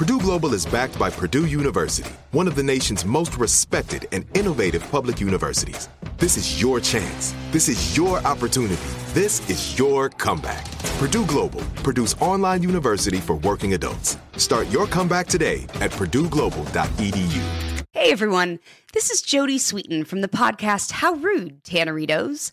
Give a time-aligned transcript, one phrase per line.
[0.00, 4.82] Purdue Global is backed by Purdue University, one of the nation's most respected and innovative
[4.90, 5.90] public universities.
[6.16, 7.34] This is your chance.
[7.50, 8.80] This is your opportunity.
[9.12, 10.64] This is your comeback.
[10.98, 14.16] Purdue Global, Purdue's online university for working adults.
[14.38, 17.42] Start your comeback today at purdueglobal.edu.
[17.92, 18.58] Hey everyone,
[18.94, 22.52] this is Jodie Sweetin from the podcast How Rude, Tanneritos.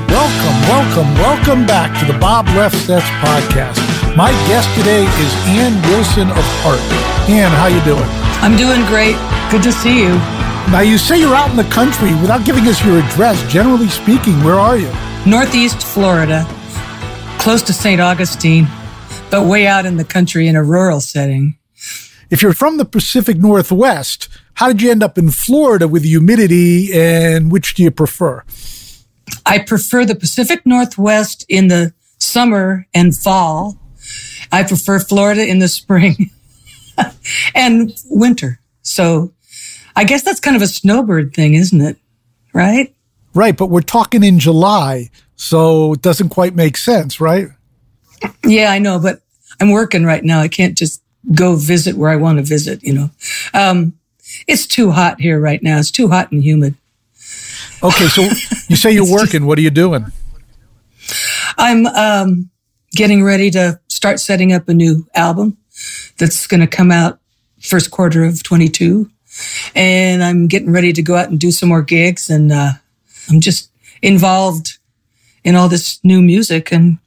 [0.08, 3.76] Welcome, welcome, welcome back to the Bob Lefsetz podcast.
[4.16, 6.80] My guest today is Ann Wilson of Heart.
[7.28, 8.08] Ann, how you doing?
[8.40, 9.16] I'm doing great.
[9.50, 10.18] Good to see you.
[10.70, 13.40] Now you say you're out in the country without giving us your address.
[13.50, 14.92] Generally speaking, where are you?
[15.24, 16.44] Northeast Florida,
[17.38, 18.00] close to St.
[18.00, 18.66] Augustine,
[19.30, 21.56] but way out in the country in a rural setting.
[22.30, 26.90] If you're from the Pacific Northwest, how did you end up in Florida with humidity
[26.92, 28.42] and which do you prefer?
[29.46, 33.78] I prefer the Pacific Northwest in the summer and fall.
[34.50, 36.32] I prefer Florida in the spring
[37.54, 38.58] and winter.
[38.82, 39.32] So
[39.96, 41.96] I guess that's kind of a snowbird thing, isn't it?
[42.52, 42.94] Right?
[43.34, 47.48] Right, but we're talking in July, so it doesn't quite make sense, right?
[48.44, 49.20] Yeah, I know, but
[49.60, 50.40] I'm working right now.
[50.40, 51.02] I can't just
[51.34, 53.10] go visit where I want to visit, you know.
[53.52, 53.94] Um,
[54.46, 55.78] it's too hot here right now.
[55.78, 56.76] It's too hot and humid.
[57.82, 58.22] Okay, so
[58.68, 59.40] you say you're working.
[59.40, 60.06] Just, what are you doing?
[61.58, 62.50] I'm um,
[62.92, 65.56] getting ready to start setting up a new album
[66.18, 67.18] that's going to come out
[67.60, 69.10] first quarter of 22
[69.74, 72.30] and I'm getting ready to go out and do some more gigs.
[72.30, 72.72] And uh,
[73.28, 73.70] I'm just
[74.02, 74.78] involved
[75.44, 76.98] in all this new music and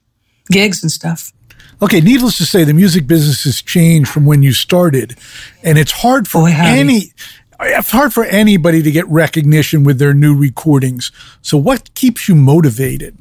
[0.51, 1.31] gigs and stuff.
[1.81, 5.17] Okay, needless to say, the music business has changed from when you started,
[5.63, 7.13] and it's hard for Boy, any.
[7.61, 11.11] It's hard for anybody to get recognition with their new recordings.
[11.41, 13.17] So, what keeps you motivated?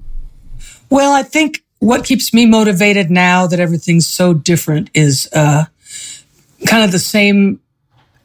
[0.90, 5.66] Well, I think what keeps me motivated now that everything's so different is uh,
[6.66, 7.60] kind of the same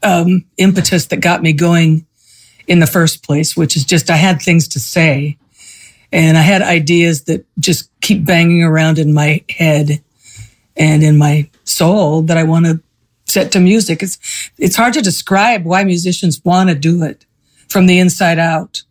[0.03, 2.05] um, impetus that got me going
[2.67, 5.37] in the first place, which is just I had things to say
[6.13, 10.03] and I had ideas that just keep banging around in my head
[10.77, 12.81] and in my soul that I want to
[13.25, 14.03] set to music.
[14.03, 17.25] It's, it's hard to describe why musicians want to do it
[17.67, 18.83] from the inside out.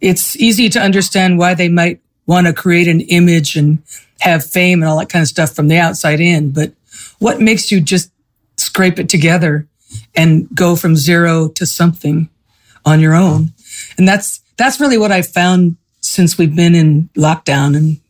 [0.00, 3.82] It's easy to understand why they might want to create an image and
[4.20, 6.50] have fame and all that kind of stuff from the outside in.
[6.50, 6.72] But
[7.18, 8.10] what makes you just
[8.56, 9.68] scrape it together
[10.14, 12.28] and go from zero to something
[12.84, 13.52] on your own.
[13.98, 18.00] And that's, that's really what I found since we've been in lockdown and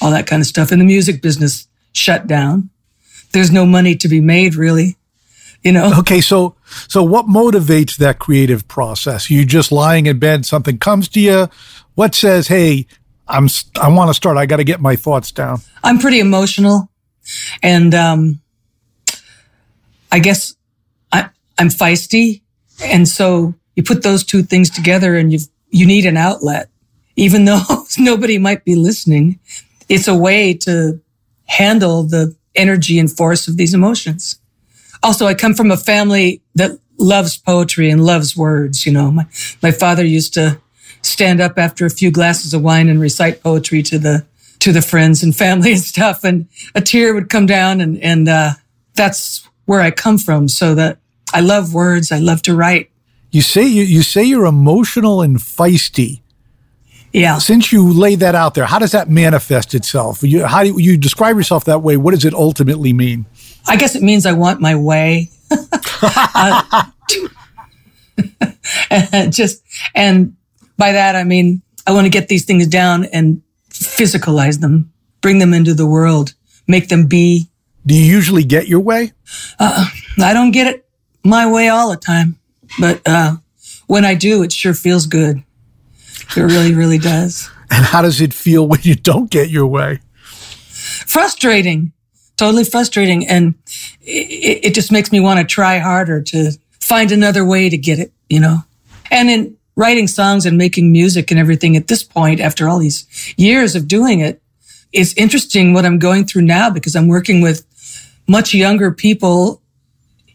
[0.00, 0.72] all that kind of stuff.
[0.72, 2.70] And the music business shut down.
[3.32, 4.96] There's no money to be made really,
[5.62, 5.92] you know?
[5.98, 6.20] Okay.
[6.20, 6.56] So,
[6.88, 9.30] so what motivates that creative process?
[9.30, 11.48] You just lying in bed, something comes to you.
[11.94, 12.86] What says, Hey,
[13.28, 13.48] I'm,
[13.80, 14.36] I want to start.
[14.36, 15.60] I got to get my thoughts down.
[15.84, 16.90] I'm pretty emotional
[17.62, 18.40] and, um,
[20.12, 20.56] I guess
[21.60, 22.40] I'm feisty.
[22.82, 26.70] And so you put those two things together and you you need an outlet.
[27.16, 29.38] Even though nobody might be listening,
[29.88, 31.00] it's a way to
[31.44, 34.40] handle the energy and force of these emotions.
[35.02, 38.86] also, I come from a family that loves poetry and loves words.
[38.86, 39.26] You know, my,
[39.62, 40.60] my father used to
[41.02, 44.26] stand up after a few glasses of wine and recite poetry to the,
[44.60, 46.24] to the friends and family and stuff.
[46.24, 48.52] And a tear would come down and, and, uh,
[48.94, 50.48] that's where I come from.
[50.48, 50.98] So that
[51.32, 52.12] I love words.
[52.12, 52.90] I love to write.
[53.30, 56.20] You say you, you say you're emotional and feisty.
[57.12, 57.38] Yeah.
[57.38, 60.22] Since you laid that out there, how does that manifest itself?
[60.22, 61.96] You, how do you describe yourself that way?
[61.96, 63.26] What does it ultimately mean?
[63.66, 65.30] I guess it means I want my way.
[66.02, 66.84] uh,
[69.30, 69.62] just,
[69.94, 70.36] and
[70.76, 75.38] by that, I mean, I want to get these things down and physicalize them, bring
[75.38, 76.34] them into the world,
[76.68, 77.48] make them be.
[77.86, 79.12] Do you usually get your way?
[79.58, 79.86] Uh,
[80.18, 80.89] I don't get it
[81.24, 82.38] my way all the time,
[82.78, 83.36] but, uh,
[83.86, 85.42] when I do, it sure feels good.
[86.36, 87.50] It really, really does.
[87.70, 90.00] And how does it feel when you don't get your way?
[90.22, 91.92] Frustrating
[92.40, 93.26] totally frustrating.
[93.28, 93.54] And
[94.00, 97.98] it, it just makes me want to try harder to find another way to get
[97.98, 98.64] it, you know?
[99.10, 103.06] And in writing songs and making music and everything at this point, after all these
[103.36, 104.40] years of doing it,
[104.90, 107.66] it's interesting what I'm going through now because I'm working with
[108.26, 109.60] much younger people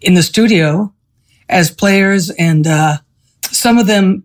[0.06, 0.94] in the studio
[1.50, 2.98] as players and, uh,
[3.52, 4.24] some of them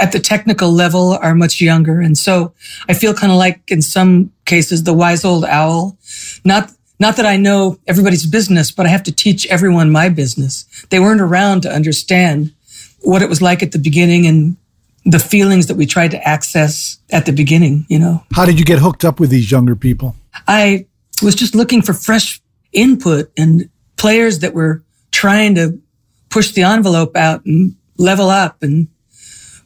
[0.00, 2.00] at the technical level are much younger.
[2.00, 2.52] And so
[2.88, 5.96] I feel kind of like in some cases, the wise old owl,
[6.44, 10.64] not not that I know everybody's business, but I have to teach everyone my business.
[10.88, 12.54] They weren't around to understand
[13.02, 14.56] what it was like at the beginning and
[15.04, 18.24] the feelings that we tried to access at the beginning, you know.
[18.32, 20.16] How did you get hooked up with these younger people?
[20.48, 20.86] I
[21.22, 22.40] was just looking for fresh
[22.72, 24.82] input and players that were
[25.16, 25.80] trying to
[26.28, 28.86] push the envelope out and level up and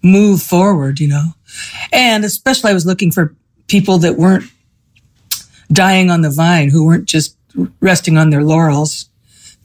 [0.00, 1.32] move forward, you know.
[1.92, 3.34] And especially I was looking for
[3.66, 4.44] people that weren't
[5.72, 7.36] dying on the vine who weren't just
[7.80, 9.08] resting on their laurels.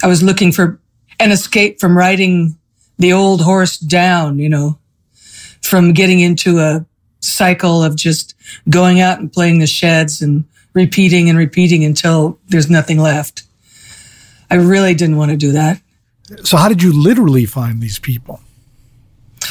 [0.02, 0.80] I was looking for
[1.20, 2.58] an escape from riding
[2.98, 4.80] the old horse down, you know,
[5.62, 6.84] from getting into a
[7.20, 8.34] cycle of just
[8.72, 13.44] going out and playing the sheds and repeating and repeating until there's nothing left.
[14.50, 15.82] I really didn't want to do that.
[16.44, 18.42] So how did you literally find these people?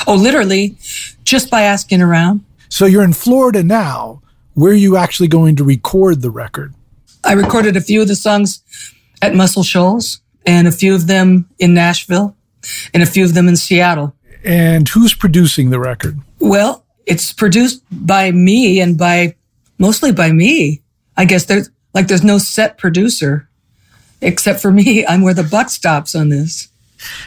[0.06, 0.76] Oh, literally
[1.23, 2.44] just by asking around.
[2.69, 4.23] So you're in Florida now
[4.55, 6.75] where are you actually going to record the record?
[7.25, 8.62] I recorded a few of the songs
[9.20, 12.37] at Muscle Shoals and a few of them in Nashville
[12.93, 14.14] and a few of them in Seattle.
[14.44, 16.20] And who's producing the record?
[16.38, 19.35] Well, it's produced by me and by
[19.79, 20.82] mostly by me.
[21.17, 23.49] I guess there's like there's no set producer
[24.25, 25.06] except for me.
[25.09, 26.69] I'm where the buck stops on this.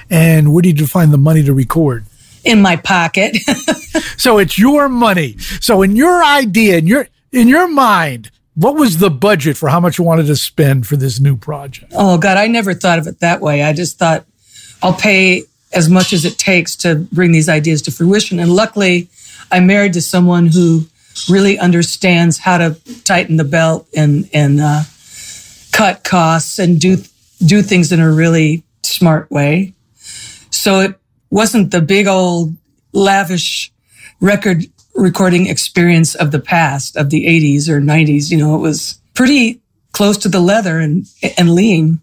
[0.10, 2.06] And where did you find the money to record?
[2.44, 3.38] In my pocket.
[4.18, 5.38] so it's your money.
[5.60, 9.80] So in your idea, in your in your mind, what was the budget for how
[9.80, 11.92] much you wanted to spend for this new project?
[11.96, 13.64] Oh God, I never thought of it that way.
[13.64, 14.26] I just thought
[14.82, 15.44] I'll pay
[15.74, 18.40] as much as it takes to bring these ideas to fruition.
[18.40, 19.10] And luckily,
[19.52, 20.88] I'm married to someone who
[21.30, 24.84] really understands how to tighten the belt and and uh,
[25.78, 26.98] cut costs and do
[27.46, 29.74] do things in a really smart way.
[30.50, 32.56] So it wasn't the big old
[32.94, 33.72] lavish
[34.20, 34.66] record
[34.96, 38.32] recording experience of the past, of the 80s or 90s.
[38.32, 41.06] You know, it was pretty close to the leather and,
[41.38, 42.02] and lean,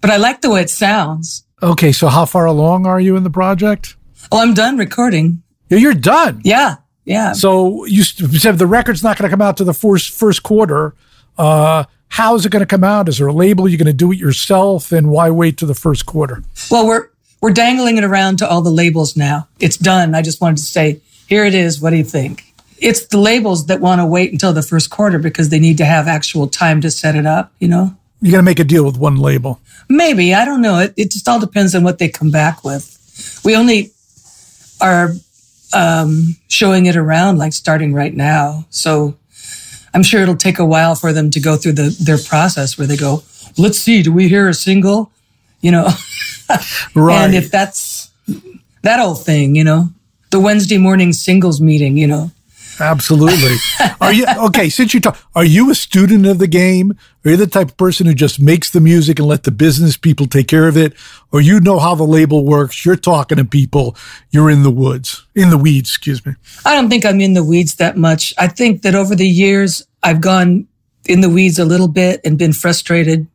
[0.00, 1.44] but I like the way it sounds.
[1.60, 1.90] Okay.
[1.90, 3.96] So how far along are you in the project?
[4.30, 5.42] Oh, I'm done recording.
[5.68, 6.42] You're done.
[6.44, 6.76] Yeah.
[7.04, 7.32] Yeah.
[7.32, 10.94] So you said the record's not going to come out to the first, first quarter.
[11.36, 13.08] Uh, how is it going to come out?
[13.08, 13.68] Is there a label?
[13.68, 14.92] You're going to do it yourself?
[14.92, 16.42] And why wait to the first quarter?
[16.70, 17.08] Well, we're,
[17.40, 19.48] we're dangling it around to all the labels now.
[19.60, 20.14] It's done.
[20.14, 21.80] I just wanted to say here it is.
[21.80, 22.44] What do you think?
[22.78, 25.84] It's the labels that want to wait until the first quarter because they need to
[25.84, 27.96] have actual time to set it up, you know?
[28.20, 29.60] You got to make a deal with one label.
[29.88, 30.34] Maybe.
[30.34, 30.78] I don't know.
[30.78, 33.40] It, it just all depends on what they come back with.
[33.44, 33.92] We only
[34.80, 35.12] are
[35.72, 38.66] um, showing it around like starting right now.
[38.70, 39.16] So
[39.92, 42.86] I'm sure it'll take a while for them to go through the, their process where
[42.86, 43.22] they go,
[43.58, 45.10] let's see, do we hear a single?
[45.60, 45.88] You know?
[46.94, 47.24] right.
[47.24, 48.10] And if that's
[48.82, 49.90] that old thing, you know,
[50.30, 52.30] the Wednesday morning singles meeting, you know.
[52.80, 53.56] Absolutely.
[54.00, 54.70] Are you okay?
[54.70, 56.96] Since you talk, are you a student of the game?
[57.24, 59.96] Are you the type of person who just makes the music and let the business
[59.96, 60.94] people take care of it,
[61.30, 62.84] or you know how the label works?
[62.84, 63.94] You're talking to people.
[64.30, 65.90] You're in the woods, in the weeds.
[65.90, 66.32] Excuse me.
[66.64, 68.32] I don't think I'm in the weeds that much.
[68.38, 70.66] I think that over the years I've gone
[71.06, 73.26] in the weeds a little bit and been frustrated.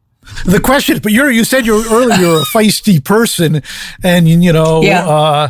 [0.46, 3.62] The question, but you're you said you're earlier you're a feisty person,
[4.04, 4.82] and you know.
[4.82, 5.08] Yeah.
[5.08, 5.50] Uh,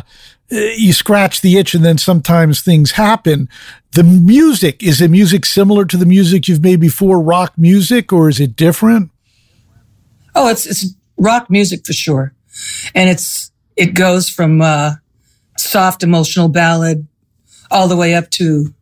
[0.50, 3.48] you scratch the itch and then sometimes things happen.
[3.92, 8.28] The music, is the music similar to the music you've made before, rock music, or
[8.28, 9.10] is it different?
[10.34, 12.34] Oh, it's, it's rock music for sure.
[12.94, 14.96] And it's, it goes from, uh,
[15.58, 17.06] soft emotional ballad
[17.70, 18.74] all the way up to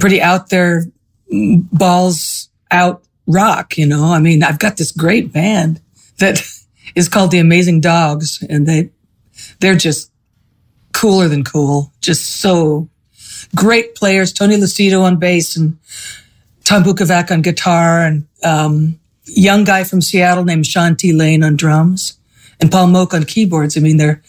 [0.00, 0.84] pretty out there
[1.30, 4.04] balls out rock, you know.
[4.04, 5.80] I mean, I've got this great band
[6.18, 6.42] that
[6.94, 8.90] is called the Amazing Dogs and they
[9.60, 10.10] they're just
[10.92, 11.92] cooler than cool.
[12.00, 12.88] Just so
[13.54, 14.32] great players.
[14.32, 15.78] Tony Lucido on bass and
[16.64, 21.12] Tom Bukovac on guitar and um, young guy from Seattle named Sean T.
[21.12, 22.18] Lane on drums
[22.60, 23.76] and Paul Moak on keyboards.
[23.76, 24.22] I mean, they're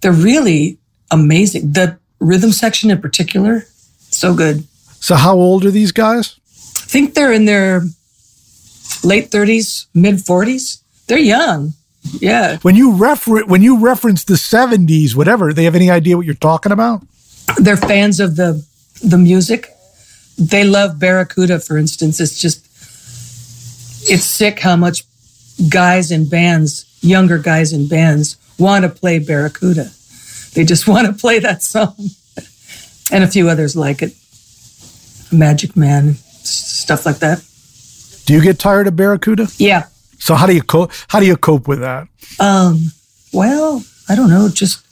[0.00, 0.78] they're really
[1.10, 1.72] amazing.
[1.72, 3.66] The rhythm section in particular,
[4.10, 4.64] so good.
[5.00, 6.38] So how old are these guys?
[6.76, 7.82] I think they're in their
[9.04, 10.82] late 30s, mid 40s.
[11.06, 11.74] They're young.
[12.20, 12.58] Yeah.
[12.62, 16.34] When you refer when you reference the 70s, whatever, they have any idea what you're
[16.34, 17.02] talking about?
[17.58, 18.64] They're fans of the
[19.02, 19.68] the music.
[20.36, 22.20] They love Barracuda, for instance.
[22.20, 22.64] It's just
[24.10, 25.04] it's sick how much
[25.68, 29.90] guys in bands, younger guys in bands, want to play Barracuda.
[30.54, 31.96] They just want to play that song.
[33.12, 34.14] and a few others like it.
[35.30, 37.44] Magic Man, stuff like that.
[38.24, 39.48] Do you get tired of Barracuda?
[39.58, 39.86] Yeah.
[40.18, 40.92] So how do you cope?
[41.08, 42.08] How do you cope with that?
[42.40, 42.92] Um.
[43.32, 44.48] Well, I don't know.
[44.48, 44.84] Just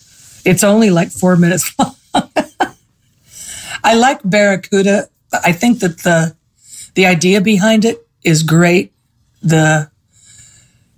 [0.47, 1.95] it's only like four minutes long.
[3.83, 5.09] I like Barracuda.
[5.45, 6.37] I think that the
[6.95, 8.93] the idea behind it is great.
[9.43, 9.91] The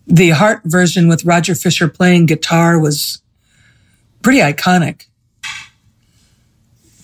[0.06, 3.20] the Heart version with Roger Fisher playing guitar was
[4.22, 5.06] pretty iconic.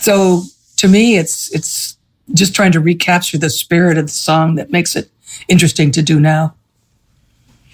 [0.00, 0.42] So
[0.76, 1.98] to me, it's it's
[2.32, 5.10] just trying to recapture the spirit of the song that makes it
[5.48, 6.54] interesting to do now.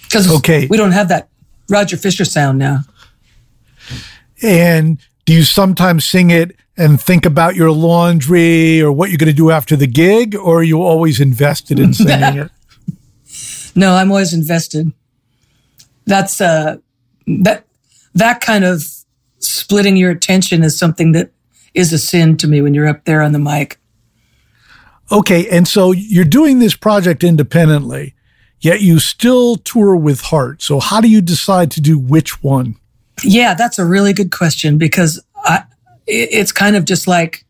[0.03, 0.67] Because okay.
[0.67, 1.29] we don't have that
[1.69, 2.81] Roger Fisher sound now.
[4.43, 9.31] And do you sometimes sing it and think about your laundry or what you're going
[9.31, 12.51] to do after the gig, or are you always invested in singing it?
[13.77, 14.93] No, I'm always invested.
[16.07, 16.79] That's uh
[17.27, 17.67] that
[18.15, 18.83] that kind of
[19.39, 21.31] splitting your attention is something that
[21.75, 23.79] is a sin to me when you're up there on the mic.
[25.13, 28.15] Okay, and so you're doing this project independently
[28.61, 30.63] yet you still tour with Heart.
[30.63, 32.77] So how do you decide to do which one?
[33.25, 35.65] Yeah, that's a really good question because I,
[36.11, 37.45] it's kind of just like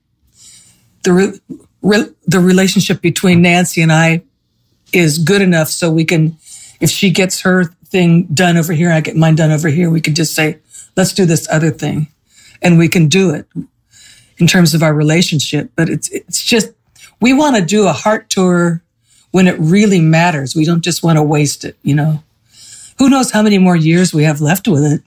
[1.02, 1.40] the re,
[1.82, 4.22] re, the relationship between Nancy and I
[4.92, 6.36] is good enough so we can,
[6.80, 9.90] if she gets her thing done over here, I get mine done over here.
[9.90, 10.58] We can just say,
[10.96, 12.08] let's do this other thing,
[12.62, 13.46] and we can do it
[14.38, 15.70] in terms of our relationship.
[15.76, 16.72] But it's it's just
[17.20, 18.82] we want to do a Heart tour
[19.30, 20.54] when it really matters.
[20.54, 22.22] We don't just want to waste it, you know.
[22.98, 25.02] Who knows how many more years we have left with it?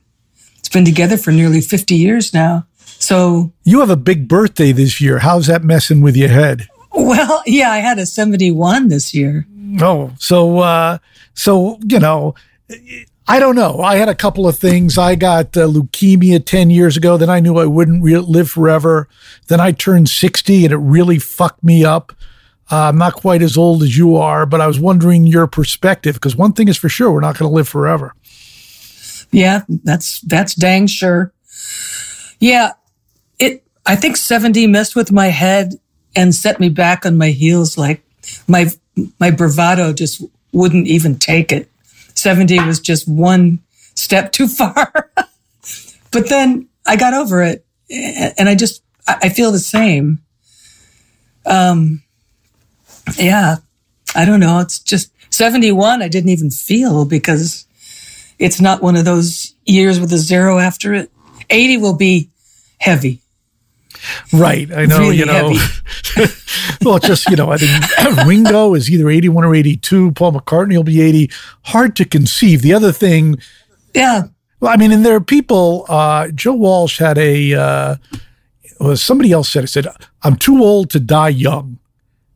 [0.59, 2.65] It's been together for nearly 50 years now.
[3.03, 5.19] So you have a big birthday this year.
[5.19, 6.69] How's that messing with your head?
[6.93, 9.45] Well, yeah, I had a 71 this year.
[9.81, 10.99] Oh, so uh
[11.33, 12.35] so, you know,
[13.27, 13.81] I don't know.
[13.81, 14.97] I had a couple of things.
[14.97, 17.17] I got uh, leukemia 10 years ago.
[17.17, 19.09] Then I knew I wouldn't re- live forever.
[19.47, 22.13] Then I turned 60 and it really fucked me up.
[22.71, 26.15] Uh, I'm not quite as old as you are, but I was wondering your perspective
[26.15, 28.13] because one thing is for sure, we're not going to live forever.
[29.31, 31.33] Yeah, that's that's dang sure.
[32.39, 32.73] Yeah.
[33.85, 35.73] I think 70 messed with my head
[36.15, 37.77] and set me back on my heels.
[37.77, 38.03] Like
[38.47, 38.69] my
[39.19, 41.69] my bravado just wouldn't even take it.
[42.15, 43.59] 70 was just one
[43.95, 45.11] step too far.
[46.11, 50.19] but then I got over it, and I just I feel the same.
[51.45, 52.03] Um,
[53.17, 53.57] yeah,
[54.15, 54.59] I don't know.
[54.59, 56.01] It's just 71.
[56.01, 57.65] I didn't even feel because
[58.39, 61.11] it's not one of those years with a zero after it.
[61.49, 62.29] 80 will be
[62.79, 63.22] heavy.
[64.31, 64.71] Right.
[64.71, 65.53] I know, really you know.
[66.81, 70.11] well, just, you know, I think Ringo is either 81 or 82.
[70.11, 71.31] Paul McCartney will be 80.
[71.63, 72.61] Hard to conceive.
[72.61, 73.37] The other thing.
[73.93, 74.23] Yeah.
[74.59, 77.95] Well, I mean, and there are people, uh, Joe Walsh had a, uh,
[78.79, 79.87] well, somebody else said, it said,
[80.23, 81.79] I'm too old to die young.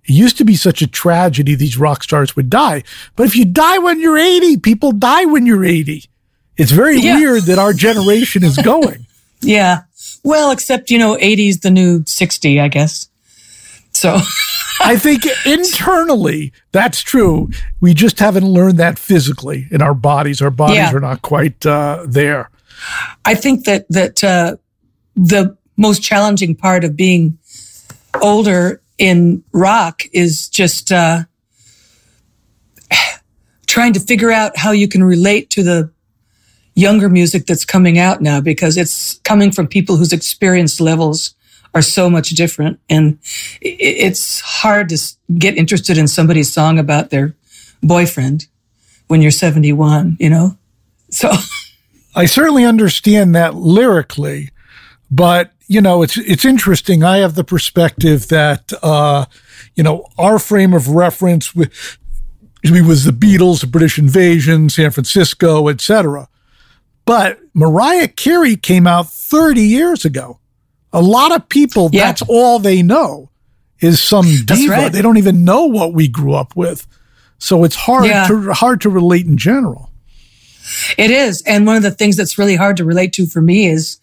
[0.04, 2.84] It used to be such a tragedy these rock stars would die.
[3.16, 6.06] But if you die when you're 80, people die when you're 80.
[6.56, 7.18] It's very yeah.
[7.18, 9.06] weird that our generation is going.
[9.42, 9.84] yeah.
[10.28, 13.08] Well, except, you know, 80 is the new 60, I guess.
[13.94, 14.20] So
[14.82, 17.50] I think internally that's true.
[17.80, 20.42] We just haven't learned that physically in our bodies.
[20.42, 20.94] Our bodies yeah.
[20.94, 22.50] are not quite uh, there.
[23.24, 24.58] I think that that uh,
[25.16, 27.38] the most challenging part of being
[28.22, 31.24] older in rock is just uh,
[33.66, 35.90] trying to figure out how you can relate to the
[36.78, 41.36] younger music that's coming out now because it's coming from people whose experience levels
[41.74, 43.18] are so much different and
[43.62, 44.98] it's hard to
[45.38, 47.36] get interested in somebody's song about their
[47.84, 48.48] boyfriend
[49.08, 50.58] when you're 71 you know
[51.10, 51.32] So
[52.16, 54.50] I certainly understand that lyrically,
[55.10, 57.04] but you know, it's it's interesting.
[57.04, 59.26] I have the perspective that uh,
[59.76, 61.98] you know our frame of reference with
[62.64, 66.28] was the Beatles, the British Invasion, San Francisco, etc.
[67.08, 70.40] But Mariah Carey came out 30 years ago.
[70.92, 72.06] A lot of people, yeah.
[72.06, 73.30] that's all they know
[73.80, 74.74] is some diva.
[74.74, 74.92] Right.
[74.92, 76.86] They don't even know what we grew up with.
[77.40, 78.28] So it's hard yeah.
[78.28, 79.90] to hard to relate in general.
[80.98, 81.42] It is.
[81.44, 84.00] And one of the things that's really hard to relate to for me is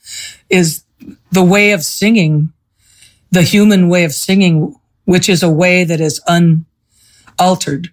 [0.49, 0.85] is
[1.31, 2.53] the way of singing,
[3.31, 7.93] the human way of singing, which is a way that is unaltered.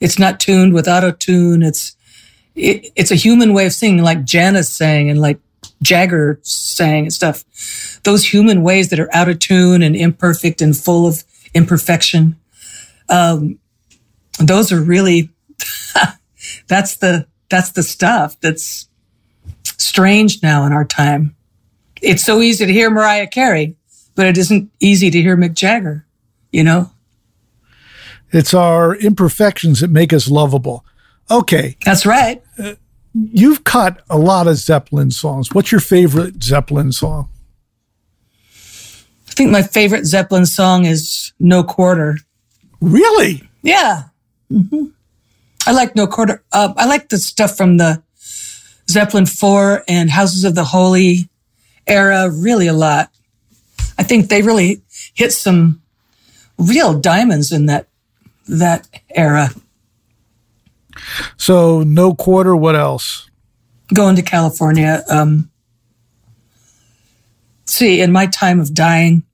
[0.00, 1.62] It's not tuned with auto tune.
[1.62, 1.94] It's
[2.54, 5.38] it, it's a human way of singing, like Janis sang and like
[5.82, 7.44] Jagger sang and stuff.
[8.04, 12.36] Those human ways that are out of tune and imperfect and full of imperfection.
[13.08, 13.58] Um,
[14.38, 15.30] those are really,
[16.68, 18.88] that's the, that's the stuff that's
[19.64, 21.36] strange now in our time.
[22.00, 23.76] It's so easy to hear Mariah Carey,
[24.14, 26.06] but it isn't easy to hear Mick Jagger,
[26.50, 26.90] you know?
[28.32, 30.84] It's our imperfections that make us lovable.
[31.32, 31.76] Okay.
[31.84, 32.42] That's right.
[32.58, 32.74] Uh,
[33.14, 35.52] you've cut a lot of Zeppelin songs.
[35.52, 37.28] What's your favorite Zeppelin song?
[38.54, 42.18] I think my favorite Zeppelin song is No Quarter.
[42.82, 43.48] Really?
[43.62, 44.04] Yeah.
[44.52, 44.86] Mm-hmm.
[45.66, 46.44] I like No Quarter.
[46.52, 48.02] Uh, I like the stuff from the
[48.90, 51.30] Zeppelin 4 and Houses of the Holy
[51.86, 53.10] era really a lot.
[53.98, 54.82] I think they really
[55.14, 55.80] hit some
[56.58, 57.88] real diamonds in that
[58.48, 59.50] that era.
[61.36, 62.54] So no quarter.
[62.56, 63.30] What else?
[63.92, 65.02] Going to California.
[65.08, 65.50] Um,
[67.66, 69.24] see, in my time of dying.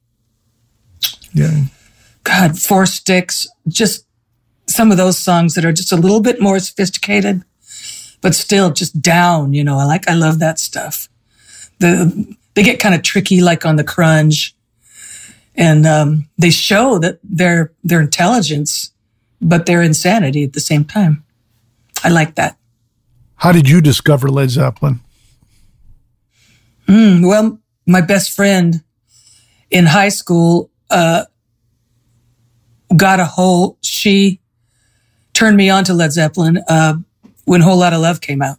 [1.32, 1.64] Yeah.
[2.24, 3.46] God, four sticks.
[3.68, 4.06] Just
[4.66, 7.42] some of those songs that are just a little bit more sophisticated,
[8.20, 9.54] but still just down.
[9.54, 10.08] You know, I like.
[10.08, 11.08] I love that stuff.
[11.78, 14.56] The they get kind of tricky, like on the crunge,
[15.54, 18.92] and um, they show that their their intelligence,
[19.40, 21.24] but their insanity at the same time.
[22.04, 22.56] I like that.
[23.36, 25.00] How did you discover Led Zeppelin?
[26.88, 28.82] Mm, well, my best friend
[29.70, 31.24] in high school uh,
[32.96, 33.78] got a whole.
[33.82, 34.40] She
[35.34, 36.94] turned me on to Led Zeppelin uh,
[37.44, 38.58] when Whole Lotta Love came out,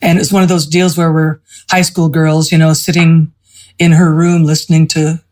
[0.00, 3.32] and it's one of those deals where we're high school girls, you know, sitting
[3.78, 5.22] in her room listening to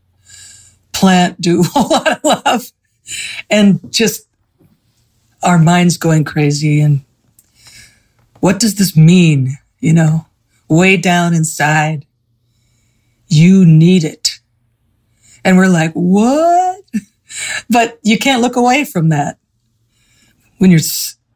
[0.92, 2.72] Plant do a Whole Lotta Love,
[3.50, 4.25] and just
[5.46, 7.02] our minds going crazy and
[8.40, 9.56] what does this mean?
[9.80, 10.26] You know,
[10.68, 12.04] way down inside,
[13.28, 14.40] you need it.
[15.44, 16.82] And we're like, what?
[17.68, 19.36] But you can't look away from that
[20.56, 20.80] when you're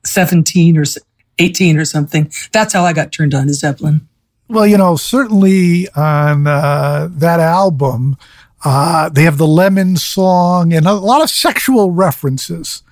[0.07, 0.85] 17 or
[1.39, 2.33] 18 or something.
[2.53, 4.09] That's how I got turned on to Zeppelin.
[4.49, 8.17] Well, you know, certainly on uh, that album,
[8.65, 12.83] uh, they have the Lemon song and a lot of sexual references.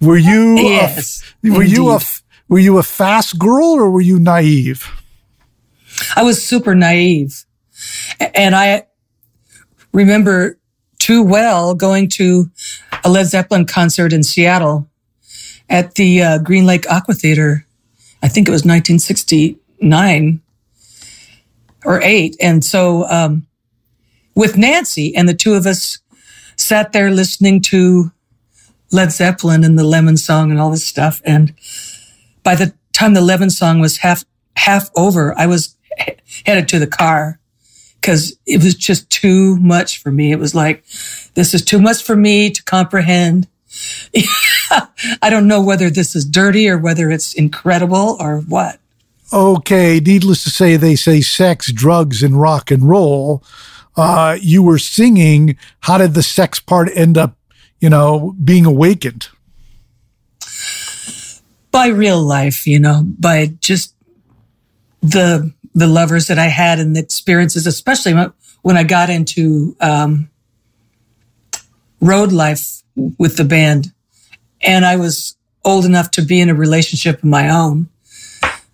[0.00, 1.76] Were you yes, a, were indeed.
[1.76, 2.00] you a
[2.48, 4.88] were you a fast girl or were you naive?
[6.16, 7.44] I was super naive.
[8.34, 8.86] And I
[9.92, 10.58] remember
[10.98, 12.50] too well going to
[13.04, 14.88] a Led Zeppelin concert in Seattle
[15.68, 17.66] at the uh, Green Lake Aqua Theater.
[18.22, 20.40] I think it was 1969
[21.84, 22.36] or eight.
[22.40, 23.46] And so, um,
[24.34, 25.98] with Nancy and the two of us
[26.56, 28.12] sat there listening to
[28.92, 31.20] Led Zeppelin and the Lemon song and all this stuff.
[31.24, 31.54] And
[32.42, 34.24] by the time the Lemon song was half,
[34.56, 35.76] half over, I was
[36.44, 37.38] headed to the car
[38.00, 40.32] because it was just too much for me.
[40.32, 40.84] It was like,
[41.34, 43.46] this is too much for me to comprehend.
[45.22, 48.78] I don't know whether this is dirty or whether it's incredible or what.
[49.32, 53.44] Okay, needless to say, they say sex, drugs, and rock and roll.
[53.96, 55.56] Uh, you were singing.
[55.80, 57.36] How did the sex part end up
[57.80, 59.28] you know, being awakened?
[61.70, 63.94] By real life, you know, by just
[65.02, 68.14] the the lovers that I had and the experiences, especially
[68.62, 70.30] when I got into um,
[72.00, 72.82] road life
[73.18, 73.92] with the band,
[74.60, 77.88] and I was old enough to be in a relationship of my own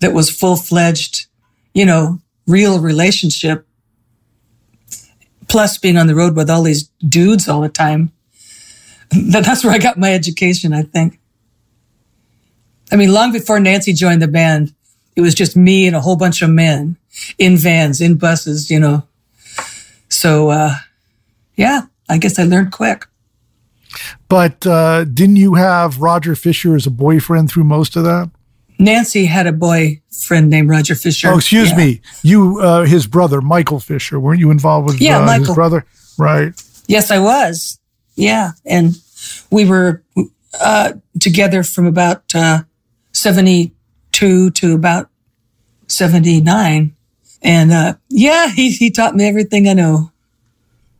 [0.00, 1.26] that was full fledged,
[1.74, 3.66] you know, real relationship.
[5.48, 8.12] Plus, being on the road with all these dudes all the time,
[9.10, 11.18] that's where I got my education, I think.
[12.92, 14.72] I mean, long before Nancy joined the band,
[15.16, 16.96] it was just me and a whole bunch of men
[17.38, 19.02] in vans, in buses, you know.
[20.08, 20.74] So, uh,
[21.56, 23.06] yeah, I guess I learned quick.
[24.28, 28.30] But uh, didn't you have Roger Fisher as a boyfriend through most of that?
[28.78, 31.28] Nancy had a boyfriend named Roger Fisher.
[31.28, 31.76] Oh, excuse yeah.
[31.76, 32.00] me.
[32.22, 34.20] You, uh, his brother, Michael Fisher.
[34.20, 35.46] Weren't you involved with yeah, uh, Michael.
[35.46, 35.86] his brother?
[36.18, 36.52] Right.
[36.86, 37.78] Yes, I was.
[38.16, 38.52] Yeah.
[38.64, 38.96] And
[39.50, 40.02] we were
[40.60, 42.62] uh, together from about uh,
[43.12, 45.10] 72 to about
[45.86, 46.96] 79.
[47.42, 50.10] And uh, yeah, he, he taught me everything I know.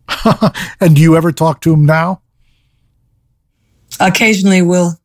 [0.80, 2.20] and do you ever talk to him now?
[3.98, 5.00] Occasionally, we'll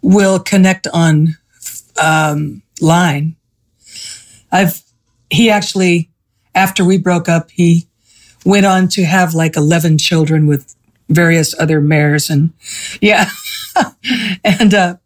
[0.00, 1.36] we'll connect on
[2.00, 3.36] um, line.
[4.52, 4.80] I've
[5.28, 6.10] he actually
[6.54, 7.86] after we broke up, he
[8.44, 10.74] went on to have like eleven children with
[11.08, 12.52] various other mayors, and
[13.00, 13.30] yeah,
[14.44, 14.96] and uh,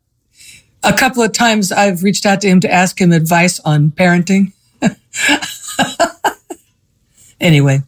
[0.83, 4.53] a couple of times I've reached out to him to ask him advice on parenting.
[7.41, 7.83] anyway,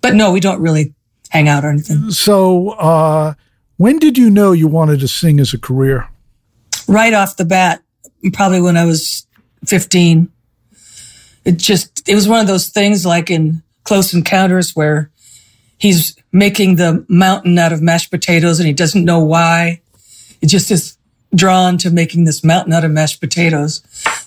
[0.00, 0.94] but no, we don't really
[1.30, 2.10] hang out or anything.
[2.10, 3.34] So, uh,
[3.76, 6.08] when did you know you wanted to sing as a career?
[6.86, 7.82] Right off the bat,
[8.32, 9.26] probably when I was
[9.66, 10.30] 15.
[11.44, 15.10] It just, it was one of those things like in Close Encounters where
[15.80, 19.80] he's making the mountain out of mashed potatoes and he doesn't know why.
[20.40, 20.96] It just is
[21.34, 23.82] drawn to making this mountain out of mashed potatoes.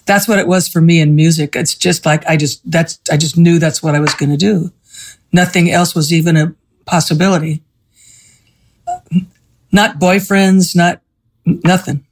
[0.06, 1.56] That's what it was for me in music.
[1.56, 4.38] It's just like I just that's I just knew that's what I was going to
[4.38, 4.74] do.
[5.32, 6.54] Nothing else was even a
[6.86, 7.64] possibility.
[9.72, 11.02] Not boyfriends, not
[11.46, 12.06] nothing.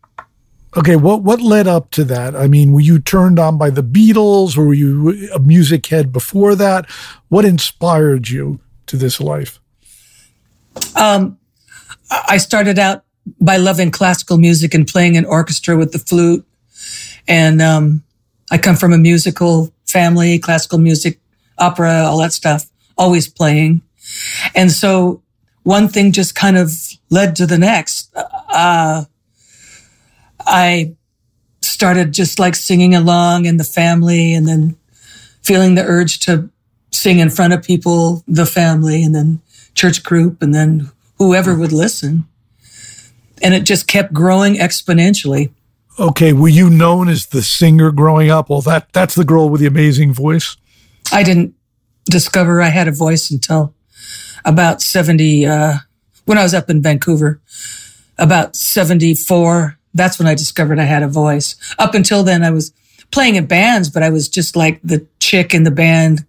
[0.77, 2.35] Okay, what what led up to that?
[2.35, 4.57] I mean, were you turned on by the Beatles?
[4.57, 6.89] Or were you a music head before that?
[7.27, 8.59] What inspired you
[8.91, 9.59] to this life?
[10.95, 11.39] Um,
[12.09, 13.05] I started out
[13.39, 16.45] by loving classical music and playing an orchestra with the flute.
[17.27, 18.03] And um,
[18.51, 21.19] I come from a musical family, classical music,
[21.57, 23.81] opera, all that stuff, always playing.
[24.53, 25.23] And so
[25.63, 26.71] one thing just kind of
[27.09, 28.13] led to the next.
[28.15, 29.05] Uh,
[30.45, 30.95] I
[31.61, 34.75] started just like singing along in the family and then
[35.43, 36.49] feeling the urge to
[37.01, 39.41] sing in front of people, the family, and then
[39.73, 42.25] church group, and then whoever would listen
[43.41, 45.51] and it just kept growing exponentially.
[45.99, 48.49] Okay, were you known as the singer growing up?
[48.49, 50.55] Well, that that's the girl with the amazing voice.
[51.11, 51.53] I didn't
[52.05, 53.73] discover I had a voice until
[54.45, 55.73] about 70 uh,
[56.25, 57.41] when I was up in Vancouver.
[58.17, 61.55] About 74, that's when I discovered I had a voice.
[61.77, 62.71] Up until then I was
[63.11, 66.25] playing in bands, but I was just like the chick in the band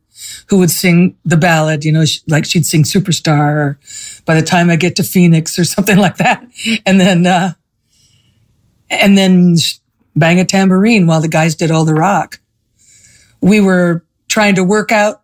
[0.48, 3.78] who would sing the ballad, you know, like she'd sing Superstar or
[4.24, 6.46] by the time I get to Phoenix or something like that.
[6.86, 7.52] And then, uh,
[8.90, 9.56] and then
[10.14, 12.38] bang a tambourine while the guys did all the rock.
[13.40, 15.22] We were trying to work out,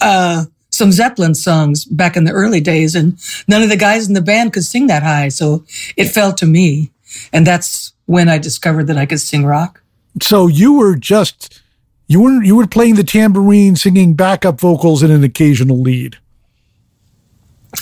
[0.00, 4.14] uh, some Zeppelin songs back in the early days and none of the guys in
[4.14, 5.28] the band could sing that high.
[5.28, 5.64] So
[5.96, 6.90] it fell to me.
[7.32, 9.82] And that's when I discovered that I could sing rock.
[10.22, 11.59] So you were just
[12.10, 16.18] you were you were playing the tambourine, singing backup vocals, and an occasional lead,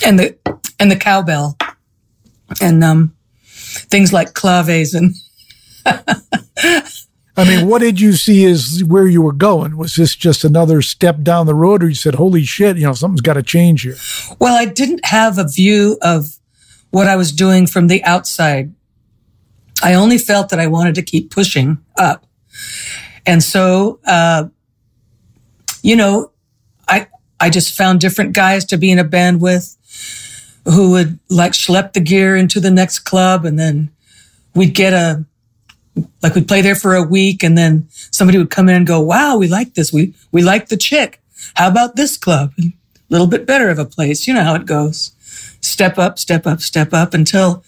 [0.05, 0.37] and the
[0.79, 1.57] and the cowbell,
[2.61, 5.15] and um, things like claves and.
[7.37, 9.77] I mean, what did you see as where you were going?
[9.77, 12.93] Was this just another step down the road, or you said, "Holy shit, you know,
[12.93, 13.95] something's got to change here"?
[14.37, 16.37] Well, I didn't have a view of
[16.91, 18.75] what I was doing from the outside.
[19.81, 22.27] I only felt that I wanted to keep pushing up.
[23.29, 24.45] And so, uh,
[25.83, 26.31] you know,
[26.87, 27.05] I,
[27.39, 29.77] I just found different guys to be in a band with
[30.65, 33.45] who would like schlep the gear into the next club.
[33.45, 33.91] And then
[34.55, 35.25] we'd get a,
[36.23, 38.99] like we'd play there for a week and then somebody would come in and go,
[38.99, 39.93] wow, we like this.
[39.93, 41.21] We, we like the chick.
[41.53, 42.53] How about this club?
[42.57, 42.73] A
[43.09, 44.27] little bit better of a place.
[44.27, 45.11] You know how it goes.
[45.61, 47.63] Step up, step up, step up until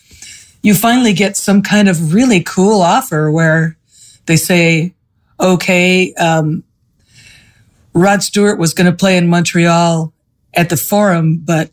[0.63, 3.77] you finally get some kind of really cool offer where
[4.25, 4.95] they say,
[5.41, 6.63] okay, um,
[7.93, 10.13] Rod Stewart was going to play in Montreal
[10.53, 11.71] at the Forum, but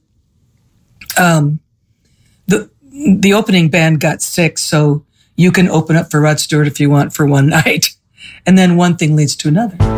[1.16, 1.60] um,
[2.46, 5.04] the the opening band got sick, so
[5.36, 7.90] you can open up for Rod Stewart if you want for one night,
[8.46, 9.97] and then one thing leads to another.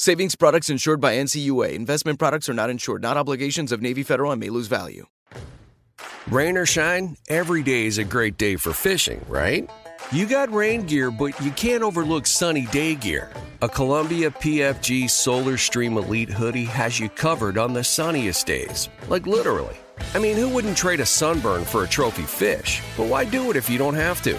[0.00, 1.72] Savings products insured by NCUA.
[1.72, 5.06] Investment products are not insured, not obligations of Navy Federal and may lose value.
[6.28, 9.68] Rain or shine, every day is a great day for fishing, right?
[10.12, 13.32] You got rain gear, but you can't overlook sunny day gear.
[13.60, 18.88] A Columbia PFG Solar Stream Elite hoodie has you covered on the sunniest days.
[19.08, 19.78] Like literally.
[20.14, 22.80] I mean, who wouldn't trade a sunburn for a trophy fish?
[22.96, 24.38] But why do it if you don't have to?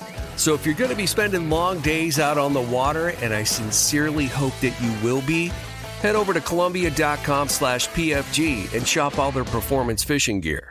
[0.41, 3.43] So if you're going to be spending long days out on the water, and I
[3.43, 5.49] sincerely hope that you will be,
[6.01, 10.70] head over to Columbia.com slash PFG and shop all their performance fishing gear.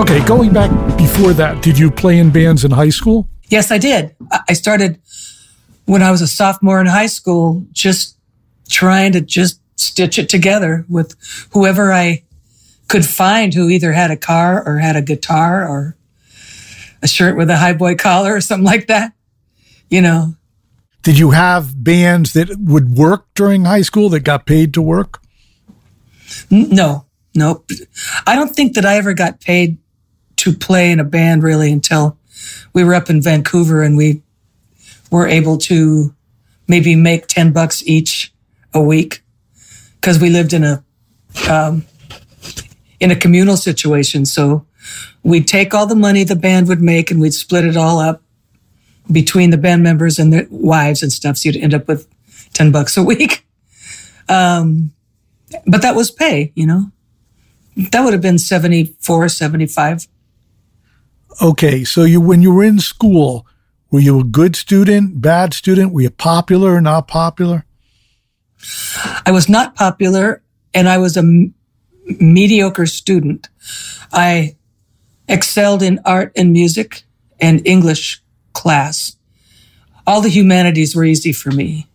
[0.00, 3.28] Okay, going back before that, did you play in bands in high school?
[3.48, 4.16] Yes, I did.
[4.48, 4.98] I started
[5.84, 8.16] when I was a sophomore in high school, just
[8.66, 11.14] trying to just stitch it together with
[11.52, 12.24] whoever I
[12.88, 15.98] could find who either had a car or had a guitar or
[17.02, 19.12] a shirt with a high boy collar or something like that.
[19.90, 20.34] You know.
[21.02, 25.20] Did you have bands that would work during high school that got paid to work?
[26.48, 27.70] No, nope.
[28.26, 29.76] I don't think that I ever got paid
[30.40, 32.16] to play in a band really until
[32.72, 34.22] we were up in Vancouver and we
[35.10, 36.14] were able to
[36.66, 38.32] maybe make 10 bucks each
[38.72, 39.22] a week
[39.96, 40.82] because we lived in a,
[41.50, 41.84] um,
[43.00, 44.24] in a communal situation.
[44.24, 44.64] So
[45.22, 48.22] we'd take all the money the band would make and we'd split it all up
[49.12, 51.36] between the band members and their wives and stuff.
[51.36, 52.08] So you'd end up with
[52.54, 53.44] 10 bucks a week.
[54.28, 54.92] Um,
[55.66, 56.92] but that was pay, you know,
[57.90, 60.06] that would have been 74, 75.
[61.40, 63.46] Okay, so you when you were in school,
[63.90, 65.92] were you a good student, bad student?
[65.92, 67.64] Were you popular or not popular?
[69.24, 70.42] I was not popular,
[70.74, 71.54] and I was a m-
[72.20, 73.48] mediocre student.
[74.12, 74.56] I
[75.28, 77.04] excelled in art and music
[77.40, 79.16] and English class.
[80.06, 81.86] All the humanities were easy for me.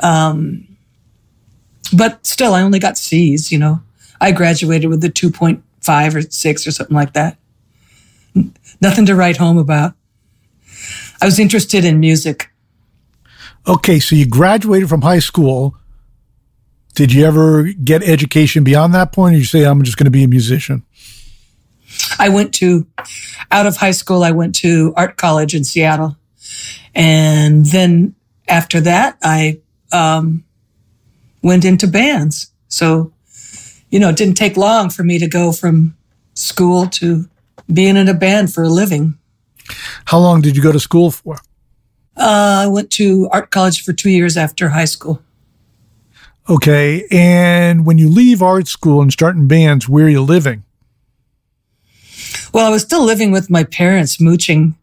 [0.00, 0.66] Um,
[1.94, 3.80] but still, I only got C's, you know.
[4.20, 7.38] I graduated with a 2.5 or 6 or something like that
[8.80, 9.94] nothing to write home about.
[11.20, 12.50] I was interested in music.
[13.66, 15.76] Okay, so you graduated from high school.
[16.94, 20.10] Did you ever get education beyond that point, or you say, I'm just going to
[20.10, 20.84] be a musician?
[22.18, 22.86] I went to,
[23.50, 26.16] out of high school, I went to art college in Seattle.
[26.94, 28.14] And then
[28.48, 29.60] after that, I
[29.92, 30.44] um,
[31.42, 32.50] went into bands.
[32.68, 33.12] So,
[33.90, 35.96] you know, it didn't take long for me to go from
[36.34, 37.28] school to
[37.72, 39.18] being in a band for a living.
[40.06, 41.36] How long did you go to school for?
[42.16, 45.22] Uh, I went to art college for two years after high school.
[46.48, 47.06] Okay.
[47.10, 50.64] And when you leave art school and start in bands, where are you living?
[52.52, 54.74] Well, I was still living with my parents, mooching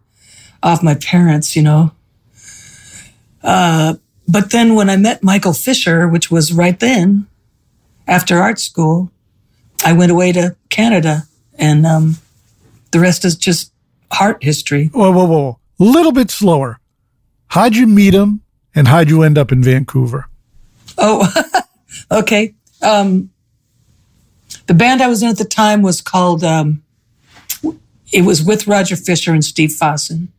[0.62, 1.92] off my parents, you know.
[3.44, 3.96] Uh,
[4.28, 7.28] but then when I met Michael Fisher, which was right then
[8.08, 9.12] after art school,
[9.84, 11.24] I went away to Canada
[11.58, 12.18] and um,
[12.96, 13.74] the rest is just
[14.10, 14.88] heart history.
[14.94, 15.60] Whoa, whoa, whoa.
[15.82, 16.80] A little bit slower.
[17.48, 18.40] How'd you meet him
[18.74, 20.30] and how'd you end up in Vancouver?
[20.98, 21.30] Oh,
[22.12, 22.56] okay.
[22.82, 23.32] Um,
[24.68, 26.84] the band I was in at the time was called, um,
[28.14, 30.30] it was with Roger Fisher and Steve Fossen.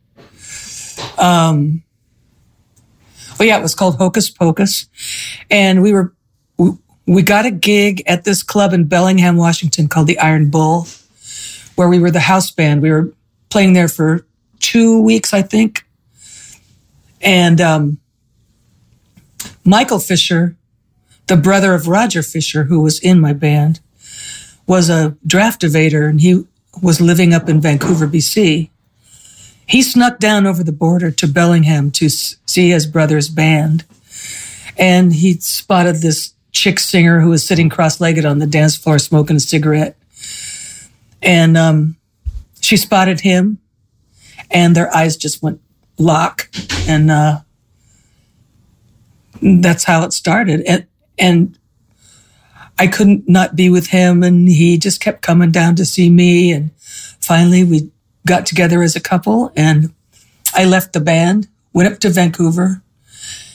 [1.19, 1.83] Um,
[3.39, 4.87] oh yeah, it was called Hocus Pocus.
[5.51, 6.11] And we were,
[7.05, 10.87] we got a gig at this club in Bellingham, Washington called the Iron Bull
[11.77, 12.81] where we were the house band.
[12.81, 13.13] We were
[13.49, 14.25] playing there for
[14.59, 15.85] two weeks, I think.
[17.21, 17.99] And um,
[19.63, 20.55] Michael Fisher,
[21.27, 23.79] the brother of Roger Fisher, who was in my band,
[24.65, 26.45] was a draft evader and he
[26.81, 28.69] was living up in Vancouver, BC.
[29.67, 33.85] He snuck down over the border to Bellingham to see his brother's band.
[34.77, 38.97] And he spotted this chick singer who was sitting cross legged on the dance floor
[38.97, 39.95] smoking a cigarette.
[41.27, 41.97] And um,
[42.61, 43.59] she spotted him.
[44.49, 45.59] and their eyes just went
[45.97, 46.49] lock.
[46.87, 47.41] And, uh,
[49.41, 50.61] that's how it started.
[50.65, 50.87] And,
[51.17, 51.59] and
[52.79, 54.23] I couldn't not be with him.
[54.23, 56.51] And he just kept coming down to see me.
[56.51, 56.71] And
[57.19, 57.91] finally we
[58.25, 59.93] got together as a couple and
[60.53, 62.81] I left the band, went up to Vancouver.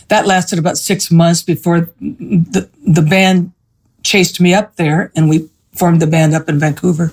[0.09, 3.53] That lasted about six months before the, the band
[4.03, 7.13] chased me up there and we formed the band up in Vancouver.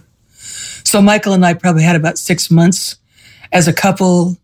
[0.90, 2.96] So Michael and I probably had about six months
[3.52, 4.38] as a couple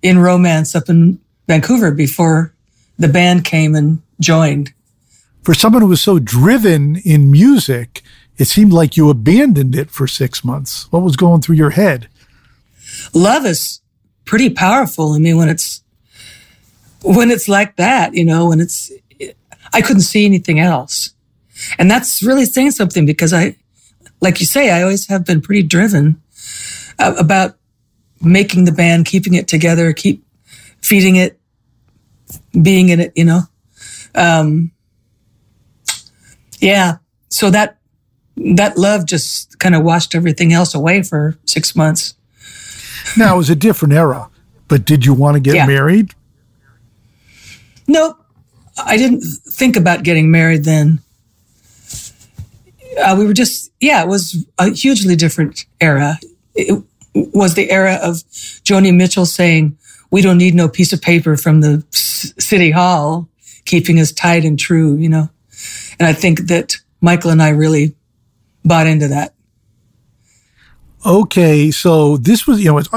[0.00, 2.54] in romance up in Vancouver before
[2.98, 4.72] the band came and joined.
[5.42, 8.00] For someone who was so driven in music,
[8.38, 10.90] it seemed like you abandoned it for six months.
[10.90, 12.08] What was going through your head?
[13.12, 13.82] Love is
[14.24, 15.12] pretty powerful.
[15.12, 15.82] I mean, when it's,
[17.02, 18.90] when it's like that, you know, when it's,
[19.74, 21.12] I couldn't see anything else.
[21.78, 23.56] And that's really saying something because I,
[24.20, 26.20] like you say, I always have been pretty driven
[26.98, 27.56] uh, about
[28.20, 30.24] making the band, keeping it together, keep
[30.82, 31.38] feeding it,
[32.60, 33.42] being in it, you know.
[34.14, 34.72] Um,
[36.58, 36.98] yeah.
[37.28, 37.78] So that,
[38.36, 42.14] that love just kind of washed everything else away for six months.
[43.16, 44.28] Now it was a different era,
[44.68, 45.66] but did you want to get yeah.
[45.66, 46.14] married?
[47.86, 48.18] Nope.
[48.78, 51.00] I didn't think about getting married then.
[52.98, 56.18] Uh, we were just, yeah, it was a hugely different era.
[56.54, 56.82] It
[57.14, 58.16] was the era of
[58.62, 59.76] Joni Mitchell saying,
[60.10, 63.28] we don't need no piece of paper from the city hall
[63.64, 65.28] keeping us tight and true, you know?
[65.98, 67.94] And I think that Michael and I really
[68.64, 69.34] bought into that.
[71.06, 71.70] Okay.
[71.70, 72.88] So this was, you know, it's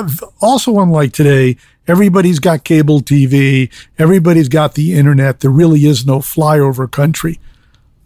[0.42, 1.58] also unlike today.
[1.88, 3.72] Everybody's got cable TV.
[3.98, 5.42] Everybody's got the internet.
[5.42, 7.40] There really is no flyover country.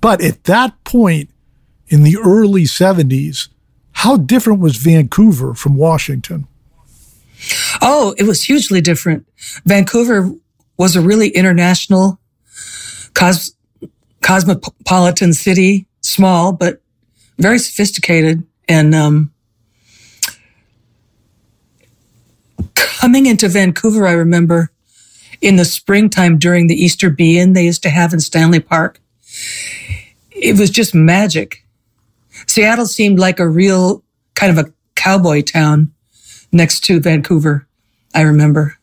[0.02, 1.30] But at that point
[1.90, 3.50] in the early 70s,
[3.94, 6.48] how different was Vancouver from Washington?
[7.82, 9.26] Oh, it was hugely different.
[9.66, 10.32] Vancouver
[10.78, 12.20] was a really international,
[13.14, 13.54] cos-
[14.22, 16.82] cosmopolitan city, small, but
[17.38, 18.44] very sophisticated.
[18.68, 19.32] And, um,
[22.76, 24.72] coming into Vancouver, I remember
[25.42, 29.00] in the springtime during the Easter Be-In they used to have in Stanley Park.
[30.32, 31.64] It was just magic.
[32.58, 35.94] Seattle seemed like a real kind of a cowboy town
[36.52, 37.68] next to Vancouver.
[38.16, 38.80] I remember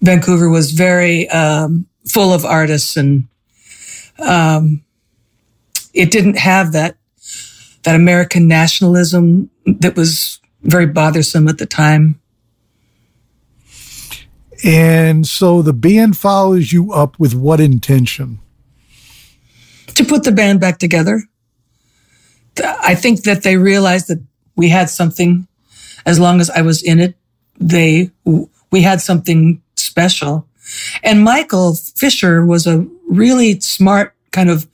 [0.00, 3.26] Vancouver was very um, full of artists, and
[4.20, 4.84] um,
[5.92, 6.98] it didn't have that
[7.82, 12.20] that American nationalism that was very bothersome at the time.
[14.62, 18.38] And so the band follows you up with what intention?
[19.96, 21.24] To put the band back together.
[22.64, 24.22] I think that they realized that
[24.56, 25.46] we had something
[26.06, 27.14] as long as I was in it,
[27.58, 28.10] they,
[28.70, 30.46] we had something special.
[31.02, 34.66] And Michael Fisher was a really smart kind of,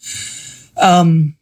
[0.77, 1.37] um,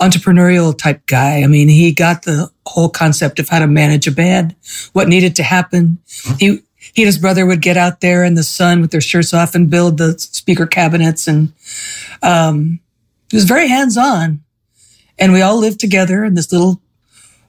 [0.00, 1.42] entrepreneurial type guy.
[1.42, 4.56] I mean, he got the whole concept of how to manage a band,
[4.92, 5.98] what needed to happen.
[6.38, 6.62] He,
[6.94, 9.54] he and his brother would get out there in the sun with their shirts off
[9.54, 11.28] and build the speaker cabinets.
[11.28, 11.52] And,
[12.22, 12.80] um,
[13.30, 14.42] he was very hands on.
[15.18, 16.80] And we all lived together in this little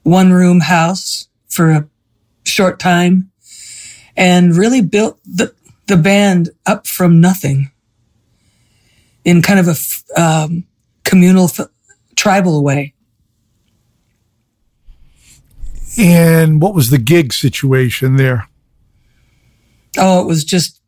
[0.02, 1.88] one room house for a
[2.44, 3.30] short time
[4.16, 5.54] and really built the,
[5.86, 7.70] the band up from nothing
[9.24, 10.64] in kind of a um,
[11.04, 11.50] communal,
[12.14, 12.92] tribal way.
[15.96, 18.48] And what was the gig situation there?
[19.96, 20.80] Oh, it was just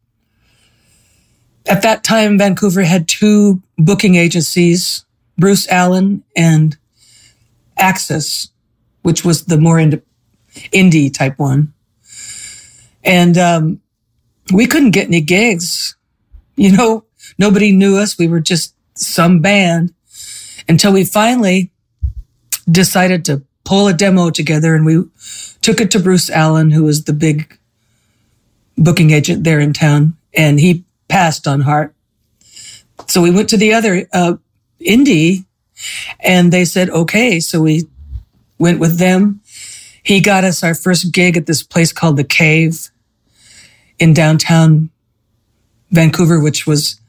[1.68, 5.05] at that time, Vancouver had two booking agencies,
[5.38, 6.76] Bruce Allen and
[7.76, 8.50] Axis,
[9.02, 10.02] which was the more ind-
[10.72, 11.72] indie type one.
[13.04, 13.80] And um,
[14.52, 15.96] we couldn't get any gigs.
[16.56, 17.04] You know,
[17.38, 18.18] nobody knew us.
[18.18, 19.92] We were just some band
[20.68, 21.70] until we finally
[22.70, 25.04] decided to pull a demo together and we
[25.60, 27.58] took it to Bruce Allen, who was the big
[28.78, 31.94] booking agent there in town, and he passed on Heart.
[33.08, 34.34] So we went to the other uh,
[34.80, 35.44] indie
[36.20, 37.40] and they said, okay.
[37.40, 37.84] So we
[38.58, 39.40] went with them
[40.06, 42.90] he got us our first gig at this place called The Cave
[43.98, 44.90] in downtown
[45.90, 47.00] Vancouver, which was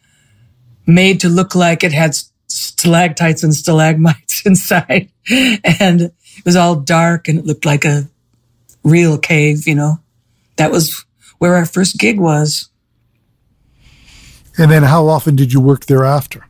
[0.88, 5.12] made to look like it had stalactites and stalagmites inside.
[5.30, 6.14] and it
[6.44, 8.10] was all dark and it looked like a
[8.84, 10.00] real cave, you know.
[10.56, 11.06] That was
[11.38, 12.68] where our first gig was.
[14.58, 16.47] And then how often did you work thereafter?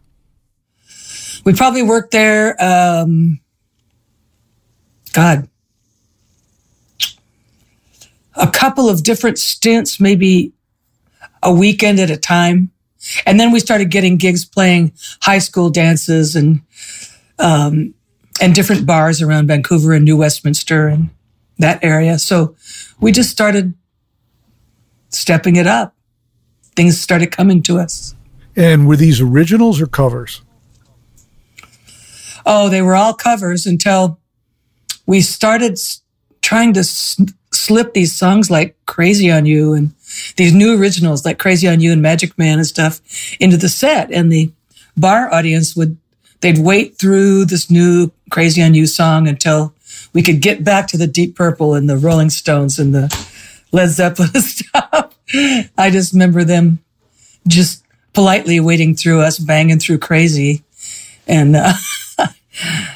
[1.47, 3.39] We probably worked there, um,
[5.13, 5.47] God,
[8.35, 10.51] a couple of different stints, maybe
[11.41, 12.71] a weekend at a time.
[13.25, 14.91] And then we started getting gigs playing
[15.21, 16.63] high school dances and,
[17.39, 17.93] um,
[18.41, 21.11] and different bars around Vancouver and New Westminster and
[21.59, 22.19] that area.
[22.19, 22.57] So
[22.99, 23.73] we just started
[25.11, 25.95] stepping it up.
[26.75, 28.15] Things started coming to us.
[28.57, 30.41] And were these originals or covers?
[32.47, 34.19] Oh, they were all covers until
[35.05, 35.77] we started
[36.41, 39.91] trying to slip these songs like Crazy on You and
[40.37, 43.01] these new originals like Crazy on You and Magic Man and stuff
[43.39, 44.11] into the set.
[44.11, 44.51] And the
[44.95, 45.97] bar audience would,
[46.39, 49.73] they'd wait through this new Crazy on You song until
[50.13, 53.27] we could get back to the Deep Purple and the Rolling Stones and the
[53.73, 55.13] Led Zeppelin stuff.
[55.77, 56.79] I just remember them
[57.45, 57.83] just
[58.13, 60.63] politely waiting through us, banging through Crazy.
[61.27, 61.73] And, uh,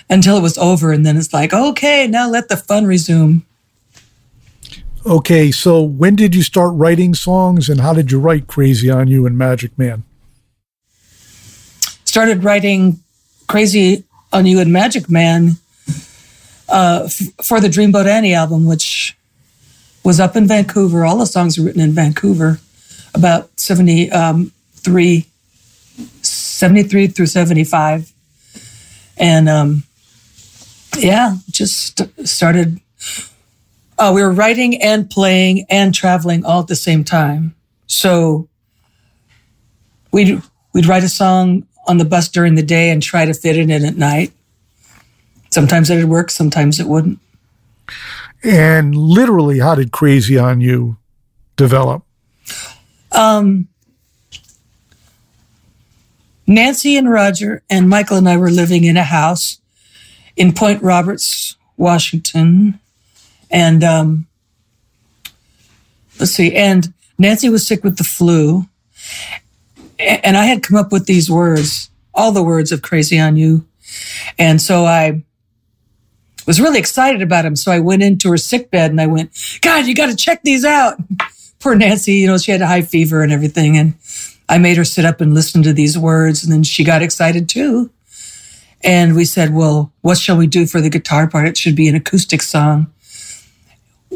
[0.09, 0.91] until it was over.
[0.91, 3.43] And then it's like, okay, now let the fun resume.
[5.05, 9.07] Okay, so when did you start writing songs and how did you write Crazy on
[9.07, 10.03] You and Magic Man?
[12.05, 12.99] Started writing
[13.47, 15.57] Crazy on You and Magic Man
[16.69, 19.17] uh, f- for the Dreamboat Annie album, which
[20.03, 21.03] was up in Vancouver.
[21.03, 22.59] All the songs were written in Vancouver,
[23.15, 24.51] about 73, um,
[26.21, 28.11] 73 through 75.
[29.21, 29.83] And um,
[30.97, 32.81] yeah, just started
[34.01, 37.53] uh, we were writing and playing and traveling all at the same time.
[37.85, 38.49] So
[40.11, 40.41] we'd,
[40.73, 43.69] we'd write a song on the bus during the day and try to fit it
[43.69, 44.33] in at night.
[45.51, 47.19] Sometimes it'd work, sometimes it wouldn't.
[48.43, 50.97] And literally, how did Crazy on You
[51.55, 52.03] develop?
[53.11, 53.67] Um,
[56.47, 59.59] Nancy and Roger and Michael and I were living in a house
[60.35, 62.79] in Point Roberts, Washington.
[63.49, 64.27] And um,
[66.19, 68.65] let's see, and Nancy was sick with the flu.
[69.99, 73.65] And I had come up with these words, all the words of Crazy on You.
[74.39, 75.23] And so I
[76.47, 77.55] was really excited about them.
[77.55, 79.31] So I went into her sick bed and I went,
[79.61, 80.97] God, you got to check these out.
[81.59, 83.77] Poor Nancy, you know, she had a high fever and everything.
[83.77, 83.93] And
[84.51, 86.43] I made her sit up and listen to these words.
[86.43, 87.89] And then she got excited too.
[88.83, 91.47] And we said, well, what shall we do for the guitar part?
[91.47, 92.91] It should be an acoustic song.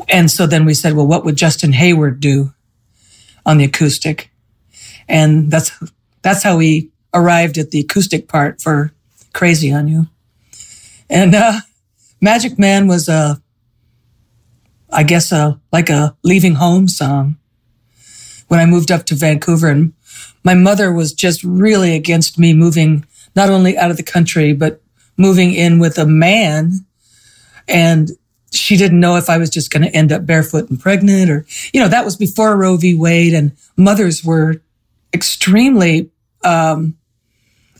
[0.10, 2.54] And so then we said, well, what would Justin Hayward do
[3.46, 4.30] on the acoustic?
[5.08, 5.72] And that's,
[6.22, 8.92] that's how we arrived at the acoustic part for
[9.32, 10.08] Crazy on You.
[11.10, 11.62] And, uh,
[12.20, 13.42] Magic Man was a,
[14.90, 17.38] I guess, a, like a leaving home song
[18.50, 19.94] when I moved up to Vancouver and
[20.44, 23.06] my mother was just really against me moving
[23.36, 24.82] not only out of the country, but
[25.18, 26.86] moving in with a man.
[27.68, 28.12] And
[28.52, 31.46] she didn't know if I was just going to end up barefoot and pregnant or,
[31.74, 32.96] you know, that was before Roe v.
[32.96, 34.62] Wade and mothers were
[35.14, 36.10] extremely,
[36.44, 36.96] um,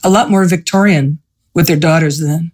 [0.04, 1.20] a lot more Victorian
[1.54, 2.52] with their daughters then.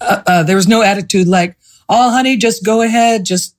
[0.00, 1.56] Uh, uh, there was no attitude like,
[1.88, 3.24] oh, honey, just go ahead.
[3.24, 3.56] Just,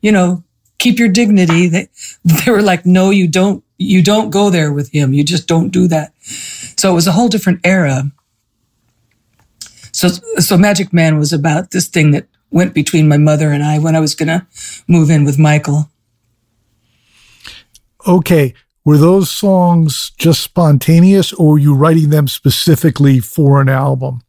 [0.00, 0.42] you know,
[0.78, 1.68] keep your dignity.
[1.68, 1.88] They,
[2.24, 5.14] they were like, no, you don't, you don't go there with him.
[5.14, 6.12] You just don't do that.
[6.22, 8.12] So it was a whole different era.
[9.92, 13.78] So, so Magic Man was about this thing that went between my mother and I
[13.78, 14.46] when I was going to
[14.86, 15.88] move in with Michael.
[18.06, 18.52] Okay.
[18.84, 24.20] Were those songs just spontaneous or were you writing them specifically for an album?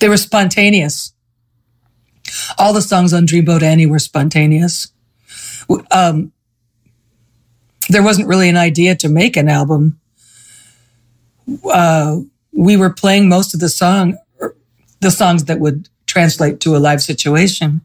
[0.00, 1.14] They were spontaneous.
[2.58, 4.92] All the songs on Dreamboat Annie were spontaneous.
[5.90, 6.32] Um,
[7.88, 10.00] there wasn't really an idea to make an album.
[11.64, 12.18] Uh,
[12.52, 14.16] we were playing most of the song,
[15.00, 17.80] the songs that would translate to a live situation.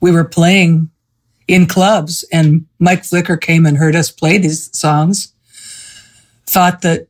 [0.00, 0.90] We were playing
[1.48, 5.32] in clubs and Mike Flicker came and heard us play these songs,
[6.46, 7.08] thought that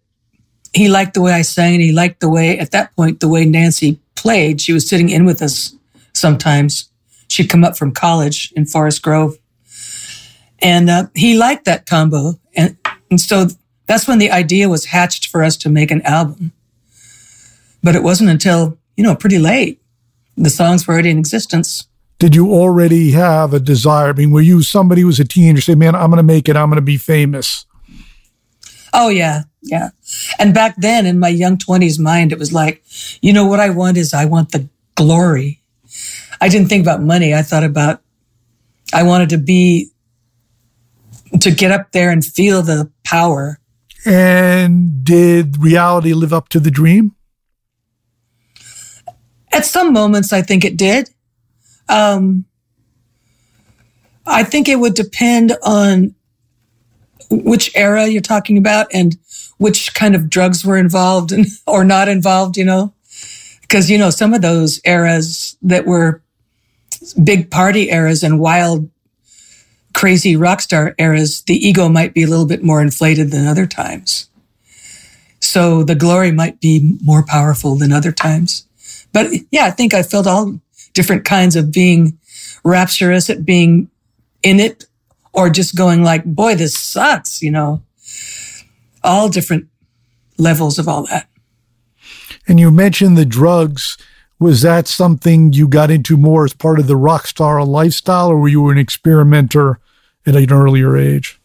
[0.73, 3.29] he liked the way I sang and he liked the way, at that point, the
[3.29, 4.61] way Nancy played.
[4.61, 5.75] She was sitting in with us
[6.15, 6.89] sometimes.
[7.29, 9.37] She'd come up from college in Forest Grove.
[10.63, 12.39] And uh, he liked that combo.
[12.55, 12.77] And,
[13.11, 13.49] and so
[13.87, 16.53] that's when the idea was hatched for us to make an album.
[17.83, 19.81] But it wasn't until, you know, pretty late
[20.37, 21.87] the songs were already in existence.
[22.19, 24.11] Did you already have a desire?
[24.11, 26.49] I mean, were you somebody who was a teenager say, man, I'm going to make
[26.49, 27.65] it, I'm going to be famous?
[28.93, 29.43] Oh, yeah.
[29.63, 29.91] Yeah.
[30.39, 32.83] And back then in my young 20s mind, it was like,
[33.21, 35.63] you know, what I want is I want the glory.
[36.41, 37.35] I didn't think about money.
[37.35, 38.03] I thought about,
[38.93, 39.91] I wanted to be,
[41.43, 43.59] to get up there and feel the power.
[44.05, 47.15] And did reality live up to the dream?
[49.53, 51.11] At some moments, I think it did.
[51.89, 52.45] Um,
[54.27, 56.15] I think it would depend on
[57.31, 59.17] which era you're talking about and
[59.59, 62.95] which kind of drugs were involved and or not involved, you know?
[63.63, 66.23] Because, you know, some of those eras that were
[67.23, 68.91] big party eras and wild,
[70.01, 73.67] crazy rock star eras, the ego might be a little bit more inflated than other
[73.67, 74.31] times.
[75.41, 78.67] So the glory might be more powerful than other times.
[79.13, 80.59] But yeah, I think I felt all
[80.95, 82.19] different kinds of being
[82.65, 83.91] rapturous at being
[84.43, 84.87] in it
[85.35, 87.83] or just going like, boy, this sucks, you know,
[89.05, 89.69] all different
[90.39, 91.29] levels of all that.
[92.49, 93.99] And you mentioned the drugs.
[94.39, 98.39] Was that something you got into more as part of the rock star lifestyle, or
[98.39, 99.79] were you an experimenter
[100.37, 101.41] at an earlier age?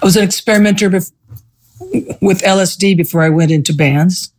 [0.00, 1.12] I was an experimenter bef-
[2.20, 4.32] with LSD before I went into bands.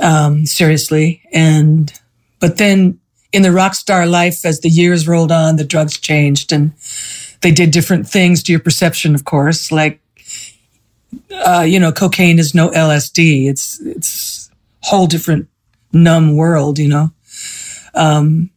[0.00, 1.22] Um, seriously.
[1.32, 1.92] And,
[2.40, 2.98] but then
[3.32, 6.72] in the rock star life, as the years rolled on, the drugs changed and
[7.42, 9.70] they did different things to your perception, of course.
[9.70, 10.00] Like,
[11.30, 13.48] uh, you know, cocaine is no LSD.
[13.48, 14.50] It's, it's
[14.82, 15.48] whole different
[15.92, 17.10] numb world, you know.
[17.94, 18.50] Um,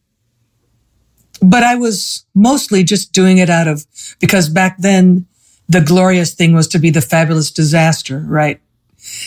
[1.40, 3.86] but I was mostly just doing it out of,
[4.20, 5.26] because back then
[5.68, 8.60] the glorious thing was to be the fabulous disaster, right?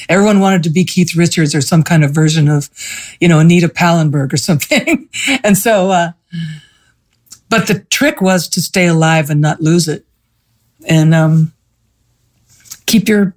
[0.10, 2.70] Everyone wanted to be Keith Richards or some kind of version of,
[3.20, 5.10] you know, Anita Pallenberg or something.
[5.44, 6.12] and so, uh,
[7.50, 10.06] but the trick was to stay alive and not lose it
[10.88, 11.54] and, um,
[12.86, 13.36] keep your,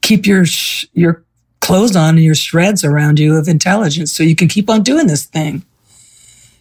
[0.00, 1.24] keep your, sh- your
[1.60, 5.06] clothes on and your shreds around you of intelligence so you can keep on doing
[5.06, 5.64] this thing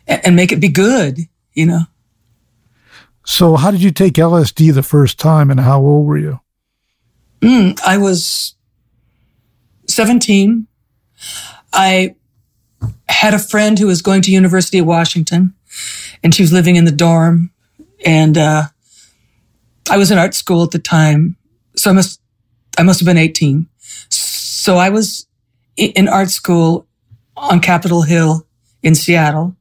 [0.08, 1.20] and, and make it be good,
[1.54, 1.82] you know?
[3.26, 6.39] So, how did you take LSD the first time and how old were you?
[7.41, 8.56] Mm, I was
[9.88, 10.68] 17.
[11.74, 12.16] I
[13.08, 15.54] had a friend who was going to University of Washington
[16.24, 17.52] and she was living in the dorm.
[18.06, 18.64] And, uh,
[19.89, 21.36] I was in art school at the time.
[21.76, 22.20] So I must,
[22.78, 23.68] I must have been 18.
[24.10, 25.28] So I was
[25.76, 26.88] in art school
[27.36, 28.45] on Capitol Hill
[28.84, 29.56] in Seattle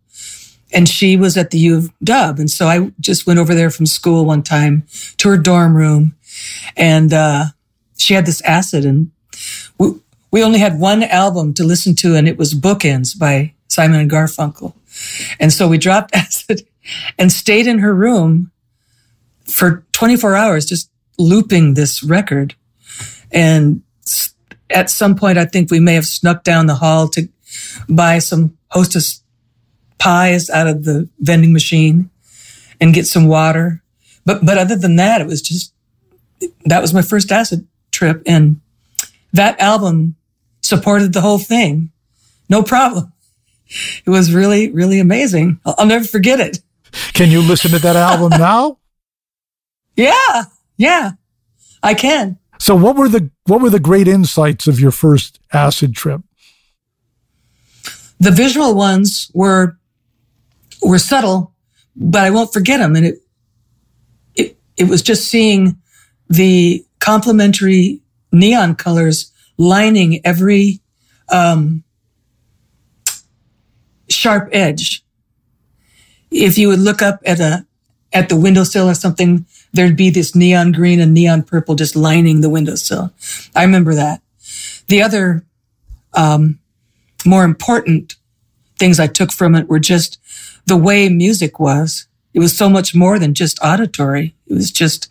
[0.72, 2.38] and she was at the U of Dub.
[2.38, 4.84] And so I just went over there from school one time
[5.18, 6.14] to her dorm room
[6.76, 7.46] and, uh,
[7.96, 9.10] she had this acid and
[9.78, 9.90] we,
[10.30, 14.10] we only had one album to listen to and it was Bookends by Simon and
[14.10, 14.74] Garfunkel.
[15.38, 16.66] And so we dropped acid
[17.18, 18.50] and stayed in her room
[19.44, 22.54] for 24 hours, just looping this record.
[23.30, 23.82] And
[24.70, 27.28] at some point, I think we may have snuck down the hall to
[27.88, 29.22] buy some hostess
[30.00, 32.10] pies out of the vending machine
[32.80, 33.82] and get some water.
[34.24, 35.72] But, but other than that, it was just,
[36.64, 38.22] that was my first acid trip.
[38.26, 38.60] And
[39.32, 40.16] that album
[40.62, 41.92] supported the whole thing.
[42.48, 43.12] No problem.
[44.04, 45.60] It was really, really amazing.
[45.64, 46.58] I'll, I'll never forget it.
[47.12, 48.78] Can you listen to that album now?
[49.94, 50.42] Yeah.
[50.76, 51.12] Yeah.
[51.80, 52.40] I can.
[52.58, 56.20] So what were the what were the great insights of your first acid trip?
[58.18, 59.78] The visual ones were
[60.82, 61.52] were subtle,
[61.96, 63.22] but I won't forget them and it
[64.34, 65.76] it it was just seeing
[66.28, 68.00] the complementary
[68.32, 70.80] neon colors lining every
[71.28, 71.84] um,
[74.08, 75.04] sharp edge.
[76.30, 77.66] If you would look up at a
[78.12, 82.40] at the windowsill or something, there'd be this neon green and neon purple just lining
[82.40, 83.12] the windowsill.
[83.54, 84.20] I remember that.
[84.88, 85.44] The other
[86.14, 86.58] um,
[87.24, 88.16] more important
[88.78, 90.18] things I took from it were just
[90.66, 92.06] the way music was.
[92.32, 94.34] It was so much more than just auditory.
[94.46, 95.10] It was just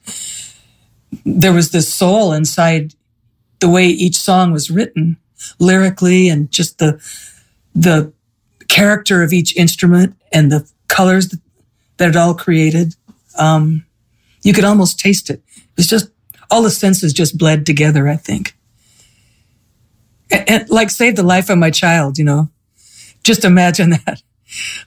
[1.26, 2.94] there was this soul inside
[3.60, 5.18] the way each song was written
[5.60, 7.02] lyrically and just the
[7.76, 8.12] the
[8.68, 11.36] character of each instrument and the colors
[11.98, 12.96] that it all created.
[13.38, 13.86] Um,
[14.44, 15.42] you could almost taste it.
[15.56, 16.10] It was just
[16.52, 18.08] all the senses just bled together.
[18.08, 18.56] I think,
[20.32, 22.18] and, and like save the life of my child.
[22.18, 22.50] You know,
[23.24, 24.22] just imagine that.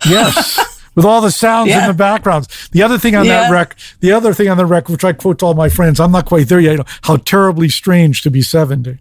[0.07, 0.81] Yes.
[0.95, 1.83] with all the sounds yeah.
[1.83, 2.69] in the backgrounds.
[2.71, 3.43] The other thing on yeah.
[3.43, 6.01] that rec, the other thing on the rec, which I quote to all my friends,
[6.01, 6.73] I'm not quite there yet.
[6.73, 8.99] You know, how terribly strange to be 70.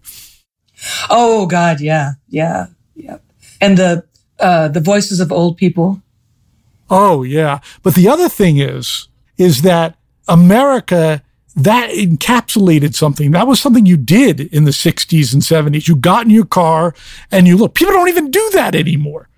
[1.10, 3.18] Oh God, yeah, yeah, yeah.
[3.60, 4.04] And the
[4.40, 6.02] uh, the voices of old people.
[6.90, 9.08] Oh yeah, but the other thing is,
[9.38, 9.96] is that
[10.28, 11.22] America
[11.54, 13.30] that encapsulated something.
[13.32, 15.86] That was something you did in the 60s and 70s.
[15.86, 16.94] You got in your car
[17.30, 17.74] and you look.
[17.74, 19.28] People don't even do that anymore.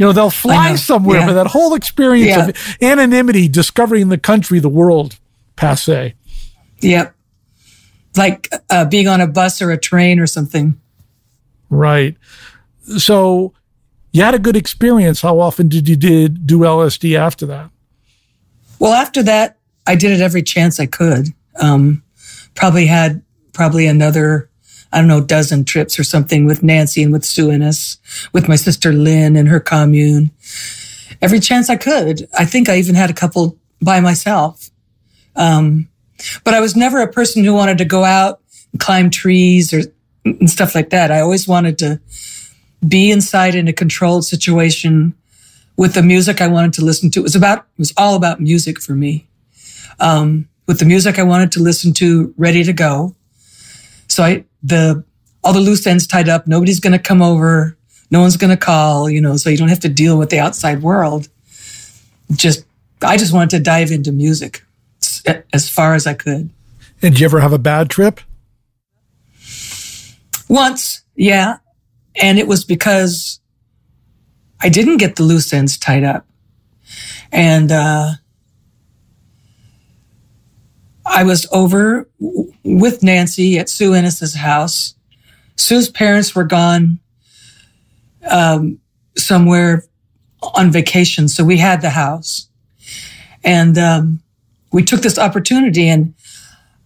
[0.00, 1.26] You know, they'll fly somewhere, yeah.
[1.26, 2.48] but that whole experience yeah.
[2.48, 5.18] of anonymity, discovering the country, the world,
[5.56, 6.14] passe.
[6.80, 7.14] Yep.
[8.16, 10.80] Like uh, being on a bus or a train or something.
[11.68, 12.16] Right.
[12.96, 13.52] So
[14.12, 15.20] you had a good experience.
[15.20, 17.70] How often did you did do LSD after that?
[18.78, 21.26] Well, after that, I did it every chance I could.
[21.60, 22.02] Um,
[22.54, 23.22] probably had
[23.52, 24.48] probably another,
[24.92, 27.98] I don't know, dozen trips or something with Nancy and with Sue and us,
[28.32, 30.30] with my sister Lynn and her commune.
[31.22, 32.28] Every chance I could.
[32.36, 34.70] I think I even had a couple by myself.
[35.36, 35.88] Um,
[36.44, 38.40] but I was never a person who wanted to go out
[38.72, 39.82] and climb trees or
[40.24, 41.10] and stuff like that.
[41.10, 42.00] I always wanted to
[42.86, 45.14] be inside in a controlled situation
[45.76, 47.20] with the music I wanted to listen to.
[47.20, 49.28] It was about, it was all about music for me.
[49.98, 53.16] Um, with the music I wanted to listen to ready to go.
[54.08, 55.04] So I, the,
[55.42, 56.46] all the loose ends tied up.
[56.46, 57.76] Nobody's going to come over.
[58.10, 60.38] No one's going to call, you know, so you don't have to deal with the
[60.40, 61.28] outside world.
[62.32, 62.64] Just,
[63.02, 64.64] I just wanted to dive into music
[65.52, 66.50] as far as I could.
[67.02, 68.20] And did you ever have a bad trip?
[70.48, 71.58] Once, yeah.
[72.20, 73.40] And it was because
[74.60, 76.26] I didn't get the loose ends tied up.
[77.30, 78.14] And, uh,
[81.10, 82.08] I was over
[82.62, 84.94] with Nancy at Sue Ennis's house.
[85.56, 87.00] Sue's parents were gone
[88.30, 88.78] um,
[89.16, 89.84] somewhere
[90.54, 92.48] on vacation, so we had the house,
[93.42, 94.22] and um,
[94.72, 95.88] we took this opportunity.
[95.88, 96.14] And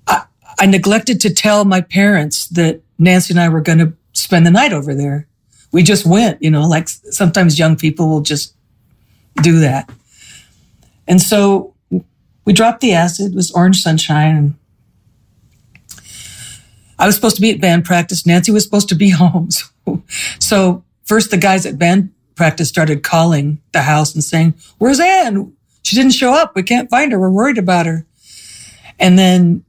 [0.07, 0.25] I,
[0.59, 4.51] I neglected to tell my parents that Nancy and I were going to spend the
[4.51, 5.29] night over there.
[5.71, 8.55] We just went, you know, like sometimes young people will just
[9.43, 9.91] do that.
[11.07, 11.74] And so
[12.45, 13.33] we dropped the acid.
[13.33, 14.37] It was orange sunshine.
[14.37, 14.55] And
[16.99, 18.27] I was supposed to be at band practice.
[18.27, 19.51] Nancy was supposed to be home.
[19.51, 20.03] So,
[20.39, 25.55] so first the guys at band practice started calling the house and saying, where's Ann?
[25.85, 26.57] She didn't show up.
[26.57, 27.21] We can't find her.
[27.21, 28.07] We're worried about her.
[28.99, 29.65] And then,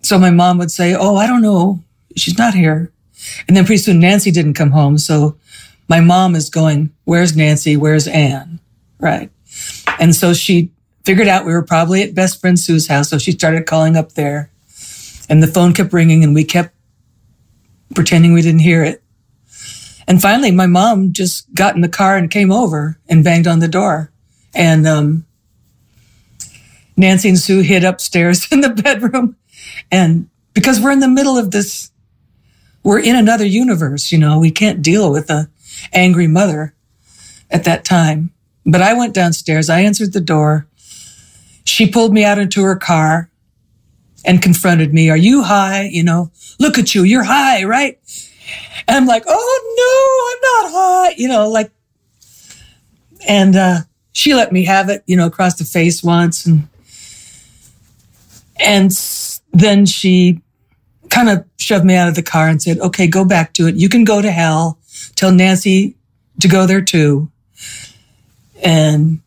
[0.00, 1.80] so my mom would say, Oh, I don't know.
[2.16, 2.92] She's not here.
[3.46, 4.96] And then pretty soon Nancy didn't come home.
[4.96, 5.36] So
[5.88, 7.76] my mom is going, Where's Nancy?
[7.76, 8.60] Where's Ann?
[9.00, 9.30] Right.
[9.98, 10.70] And so she
[11.10, 13.10] figured out we were probably at best friend Sue's house.
[13.10, 14.48] So she started calling up there
[15.28, 16.72] and the phone kept ringing and we kept
[17.96, 19.02] pretending we didn't hear it.
[20.06, 23.58] And finally, my mom just got in the car and came over and banged on
[23.58, 24.12] the door.
[24.54, 25.26] And, um,
[26.96, 29.34] Nancy and Sue hid upstairs in the bedroom.
[29.90, 31.90] And because we're in the middle of this,
[32.84, 35.50] we're in another universe, you know, we can't deal with a
[35.92, 36.72] angry mother
[37.50, 38.30] at that time.
[38.64, 39.68] But I went downstairs.
[39.68, 40.68] I answered the door.
[41.64, 43.30] She pulled me out into her car
[44.24, 45.10] and confronted me.
[45.10, 45.88] Are you high?
[45.90, 47.04] You know, look at you.
[47.04, 47.98] You're high, right?
[48.88, 51.14] And I'm like, oh no, I'm not high.
[51.16, 51.70] You know, like,
[53.28, 53.78] and, uh,
[54.12, 56.46] she let me have it, you know, across the face once.
[56.46, 56.68] And,
[58.58, 58.92] and
[59.52, 60.40] then she
[61.10, 63.76] kind of shoved me out of the car and said, okay, go back to it.
[63.76, 64.78] You can go to hell.
[65.14, 65.94] Tell Nancy
[66.40, 67.30] to go there too.
[68.62, 69.20] And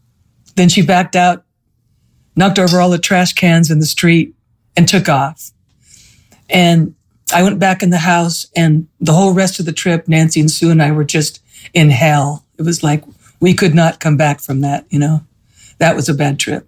[0.55, 1.43] then she backed out,
[2.35, 4.33] knocked over all the trash cans in the street
[4.75, 5.51] and took off.
[6.49, 6.95] And
[7.33, 10.51] I went back in the house and the whole rest of the trip, Nancy and
[10.51, 11.41] Sue and I were just
[11.73, 12.45] in hell.
[12.57, 13.03] It was like
[13.39, 15.21] we could not come back from that, you know.
[15.79, 16.67] That was a bad trip.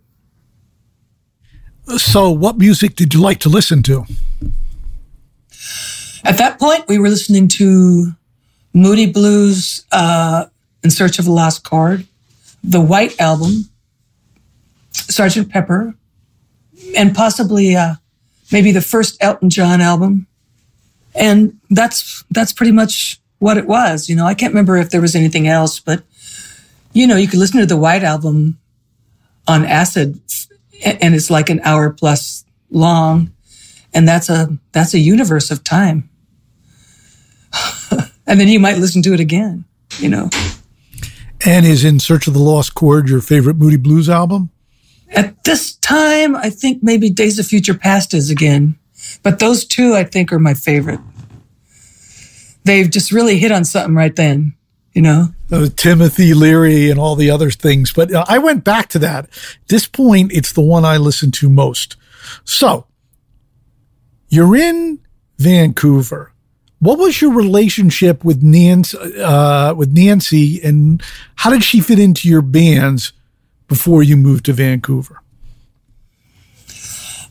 [1.97, 4.05] So, what music did you like to listen to?
[6.24, 8.11] At that point, we were listening to
[8.74, 10.45] Moody Blues, uh,
[10.84, 12.07] In Search of a Lost Chord,
[12.63, 13.70] the White Album,
[14.96, 15.96] Sergeant Pepper,
[16.96, 17.96] and possibly uh,
[18.52, 20.28] maybe the first Elton John album.
[21.14, 24.10] And that's that's pretty much what it was.
[24.10, 26.04] You know, I can't remember if there was anything else, but
[26.93, 28.58] you know, you could listen to the White Album
[29.48, 30.20] on acid
[30.84, 33.32] and it's like an hour plus long.
[33.93, 36.10] And that's a, that's a universe of time.
[38.28, 39.66] and then you might listen to it again,
[40.00, 40.30] you know.
[41.46, 44.50] And is In Search of the Lost Chord your favorite Moody Blues album?
[45.16, 48.78] At this time, I think maybe Days of Future Past is again.
[49.24, 50.99] But those two, I think, are my favorite.
[52.63, 54.55] They've just really hit on something right then,
[54.93, 55.30] you know?
[55.76, 57.93] Timothy Leary and all the other things.
[57.93, 59.26] But uh, I went back to that.
[59.26, 61.95] At this point, it's the one I listen to most.
[62.43, 62.88] So
[64.30, 64.99] you're in
[65.38, 66.32] Vancouver.
[66.80, 71.01] What was your relationship with Nancy, uh, with Nancy and
[71.36, 73.13] how did she fit into your bands
[73.68, 75.22] before you moved to Vancouver?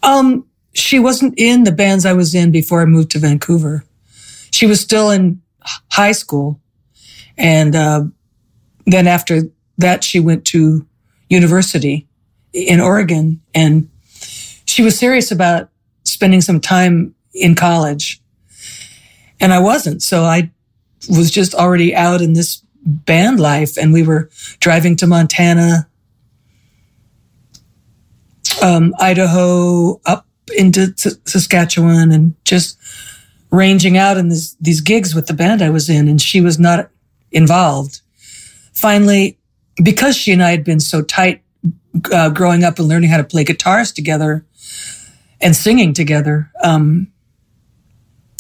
[0.03, 3.85] Um, she wasn't in the bands I was in before I moved to Vancouver.
[4.51, 5.41] She was still in
[5.91, 6.61] high school
[7.37, 8.05] and uh,
[8.87, 9.43] then after
[9.79, 10.87] that, she went to
[11.29, 12.07] university
[12.53, 13.89] in Oregon and
[14.67, 15.71] she was serious about
[16.05, 18.21] spending some time in college.
[19.41, 20.03] And I wasn't.
[20.03, 20.51] So I
[21.09, 24.31] was just already out in this band life and we were
[24.61, 25.89] driving to Montana
[28.65, 32.79] um, Idaho up into S- Saskatchewan and just
[33.51, 36.59] ranging out in this, these gigs with the band I was in, and she was
[36.59, 36.91] not
[37.31, 38.01] involved.
[38.73, 39.39] Finally,
[39.83, 41.43] because she and I had been so tight
[42.11, 44.45] uh, growing up and learning how to play guitars together
[45.41, 47.13] and singing together, um,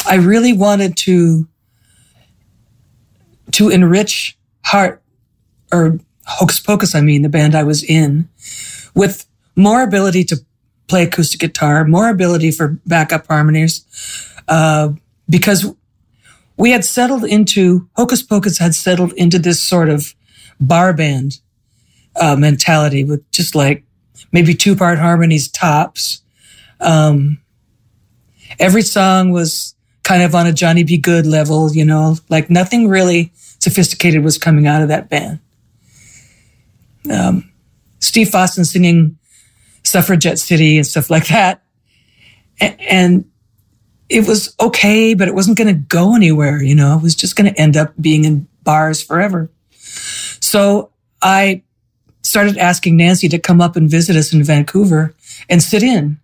[0.06, 1.46] I really wanted to
[3.52, 5.02] to enrich Heart
[5.70, 8.28] or Hocus Pocus, I mean, the band I was in,
[8.94, 9.26] with
[9.56, 10.36] more ability to
[10.86, 13.84] play acoustic guitar, more ability for backup harmonies,
[14.48, 14.90] uh,
[15.28, 15.74] because
[16.56, 20.14] we had settled into Hocus Pocus had settled into this sort of
[20.60, 21.40] bar band
[22.20, 23.84] uh, mentality with just like
[24.32, 26.22] maybe two part harmonies tops.
[26.80, 27.40] Um,
[28.58, 30.96] every song was kind of on a Johnny B.
[30.98, 35.40] Goode level, you know, like nothing really sophisticated was coming out of that band.
[37.10, 37.50] Um,
[38.00, 39.18] Steve Fossen singing
[39.94, 41.62] Suffragette City and stuff like that.
[42.58, 43.30] And
[44.08, 46.60] it was okay, but it wasn't going to go anywhere.
[46.60, 49.50] You know, it was just going to end up being in bars forever.
[50.40, 50.90] So
[51.22, 51.62] I
[52.22, 55.14] started asking Nancy to come up and visit us in Vancouver
[55.48, 56.18] and sit in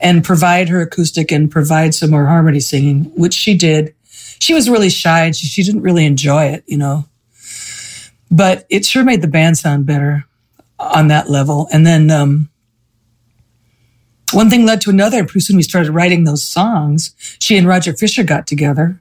[0.00, 3.94] and provide her acoustic and provide some more harmony singing, which she did.
[4.40, 7.04] She was really shy and she, she didn't really enjoy it, you know,
[8.30, 10.24] but it sure made the band sound better
[10.78, 11.68] on that level.
[11.70, 12.48] And then, um,
[14.34, 15.18] one thing led to another.
[15.18, 17.14] And pretty soon we started writing those songs.
[17.38, 19.00] She and Roger Fisher got together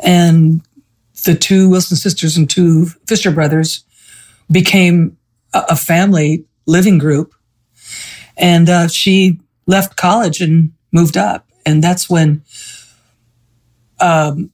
[0.00, 0.62] and
[1.24, 3.84] the two Wilson sisters and two Fisher brothers
[4.50, 5.16] became
[5.52, 7.34] a, a family living group.
[8.36, 11.46] And uh, she left college and moved up.
[11.66, 12.42] And that's when
[14.00, 14.50] um,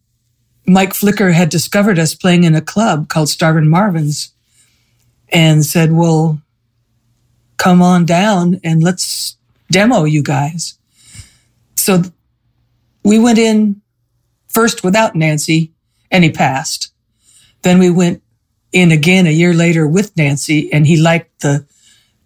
[0.67, 4.33] Mike Flicker had discovered us playing in a club called Starvin' Marvin's
[5.29, 6.41] and said, Well,
[7.59, 9.37] come on down and let's
[9.71, 10.79] demo you guys.
[11.77, 12.03] So
[13.03, 13.83] we went in
[14.49, 15.73] first without Nancy
[16.11, 16.93] and he passed.
[17.63, 18.23] Then we went
[18.73, 21.67] in again a year later with Nancy and he liked the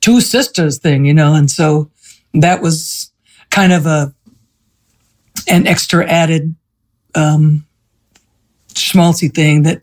[0.01, 1.91] two sisters thing, you know, and so
[2.35, 3.11] that was
[3.51, 4.15] kind of a
[5.49, 6.55] an extra added
[7.15, 7.67] um,
[8.75, 9.83] schmaltzy thing that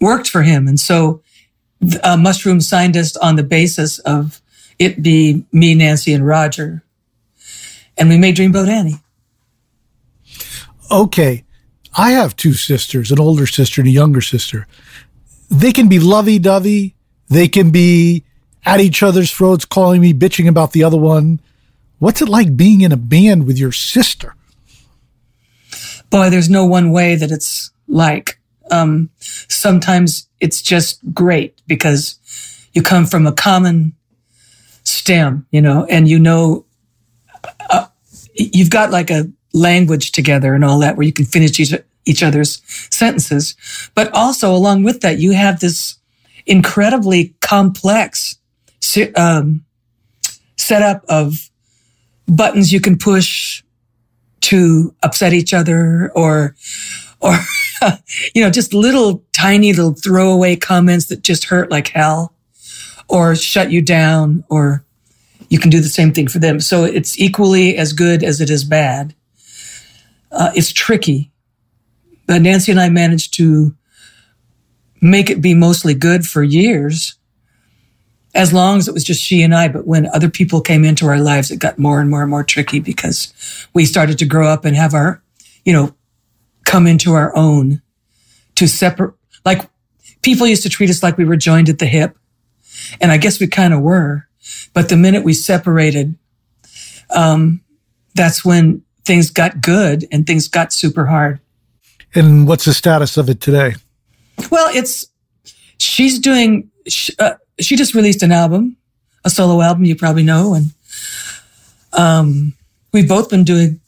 [0.00, 0.68] worked for him.
[0.68, 1.22] And so
[2.02, 4.40] uh, Mushroom signed us on the basis of
[4.78, 6.82] it be me, Nancy, and Roger.
[7.96, 9.00] And we made Dreamboat Annie.
[10.90, 11.44] Okay.
[11.96, 14.66] I have two sisters, an older sister and a younger sister.
[15.50, 16.94] They can be lovey dovey.
[17.28, 18.24] They can be
[18.64, 21.40] at each other's throats, calling me, bitching about the other one.
[21.98, 24.36] What's it like being in a band with your sister?
[26.10, 28.38] Boy, there's no one way that it's like.
[28.70, 32.18] Um, sometimes it's just great because
[32.72, 33.94] you come from a common
[34.98, 36.64] stem, you know, and you know,
[37.70, 37.86] uh,
[38.34, 41.72] you've got like a language together and all that where you can finish each,
[42.04, 43.56] each other's sentences.
[43.94, 45.96] But also along with that, you have this
[46.46, 48.36] incredibly complex
[49.16, 49.64] um,
[50.56, 51.50] setup of
[52.26, 53.62] buttons you can push
[54.40, 56.54] to upset each other or,
[57.20, 57.38] or,
[58.34, 62.34] you know, just little tiny little throwaway comments that just hurt like hell
[63.08, 64.84] or shut you down or
[65.48, 66.60] you can do the same thing for them.
[66.60, 69.14] So it's equally as good as it is bad.
[70.30, 71.30] Uh, it's tricky.
[72.26, 73.74] But Nancy and I managed to
[75.00, 77.14] make it be mostly good for years,
[78.34, 79.68] as long as it was just she and I.
[79.68, 82.44] But when other people came into our lives, it got more and more and more
[82.44, 83.32] tricky because
[83.72, 85.22] we started to grow up and have our,
[85.64, 85.94] you know,
[86.66, 87.80] come into our own
[88.56, 89.14] to separate,
[89.46, 89.62] like
[90.20, 92.18] people used to treat us like we were joined at the hip.
[93.00, 94.27] And I guess we kind of were.
[94.78, 96.14] But the minute we separated,
[97.10, 97.62] um,
[98.14, 101.40] that's when things got good and things got super hard.
[102.14, 103.74] And what's the status of it today?
[104.52, 105.04] Well, it's
[105.78, 106.70] she's doing.
[106.86, 108.76] She, uh, she just released an album,
[109.24, 109.84] a solo album.
[109.84, 110.70] You probably know, and
[111.92, 112.52] um,
[112.92, 113.80] we've both been doing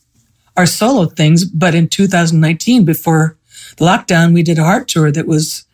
[0.57, 1.45] our solo things.
[1.45, 3.36] But in 2019, before
[3.76, 5.64] the lockdown, we did a heart tour that was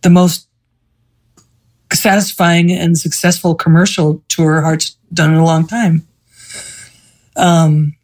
[0.00, 0.47] the most
[1.92, 6.06] satisfying and successful commercial tour Heart's done in a long time.
[7.36, 7.96] Um,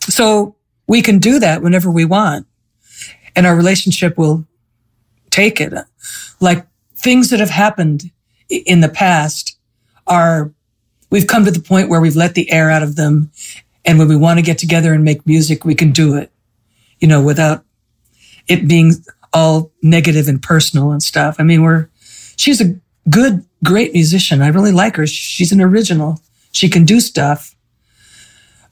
[0.00, 0.56] so
[0.86, 2.46] we can do that whenever we want,
[3.34, 4.46] and our relationship will
[5.30, 5.72] take it.
[6.40, 6.66] Like
[6.96, 8.10] things that have happened
[8.48, 9.58] in the past
[10.06, 10.52] are,
[11.10, 13.30] we've come to the point where we've let the air out of them.
[13.84, 16.32] And when we want to get together and make music, we can do it,
[16.98, 17.64] you know, without
[18.48, 18.92] it being
[19.32, 21.36] all negative and personal and stuff.
[21.38, 21.88] I mean, we're,
[22.36, 22.78] she's a
[23.10, 24.42] good, great musician.
[24.42, 25.06] I really like her.
[25.06, 26.20] She's an original.
[26.52, 27.54] She can do stuff.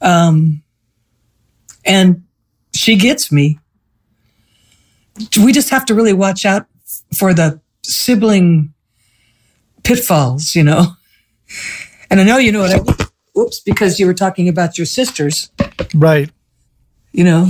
[0.01, 0.63] Um,
[1.85, 2.23] and
[2.73, 3.59] she gets me.
[5.37, 6.67] We just have to really watch out
[7.15, 8.73] for the sibling
[9.83, 10.87] pitfalls, you know.
[12.11, 12.95] And I know you know what I mean.
[13.37, 15.49] Oops, because you were talking about your sisters.
[15.95, 16.29] Right.
[17.13, 17.49] You know.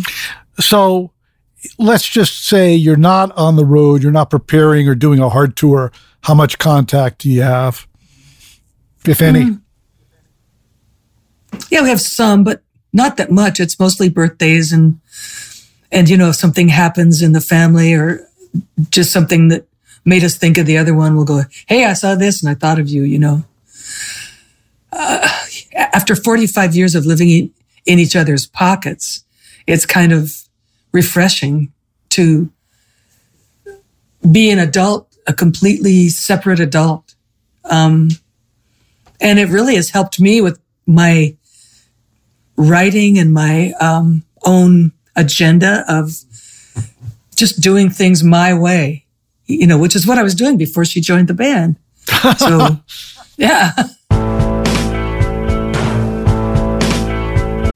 [0.60, 1.12] So
[1.78, 5.56] let's just say you're not on the road, you're not preparing or doing a Heart
[5.56, 5.92] tour.
[6.22, 7.88] How much contact do you have,
[9.06, 9.42] if any?
[9.42, 9.62] Mm.
[11.70, 13.60] Yeah, we have some, but not that much.
[13.60, 15.00] It's mostly birthdays and
[15.92, 18.28] and you know if something happens in the family or
[18.90, 19.68] just something that
[20.04, 22.56] made us think of the other one, we'll go, "Hey, I saw this and I
[22.56, 23.44] thought of you." You know.
[24.92, 25.28] Uh,
[25.76, 27.54] after 45 years of living in,
[27.86, 29.26] in each other's pockets,
[29.68, 30.45] it's kind of
[30.96, 31.74] refreshing
[32.10, 32.50] to
[34.32, 37.16] be an adult, a completely separate adult.
[37.66, 38.10] Um,
[39.20, 41.36] and it really has helped me with my
[42.56, 46.12] writing and my um, own agenda of
[47.36, 49.06] just doing things my way,
[49.48, 51.76] you know, which is what I was doing before she joined the band.
[52.38, 52.80] So,
[53.38, 53.72] yeah.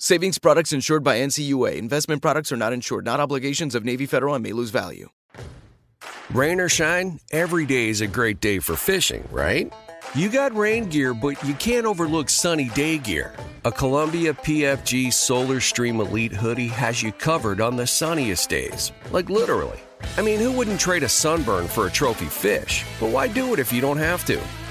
[0.00, 1.74] Savings products insured by NCUA.
[1.74, 5.08] Investment products are not insured, not obligations of Navy Federal and may lose value.
[6.30, 9.72] Rain or shine, every day is a great day for fishing, right?
[10.14, 13.34] You got rain gear, but you can't overlook sunny day gear.
[13.64, 18.92] A Columbia PFG Solar Stream Elite hoodie has you covered on the sunniest days.
[19.10, 19.80] Like literally.
[20.16, 22.84] I mean, who wouldn't trade a sunburn for a trophy fish?
[23.00, 24.40] But why do it if you don't have to?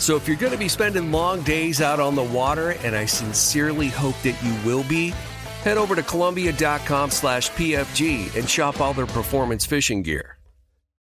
[0.00, 3.04] So if you're going to be spending long days out on the water, and I
[3.04, 5.10] sincerely hope that you will be,
[5.62, 10.39] head over to Columbia.com slash PFG and shop all their performance fishing gear.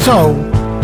[0.00, 0.32] So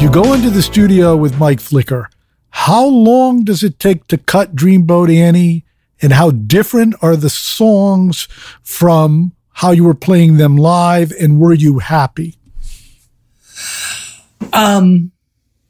[0.00, 2.08] you go into the studio with Mike Flicker.
[2.50, 5.64] How long does it take to cut Dreamboat Annie?
[6.00, 8.28] And how different are the songs
[8.62, 11.12] from how you were playing them live?
[11.18, 12.36] And were you happy?
[14.52, 15.12] Um,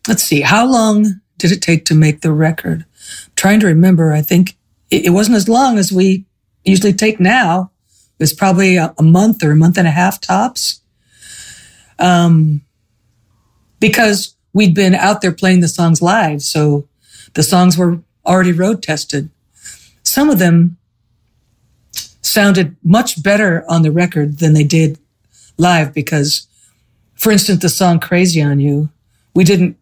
[0.08, 0.40] let's see.
[0.40, 2.84] How long did it take to make the record?
[3.26, 4.12] I'm trying to remember.
[4.12, 4.56] I think
[4.90, 6.26] it, it wasn't as long as we
[6.64, 7.70] usually take now.
[8.18, 10.80] It was probably a, a month or a month and a half tops.
[11.98, 12.62] Um,
[13.80, 16.42] because we'd been out there playing the songs live.
[16.42, 16.88] So
[17.34, 19.30] the songs were already road tested.
[20.02, 20.78] Some of them
[22.22, 24.98] sounded much better on the record than they did
[25.58, 26.46] live because,
[27.14, 28.90] for instance, the song Crazy on You,
[29.34, 29.76] we didn't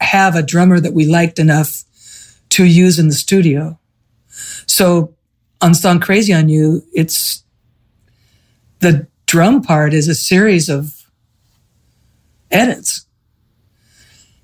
[0.00, 1.82] have a drummer that we liked enough
[2.50, 3.78] to use in the studio.
[4.66, 5.14] So
[5.60, 7.42] on song Crazy on You, it's
[8.80, 10.95] the drum part is a series of
[12.50, 13.06] edits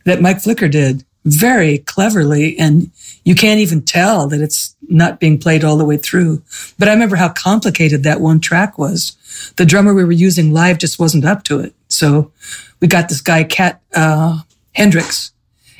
[0.04, 2.58] that Mike Flicker did very cleverly.
[2.58, 2.90] And
[3.24, 6.42] you can't even tell that it's not being played all the way through.
[6.78, 9.16] But I remember how complicated that one track was.
[9.56, 11.74] The drummer we were using live just wasn't up to it.
[11.88, 12.32] So
[12.80, 14.40] we got this guy, Kat uh,
[14.76, 15.30] Hendrikse,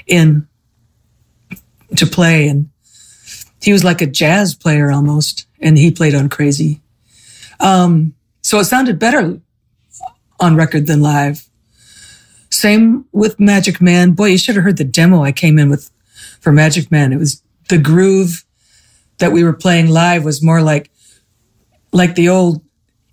[0.07, 0.47] in
[1.97, 2.49] to play.
[2.49, 2.71] And
[3.61, 5.47] he was like a jazz player almost.
[5.61, 6.81] And he played on Crazy.
[7.61, 9.41] Um, so it sounded better
[10.41, 11.49] on record than live.
[12.63, 14.13] Same with Magic Man.
[14.13, 15.91] Boy, you should have heard the demo I came in with
[16.39, 17.13] for Magic Man.
[17.13, 18.45] It was the groove
[19.19, 20.89] that we were playing live was more like
[21.91, 22.63] like the old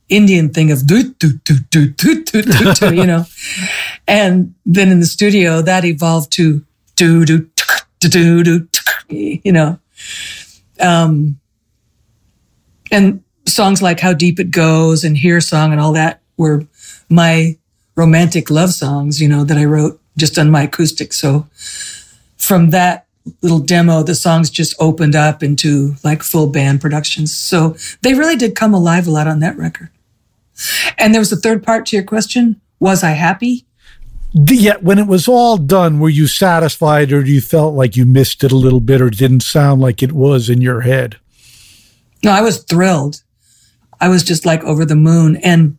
[0.07, 3.25] Indian thing of do do do do do do do do, you know.
[4.07, 6.63] And then in the studio, that evolved to
[6.95, 7.49] do do
[7.99, 8.67] do do do,
[9.09, 9.79] you know.
[10.79, 11.39] Um,
[12.91, 16.67] and songs like "How Deep It Goes" and "Here Song" and all that were
[17.09, 17.57] my
[17.99, 21.11] romantic love songs, you know, that I wrote just on my acoustic.
[21.11, 21.47] So
[22.37, 23.05] from that
[23.41, 27.37] little demo, the songs just opened up into like full band productions.
[27.37, 29.89] So they really did come alive a lot on that record.
[30.97, 32.61] And there was a third part to your question.
[32.79, 33.65] Was I happy?
[34.33, 38.05] Yeah, when it was all done, were you satisfied or do you felt like you
[38.05, 41.17] missed it a little bit or didn't sound like it was in your head?
[42.23, 43.23] No, I was thrilled.
[43.99, 45.35] I was just like over the moon.
[45.37, 45.77] And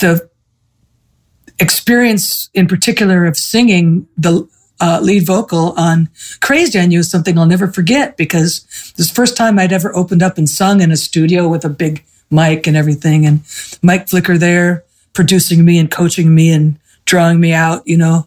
[0.00, 0.28] the
[1.62, 4.48] experience in particular of singing the
[4.80, 6.08] uh, lead vocal on
[6.40, 10.22] Crazy on You is something I'll never forget because this first time I'd ever opened
[10.22, 13.24] up and sung in a studio with a big mic and everything.
[13.24, 13.42] And
[13.80, 18.26] Mike Flicker there producing me and coaching me and drawing me out, you know.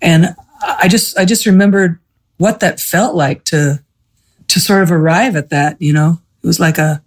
[0.00, 1.98] And I just, I just remembered
[2.38, 3.82] what that felt like to,
[4.48, 6.18] to sort of arrive at that, you know.
[6.42, 7.02] It was like a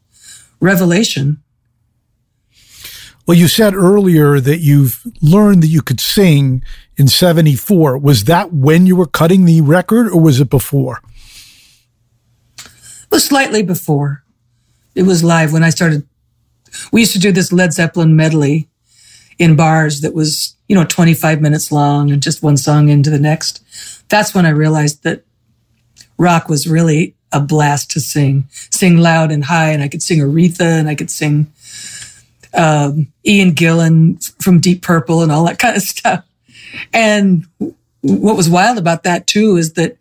[0.59, 1.41] revelation.
[3.28, 6.63] Well, you said earlier that you've learned that you could sing
[6.95, 7.97] in 74.
[7.97, 11.01] Was that when you were cutting the record or was it before?
[12.57, 14.23] It was slightly before.
[14.95, 16.07] It was live when I started.
[16.93, 18.69] We used to do this Led Zeppelin medley
[19.38, 23.19] in bars that was, you know, 25 minutes long and just one song into the
[23.19, 23.61] next.
[24.07, 25.25] That's when I realized that
[26.17, 29.71] rock was really a blast to sing, sing loud and high.
[29.71, 31.51] And I could sing Aretha and I could sing
[32.57, 36.25] um, Ian Gillan from Deep Purple and all that kind of stuff.
[36.91, 37.47] And
[38.01, 39.97] what was wild about that too is that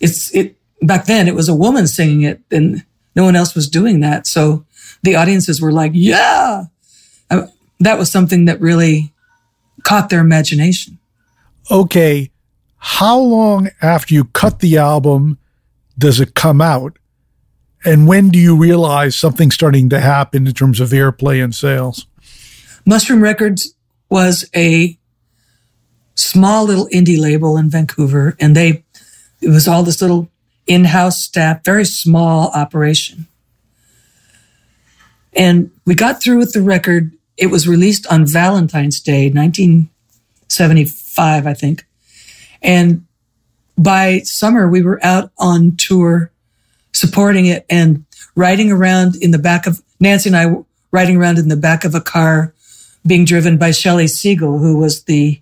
[0.00, 2.84] it's it back then it was a woman singing it and
[3.14, 4.26] no one else was doing that.
[4.26, 4.64] So
[5.02, 6.64] the audiences were like, "Yeah."
[7.30, 7.48] I,
[7.80, 9.12] that was something that really
[9.84, 10.98] caught their imagination.
[11.70, 12.30] Okay,
[12.76, 15.38] how long after you cut the album
[15.98, 16.98] does it come out?
[17.84, 22.06] And when do you realize something's starting to happen in terms of airplay and sales?
[22.86, 23.74] Mushroom Records
[24.08, 24.96] was a
[26.14, 28.84] small little indie label in Vancouver, and they
[29.40, 30.30] it was all this little
[30.66, 33.26] in-house staff, very small operation.
[35.32, 37.10] And we got through with the record.
[37.36, 41.84] It was released on Valentine's Day, 1975, I think.
[42.60, 43.06] And
[43.76, 46.30] by summer, we were out on tour
[46.92, 51.48] supporting it and riding around in the back of Nancy and I riding around in
[51.48, 52.54] the back of a car
[53.06, 55.40] being driven by Shelley Siegel, who was the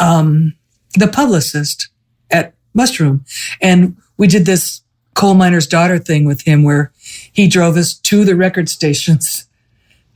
[0.00, 0.54] um,
[0.94, 1.88] the publicist
[2.30, 3.24] at Mushroom.
[3.60, 4.82] And we did this
[5.14, 6.92] coal miner's daughter thing with him where
[7.32, 9.46] he drove us to the record stations.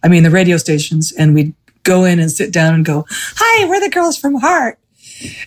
[0.03, 3.69] I mean, the radio stations, and we'd go in and sit down and go, "Hi,
[3.69, 4.79] we're the girls from Heart,"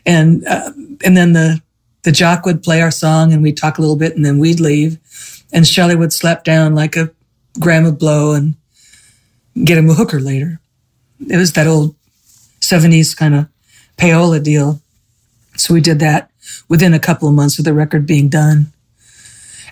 [0.05, 0.71] and uh,
[1.03, 1.61] and then the
[2.03, 4.59] the jock would play our song and we'd talk a little bit and then we'd
[4.59, 4.99] leave.
[5.53, 7.11] And Shelley would slap down like a
[7.59, 8.55] gram of blow and
[9.63, 10.59] get him a hooker later.
[11.27, 11.95] It was that old
[12.61, 13.47] 70s kind of
[13.97, 14.81] payola deal.
[15.57, 16.31] So we did that
[16.67, 18.71] within a couple of months of the record being done.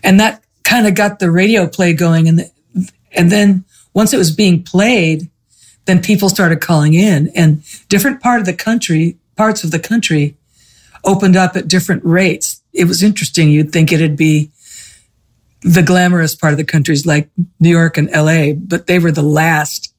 [0.04, 2.28] And that kind of got the radio play going.
[2.28, 5.30] And, the, and then once it was being played,
[5.86, 10.36] then people started calling in and different part of the country, parts of the country
[11.10, 12.62] opened up at different rates.
[12.72, 13.50] It was interesting.
[13.50, 14.52] You'd think it'd be
[15.62, 17.30] the glamorous part of the countries like
[17.60, 19.92] New York and LA, but they were the last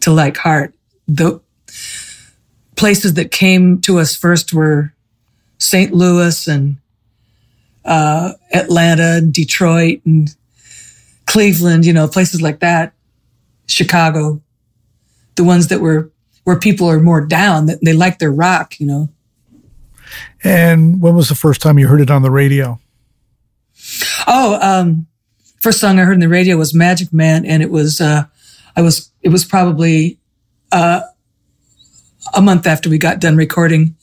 [0.00, 0.74] to like heart.
[1.06, 1.40] The
[2.74, 4.94] places that came to us first were
[5.58, 5.92] St.
[5.92, 6.78] Louis and
[7.84, 10.34] uh, Atlanta and Detroit and
[11.26, 12.94] Cleveland, you know, places like that.
[13.68, 14.40] Chicago,
[15.34, 16.10] the ones that were
[16.44, 19.08] where people are more down, that they like their rock, you know.
[20.44, 22.80] And when was the first time you heard it on the radio?
[24.26, 25.06] Oh, um,
[25.60, 28.24] first song I heard on the radio was Magic Man, and it was uh,
[28.76, 30.18] I was it was probably
[30.72, 31.00] uh,
[32.34, 33.96] a month after we got done recording,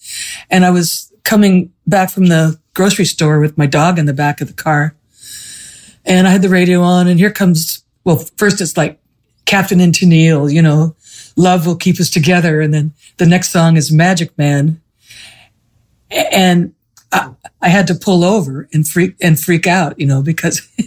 [0.49, 4.41] and I was coming back from the grocery store with my dog in the back
[4.41, 4.95] of the car,
[6.05, 8.99] and I had the radio on, and here comes well, first it's like
[9.45, 10.95] Captain and Tennille, you know,
[11.36, 14.82] love will keep us together, and then the next song is Magic Man,
[16.14, 16.74] and
[17.11, 20.68] I, I, had to pull over and freak and freak out, you know, because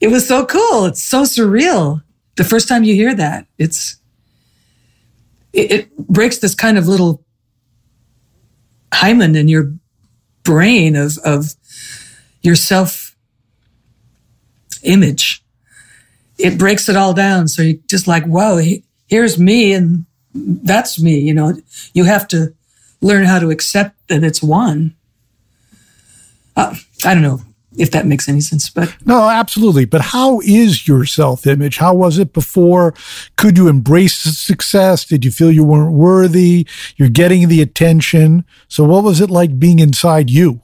[0.00, 0.86] it was so cool.
[0.86, 2.02] It's so surreal.
[2.36, 3.96] The first time you hear that, it's
[5.52, 7.24] it, it breaks this kind of little
[8.92, 9.72] hymen in your
[10.42, 11.54] brain of of
[12.42, 13.16] your self
[14.82, 15.42] image.
[16.38, 17.48] It breaks it all down.
[17.48, 18.60] So you're just like, whoa,
[19.06, 20.04] here's me and
[20.34, 21.18] that's me.
[21.18, 21.54] You know,
[21.94, 22.54] you have to
[23.00, 24.94] learn how to accept that it's one.
[26.56, 26.74] Uh,
[27.04, 27.40] I don't know
[27.76, 29.84] if that makes any sense, but no, absolutely.
[29.84, 31.76] But how is your self image?
[31.76, 32.94] How was it before?
[33.36, 35.04] Could you embrace success?
[35.04, 36.66] Did you feel you weren't worthy?
[36.96, 38.44] You're getting the attention.
[38.68, 40.62] So what was it like being inside you?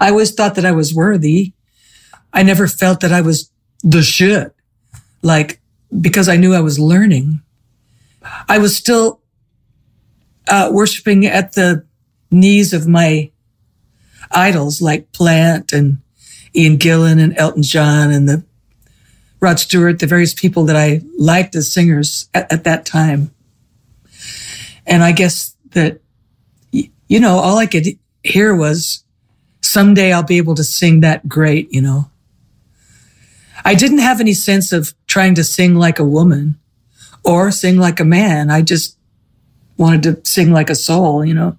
[0.00, 1.52] I always thought that I was worthy.
[2.32, 3.50] I never felt that I was
[3.82, 4.54] the shit.
[5.22, 5.60] Like,
[6.00, 7.40] because I knew I was learning.
[8.48, 9.21] I was still
[10.48, 11.84] uh, worshiping at the
[12.30, 13.30] knees of my
[14.30, 15.98] idols like Plant and
[16.54, 18.44] Ian Gillan and Elton John and the
[19.40, 23.32] Rod Stewart, the various people that I liked as singers at, at that time.
[24.86, 26.00] And I guess that,
[26.70, 27.86] you know, all I could
[28.22, 29.04] hear was
[29.60, 32.10] someday I'll be able to sing that great, you know.
[33.64, 36.58] I didn't have any sense of trying to sing like a woman
[37.24, 38.50] or sing like a man.
[38.50, 38.96] I just
[39.82, 41.58] wanted to sing like a soul, you know.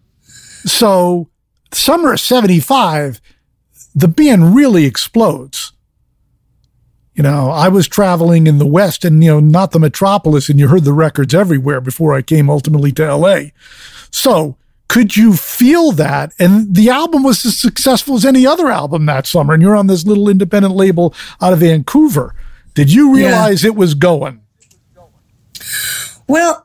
[0.66, 1.30] So,
[1.74, 3.22] summer of 75,
[3.94, 5.74] the band really explodes.
[7.14, 10.58] You know, I was traveling in the West and, you know, not the metropolis, and
[10.58, 13.50] you heard the records everywhere before I came ultimately to LA.
[14.10, 14.58] So,
[14.88, 16.34] could you feel that?
[16.40, 19.88] And the album was as successful as any other album that summer, and you're on
[19.88, 22.34] this little independent label out of Vancouver.
[22.74, 23.72] Did you realize yeah.
[23.72, 24.42] it was going?
[26.28, 26.63] Well,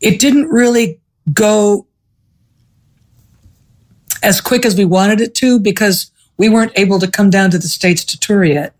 [0.00, 1.00] it didn't really
[1.32, 1.86] go
[4.22, 7.58] as quick as we wanted it to because we weren't able to come down to
[7.58, 8.74] the States to tour yet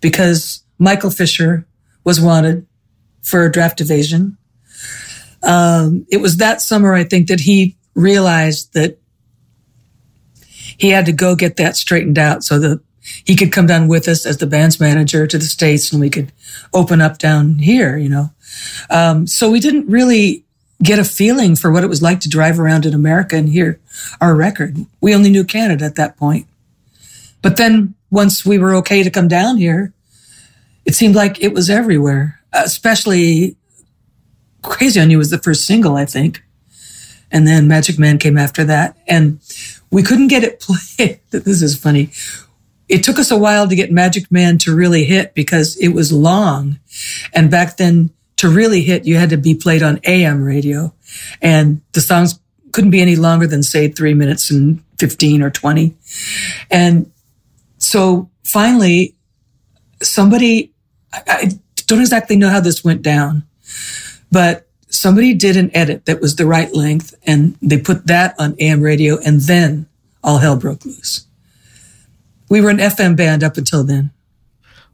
[0.00, 1.66] because Michael Fisher
[2.04, 2.66] was wanted
[3.22, 4.36] for draft evasion.
[5.42, 8.98] Um, it was that summer, I think, that he realized that
[10.78, 12.80] he had to go get that straightened out so that
[13.24, 16.10] he could come down with us as the band's manager to the States and we
[16.10, 16.32] could
[16.72, 18.30] open up down here, you know.
[18.90, 20.44] Um, so we didn't really
[20.82, 23.80] get a feeling for what it was like to drive around in America and hear
[24.20, 24.76] our record.
[25.00, 26.46] We only knew Canada at that point.
[27.42, 29.92] But then once we were okay to come down here,
[30.84, 33.56] it seemed like it was everywhere, especially
[34.62, 36.42] Crazy on You was the first single, I think.
[37.30, 38.96] And then Magic Man came after that.
[39.06, 39.40] And
[39.90, 40.60] we couldn't get it
[40.98, 41.20] played.
[41.30, 42.10] this is funny.
[42.88, 46.12] It took us a while to get Magic Man to really hit because it was
[46.12, 46.78] long.
[47.34, 50.94] And back then, to really hit, you had to be played on AM radio.
[51.42, 52.38] And the songs
[52.72, 55.96] couldn't be any longer than, say, three minutes and 15 or 20.
[56.70, 57.10] And
[57.78, 59.16] so finally,
[60.02, 60.72] somebody,
[61.12, 63.44] I, don't exactly know how this went down,
[64.30, 68.54] but somebody did an edit that was the right length and they put that on
[68.58, 69.86] AM radio and then
[70.22, 71.26] all hell broke loose.
[72.48, 74.10] We were an FM band up until then.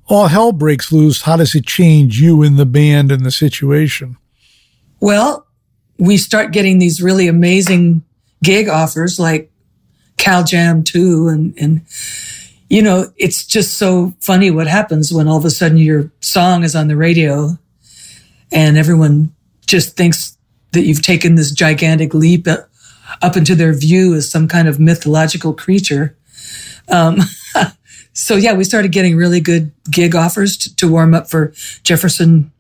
[0.07, 1.23] All hell breaks loose.
[1.23, 4.17] How does it change you in the band and the situation?
[5.01, 5.47] Well,
[5.99, 8.03] we start getting these really amazing
[8.43, 9.51] gig offers like
[10.17, 11.83] Cal Jam 2 and, and,
[12.69, 16.65] you know, it's just so funny what happens when all of a sudden your song
[16.65, 17.59] is on the radio
[18.53, 19.35] and everyone
[19.67, 20.37] just thinks
[20.73, 22.47] that you've taken this gigantic leap
[23.23, 26.17] up into their view as some kind of mythological creature.
[26.89, 27.19] Um,
[28.13, 31.53] so yeah, we started getting really good gig offers to, to, warm up for
[31.83, 32.53] Jefferson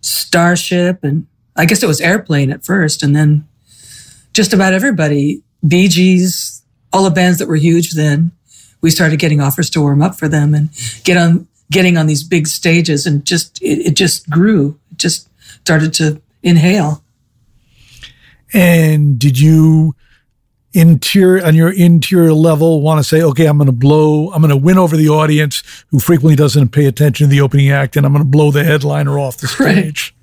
[0.00, 1.02] Starship.
[1.02, 1.26] And
[1.56, 3.02] I guess it was Airplane at first.
[3.02, 3.46] And then
[4.32, 6.62] just about everybody, Bee Gees,
[6.92, 8.32] all the bands that were huge then,
[8.80, 10.70] we started getting offers to warm up for them and
[11.04, 13.06] get on, getting on these big stages.
[13.06, 14.78] And just, it, it just grew.
[14.92, 15.28] It just
[15.60, 17.02] started to inhale.
[18.52, 19.94] And did you
[20.76, 24.50] interior on your interior level want to say, okay, I'm going to blow, I'm going
[24.50, 28.04] to win over the audience who frequently doesn't pay attention to the opening act, and
[28.04, 30.14] I'm going to blow the headliner off the stage.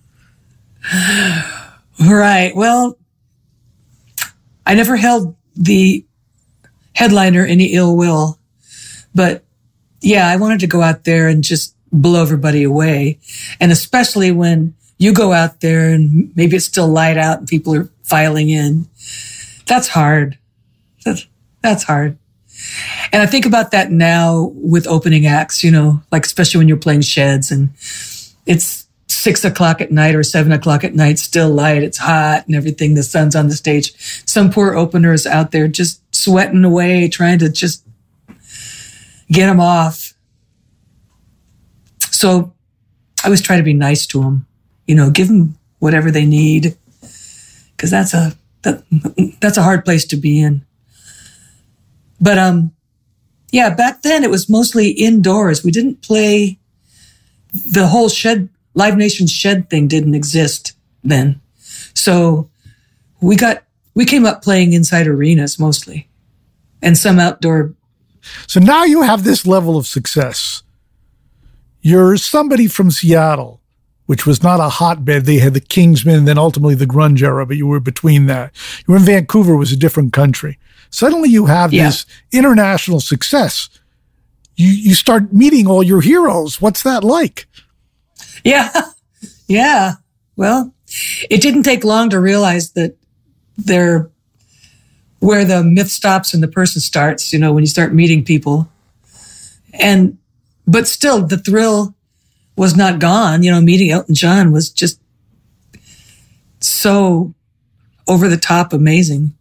[0.93, 1.71] Right.
[1.99, 2.55] right.
[2.55, 2.97] Well,
[4.65, 6.05] I never held the
[6.95, 8.39] headliner any ill will,
[9.15, 9.43] but
[10.01, 13.19] yeah, I wanted to go out there and just blow everybody away.
[13.59, 17.75] And especially when you go out there and maybe it's still light out and people
[17.75, 18.87] are filing in.
[19.65, 20.37] That's hard.
[21.03, 22.17] That's, hard.
[23.11, 26.77] And I think about that now with opening acts, you know, like especially when you're
[26.77, 27.69] playing sheds and
[28.45, 32.55] it's six o'clock at night or seven o'clock at night, still light, it's hot and
[32.55, 32.93] everything.
[32.93, 33.93] The sun's on the stage.
[34.27, 37.85] Some poor opener is out there just sweating away, trying to just
[39.31, 40.13] get them off.
[41.99, 42.53] So
[43.23, 44.45] I always try to be nice to them
[44.87, 46.77] you know, give them whatever they need.
[47.77, 48.83] Cause that's a, that,
[49.41, 50.65] that's a hard place to be in.
[52.23, 52.71] But, um,
[53.51, 55.63] Yeah, back then it was mostly indoors.
[55.63, 56.57] We didn't play
[57.53, 60.73] the whole shed, Live Nation shed thing didn't exist
[61.03, 61.39] then.
[61.93, 62.49] So
[63.21, 63.63] we got,
[63.93, 66.07] we came up playing inside arenas mostly
[66.81, 67.75] and some outdoor.
[68.47, 70.63] So now you have this level of success.
[71.81, 73.61] You're somebody from Seattle,
[74.07, 75.25] which was not a hotbed.
[75.25, 78.51] They had the Kingsmen and then ultimately the grunge era, but you were between that.
[78.87, 80.57] You were in Vancouver, was a different country.
[80.93, 81.87] Suddenly you have yeah.
[81.87, 83.67] this international success.
[84.55, 86.61] You, you start meeting all your heroes.
[86.61, 87.47] What's that like?
[88.43, 88.71] Yeah.
[89.45, 89.95] Yeah.
[90.37, 90.73] Well,
[91.29, 92.95] it didn't take long to realize that
[93.57, 94.09] they're
[95.19, 98.69] where the myth stops and the person starts, you know, when you start meeting people.
[99.73, 100.17] And,
[100.65, 101.93] but still the thrill
[102.55, 103.43] was not gone.
[103.43, 104.99] You know, meeting Elton John was just
[106.61, 107.33] so
[108.07, 109.35] over the top amazing.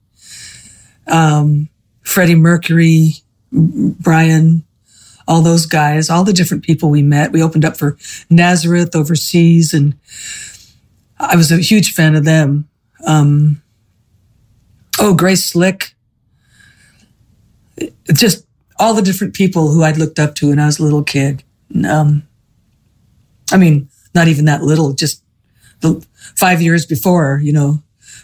[1.07, 1.69] Um,
[2.03, 3.15] Freddie Mercury,
[3.53, 4.65] Brian,
[5.29, 7.33] all those guys, all the different people we met.
[7.33, 7.97] We opened up for
[8.29, 9.95] Nazareth overseas, and
[11.19, 12.69] I was a huge fan of them.
[13.07, 13.63] Um,
[14.99, 15.95] oh, Grace Slick.
[18.13, 18.47] Just
[18.79, 21.45] all the different people who I'd looked up to when I was a little kid.
[21.89, 22.27] Um,
[23.53, 25.23] I mean, not even that little, just
[25.81, 26.05] the
[26.37, 27.83] five years before, you know.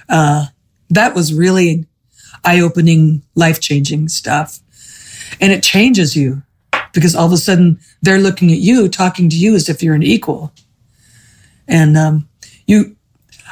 [0.09, 0.47] Uh,
[0.91, 1.87] that was really
[2.45, 4.61] eye opening, life changing stuff.
[5.41, 6.43] And it changes you
[6.93, 9.95] because all of a sudden they're looking at you, talking to you as if you're
[9.95, 10.53] an equal.
[11.67, 12.29] And um,
[12.67, 12.97] you,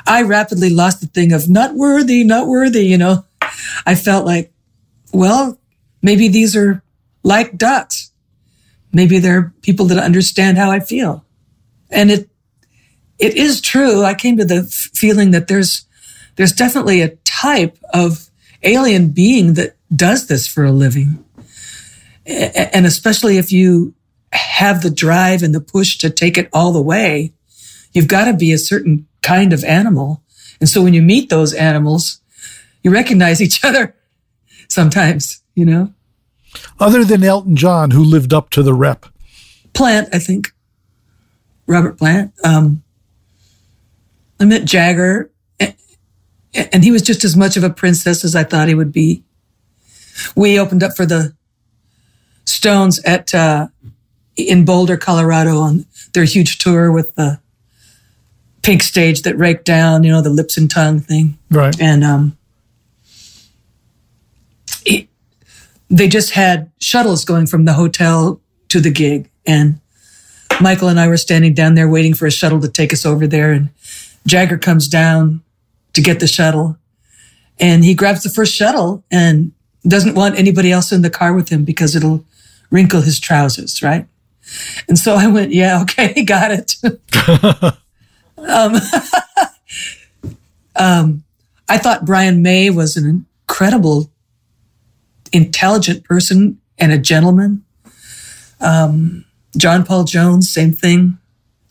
[0.07, 2.87] I rapidly lost the thing of not worthy, not worthy.
[2.87, 3.25] You know,
[3.85, 4.53] I felt like,
[5.13, 5.59] well,
[6.03, 6.83] maybe these are
[7.23, 8.11] like ducks.
[8.93, 11.25] Maybe they're people that understand how I feel.
[11.91, 12.29] And it,
[13.19, 14.03] it is true.
[14.03, 15.85] I came to the f- feeling that there's,
[16.37, 18.26] there's definitely a type of
[18.63, 21.25] alien being that does this for a living
[22.27, 23.95] and especially if you
[24.33, 27.33] have the drive and the push to take it all the way,
[27.93, 30.23] you've got to be a certain kind of animal.
[30.61, 32.21] And so when you meet those animals,
[32.83, 33.95] you recognize each other
[34.69, 35.93] sometimes, you know?
[36.81, 39.07] Other than Elton John, who lived up to the rep?
[39.73, 40.53] Plant, I think.
[41.67, 42.33] Robert Plant.
[42.43, 42.83] Um,
[44.41, 45.31] I met Jagger,
[46.57, 49.23] and he was just as much of a princess as I thought he would be.
[50.35, 51.35] We opened up for the
[52.45, 53.69] Stones at uh,
[54.37, 55.85] in Boulder, Colorado, on
[56.15, 57.41] their huge tour with the
[58.63, 61.39] pink stage that raked down, you know, the lips and tongue thing.
[61.51, 61.79] Right.
[61.81, 62.39] And um,
[64.85, 65.09] it,
[65.91, 69.81] they just had shuttles going from the hotel to the gig, and
[70.61, 73.27] Michael and I were standing down there waiting for a shuttle to take us over
[73.27, 73.71] there, and
[74.27, 75.43] Jagger comes down
[75.97, 76.79] to get the shuttle,
[77.59, 79.53] and he grabs the first shuttle and
[79.89, 82.23] doesn't want anybody else in the car with him because it'll
[82.71, 84.07] wrinkle his trousers, right?
[84.89, 86.77] And so I went, yeah, okay, got it.
[88.37, 88.77] um,
[90.77, 91.25] um,
[91.69, 94.13] I thought Brian May was an incredible,
[95.33, 97.65] intelligent person and a gentleman.
[98.61, 99.25] Um,
[99.57, 101.19] John Paul Jones, same thing.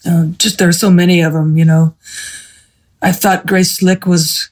[0.03, 1.95] Uh, just there are so many of them, you know.
[3.01, 4.49] I thought Grace Slick was,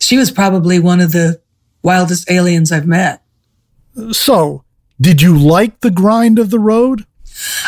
[0.00, 1.40] she was probably one of the
[1.82, 3.22] wildest aliens I've met.
[4.12, 4.64] So,
[5.00, 7.04] did you like the grind of the road?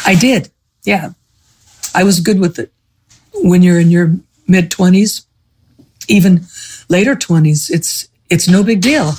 [0.06, 0.50] I did.
[0.84, 1.10] Yeah.
[1.94, 2.72] I was good with it.
[3.34, 4.14] When you're in your
[4.46, 5.24] mid 20s,
[6.08, 6.46] even
[6.88, 9.12] later 20s, it's it's no big deal.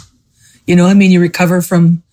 [0.66, 2.04] You know, I mean, you recover from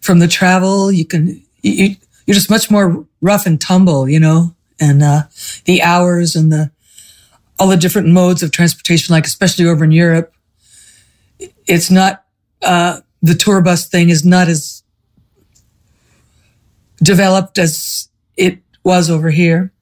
[0.00, 1.96] from the travel, you can you,
[2.26, 5.22] you're just much more rough and tumble, you know, and uh,
[5.64, 6.70] the hours and the
[7.60, 10.32] all the different modes of transportation, like especially over in Europe,
[11.66, 12.24] it's not
[12.62, 14.82] uh, the tour bus thing is not as
[17.02, 18.08] developed as
[18.38, 19.72] it was over here.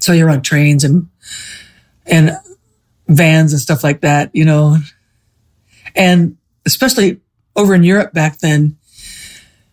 [0.00, 1.08] So you're on trains and,
[2.06, 2.30] and
[3.08, 4.78] vans and stuff like that, you know,
[5.94, 7.20] and especially
[7.56, 8.78] over in Europe back then,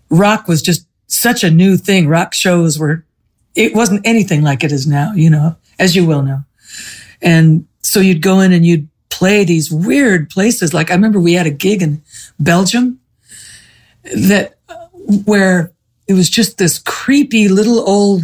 [0.10, 2.10] rock was just such a new thing.
[2.10, 3.06] Rock shows were,
[3.56, 6.44] it wasn't anything like it is now, you know, as you will know.
[7.24, 10.74] And so you'd go in and you'd play these weird places.
[10.74, 12.04] Like I remember we had a gig in
[12.40, 13.00] Belgium
[14.04, 14.88] that uh,
[15.26, 15.72] where
[16.08, 18.24] it was just this creepy little old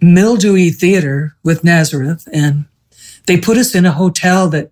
[0.00, 2.28] mildewy theater with Nazareth.
[2.32, 2.66] And
[3.26, 4.70] they put us in a hotel that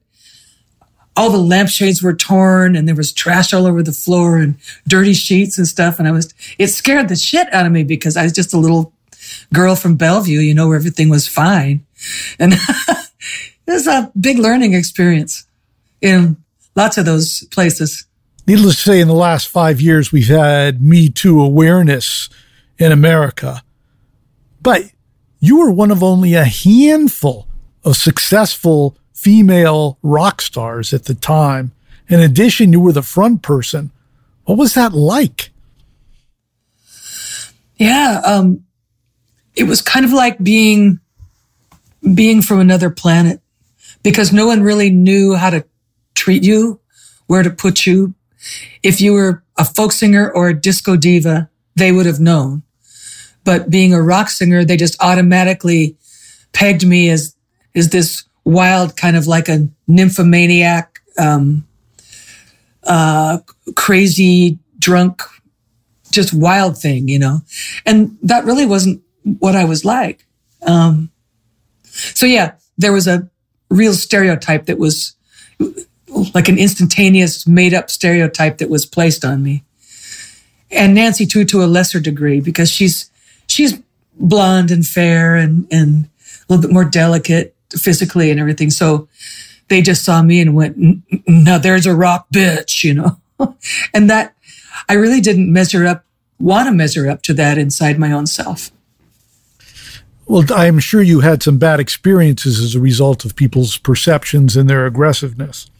[1.16, 4.56] all the lampshades were torn and there was trash all over the floor and
[4.86, 5.98] dirty sheets and stuff.
[5.98, 8.58] And I was, it scared the shit out of me because I was just a
[8.58, 8.92] little
[9.52, 11.84] girl from Bellevue, you know, where everything was fine.
[12.38, 12.52] And
[12.88, 13.10] it
[13.66, 15.46] was a big learning experience
[16.00, 16.36] in
[16.74, 18.06] lots of those places.
[18.46, 22.28] needless to say, in the last five years, we've had Me Too awareness
[22.78, 23.62] in America.
[24.62, 24.92] But
[25.40, 27.46] you were one of only a handful
[27.84, 31.72] of successful female rock stars at the time.
[32.08, 33.90] In addition, you were the front person.
[34.44, 35.50] What was that like?
[37.76, 38.64] Yeah, um,
[39.54, 41.00] it was kind of like being
[42.14, 43.40] being from another planet
[44.02, 45.64] because no one really knew how to
[46.14, 46.80] treat you,
[47.26, 48.14] where to put you.
[48.82, 52.62] If you were a folk singer or a disco diva, they would have known.
[53.44, 55.96] But being a rock singer, they just automatically
[56.52, 57.34] pegged me as,
[57.74, 61.66] as this wild kind of like a nymphomaniac, um,
[62.84, 63.38] uh,
[63.74, 65.22] crazy, drunk,
[66.10, 67.40] just wild thing, you know?
[67.84, 70.26] And that really wasn't what I was like.
[70.62, 71.10] Um,
[72.14, 73.28] so yeah, there was a
[73.70, 75.14] real stereotype that was
[76.34, 79.64] like an instantaneous made up stereotype that was placed on me.
[80.70, 83.10] And Nancy too, to a lesser degree, because she's,
[83.46, 83.80] she's
[84.18, 86.08] blonde and fair and, and
[86.48, 88.70] a little bit more delicate physically and everything.
[88.70, 89.08] So
[89.68, 90.76] they just saw me and went,
[91.26, 93.20] now there's a rock bitch, you know?
[93.94, 94.34] and that
[94.88, 96.04] I really didn't measure up,
[96.38, 98.70] want to measure up to that inside my own self.
[100.28, 104.68] Well, I'm sure you had some bad experiences as a result of people's perceptions and
[104.68, 105.70] their aggressiveness.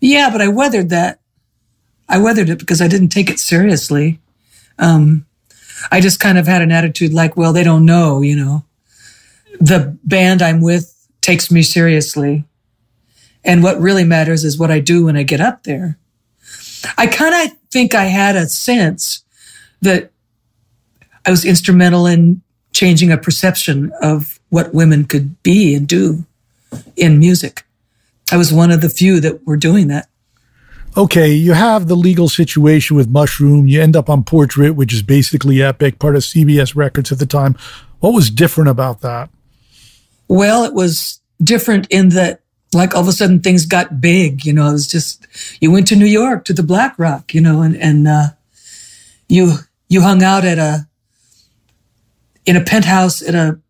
[0.00, 1.20] Yeah, but I weathered that.
[2.08, 4.18] I weathered it because I didn't take it seriously.
[4.80, 5.26] Um,
[5.92, 8.64] I just kind of had an attitude like, well, they don't know, you know.
[9.60, 12.44] The band I'm with takes me seriously.
[13.44, 15.98] And what really matters is what I do when I get up there.
[16.96, 19.22] I kind of think I had a sense
[19.82, 20.10] that
[21.24, 22.42] I was instrumental in
[22.78, 26.24] changing a perception of what women could be and do
[26.94, 27.64] in music.
[28.30, 30.08] I was one of the few that were doing that.
[30.96, 33.66] Okay, you have the legal situation with Mushroom.
[33.66, 37.26] You end up on Portrait, which is basically Epic, part of CBS Records at the
[37.26, 37.56] time.
[37.98, 39.28] What was different about that?
[40.28, 42.42] Well, it was different in that,
[42.72, 44.44] like, all of a sudden things got big.
[44.44, 45.26] You know, it was just,
[45.60, 48.28] you went to New York to the Black Rock, you know, and, and, uh,
[49.28, 49.54] you,
[49.88, 50.87] you hung out at a,
[52.48, 53.60] in a penthouse at a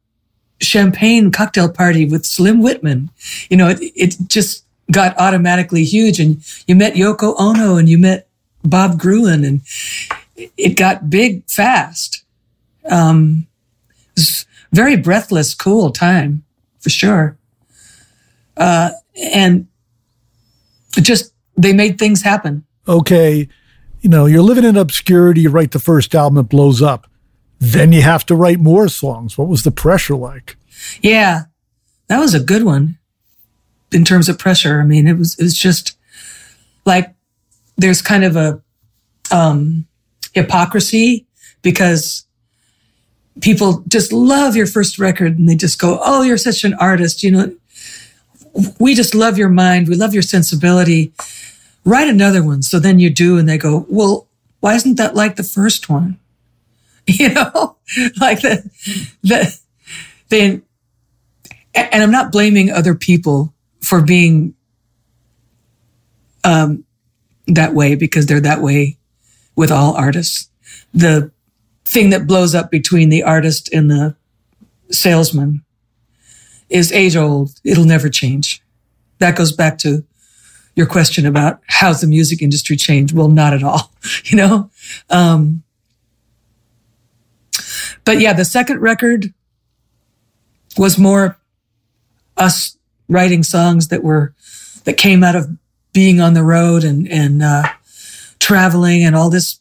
[0.60, 3.10] champagne cocktail party with Slim Whitman.
[3.50, 6.20] You know, it, it just got automatically huge.
[6.20, 8.28] And you met Yoko Ono and you met
[8.62, 9.62] Bob Gruen and
[10.36, 12.22] it got big fast.
[12.88, 13.48] Um,
[14.72, 16.44] very breathless, cool time
[16.78, 17.36] for sure.
[18.56, 18.90] Uh,
[19.34, 19.66] and
[21.00, 22.64] just, they made things happen.
[22.86, 23.48] Okay.
[24.02, 25.40] You know, you're living in obscurity.
[25.40, 27.10] You write the first album, it blows up.
[27.60, 29.36] Then you have to write more songs.
[29.36, 30.56] What was the pressure like?
[31.02, 31.44] Yeah,
[32.06, 32.98] that was a good one
[33.92, 34.80] in terms of pressure.
[34.80, 35.96] I mean, it was, it was just
[36.84, 37.14] like
[37.76, 38.62] there's kind of a,
[39.30, 39.86] um,
[40.34, 41.26] hypocrisy
[41.62, 42.26] because
[43.40, 47.22] people just love your first record and they just go, Oh, you're such an artist.
[47.22, 47.56] You know,
[48.78, 49.88] we just love your mind.
[49.88, 51.12] We love your sensibility.
[51.84, 52.62] Write another one.
[52.62, 53.38] So then you do.
[53.38, 54.26] And they go, well,
[54.60, 56.18] why isn't that like the first one?
[57.18, 57.76] you know,
[58.20, 58.68] like the,
[59.22, 59.58] the,
[60.28, 60.62] then,
[61.74, 64.54] and I'm not blaming other people for being,
[66.44, 66.84] um,
[67.46, 68.98] that way because they're that way
[69.56, 70.50] with all artists.
[70.92, 71.32] The
[71.84, 74.14] thing that blows up between the artist and the
[74.90, 75.64] salesman
[76.68, 77.52] is age old.
[77.64, 78.62] It'll never change.
[79.18, 80.04] That goes back to
[80.76, 83.14] your question about how's the music industry changed?
[83.14, 83.90] Well, not at all,
[84.24, 84.70] you know?
[85.10, 85.64] Um,
[88.08, 89.34] but yeah, the second record
[90.78, 91.38] was more
[92.38, 94.32] us writing songs that were,
[94.84, 95.58] that came out of
[95.92, 97.64] being on the road and, and, uh,
[98.38, 99.60] traveling and all this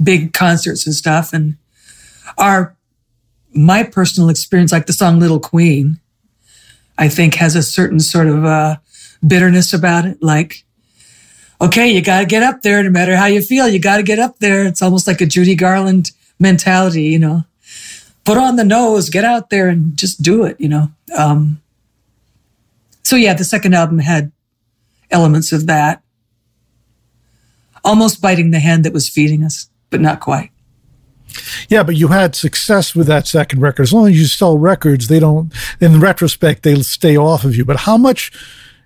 [0.00, 1.32] big concerts and stuff.
[1.32, 1.56] And
[2.36, 2.76] our,
[3.52, 5.98] my personal experience, like the song Little Queen,
[6.96, 8.76] I think has a certain sort of, uh,
[9.26, 10.22] bitterness about it.
[10.22, 10.62] Like,
[11.60, 13.66] okay, you got to get up there no matter how you feel.
[13.66, 14.64] You got to get up there.
[14.64, 17.42] It's almost like a Judy Garland mentality, you know
[18.28, 20.88] put on the nose, get out there and just do it, you know.
[21.16, 21.62] Um,
[23.02, 24.32] so yeah, the second album had
[25.10, 26.02] elements of that.
[27.82, 30.50] Almost biting the hand that was feeding us, but not quite.
[31.70, 33.84] Yeah, but you had success with that second record.
[33.84, 35.50] As long as you sell records, they don't,
[35.80, 37.64] in retrospect, they stay off of you.
[37.64, 38.30] But how much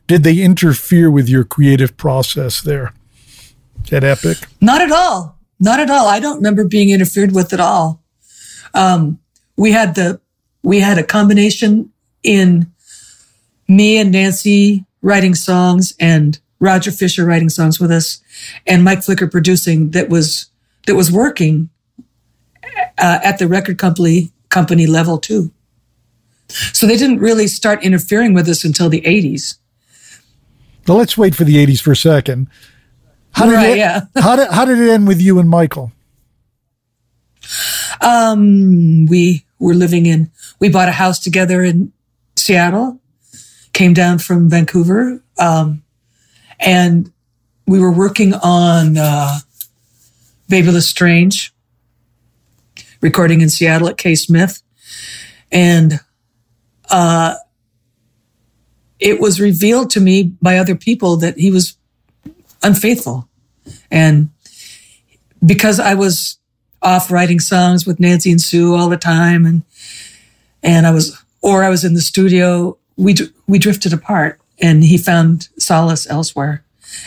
[0.06, 2.94] did they interfere with your creative process there
[3.90, 4.38] at Epic?
[4.60, 5.36] Not at all.
[5.58, 6.06] Not at all.
[6.06, 8.04] I don't remember being interfered with at all.
[8.74, 9.18] Um,
[9.56, 10.20] we had the
[10.62, 11.92] we had a combination
[12.22, 12.72] in
[13.68, 18.22] me and Nancy writing songs and Roger Fisher writing songs with us
[18.66, 20.46] and Mike Flicker producing that was,
[20.86, 21.70] that was working
[22.98, 25.50] uh, at the record company, company level too.
[26.48, 29.56] So they didn't really start interfering with us until the 80s.
[30.86, 32.48] Well, let's wait for the 80s for a second.
[33.32, 34.00] How did, right, it, yeah.
[34.16, 35.90] how, did, how did it end with you and Michael?
[38.02, 41.92] Um, we were living in, we bought a house together in
[42.36, 43.00] Seattle,
[43.72, 45.82] came down from Vancouver, um,
[46.58, 47.12] and
[47.66, 49.38] we were working on uh,
[50.48, 51.54] Bebe le Strange,
[53.00, 54.62] recording in Seattle at Kaye-Smith,
[55.52, 56.00] and
[56.90, 57.36] uh,
[58.98, 61.76] it was revealed to me by other people that he was
[62.64, 63.28] unfaithful,
[63.90, 64.30] and
[65.44, 66.38] because I was
[66.82, 69.62] off writing songs with Nancy and Sue all the time, and
[70.62, 72.76] and I was or I was in the studio.
[72.96, 76.64] We we drifted apart, and he found solace elsewhere,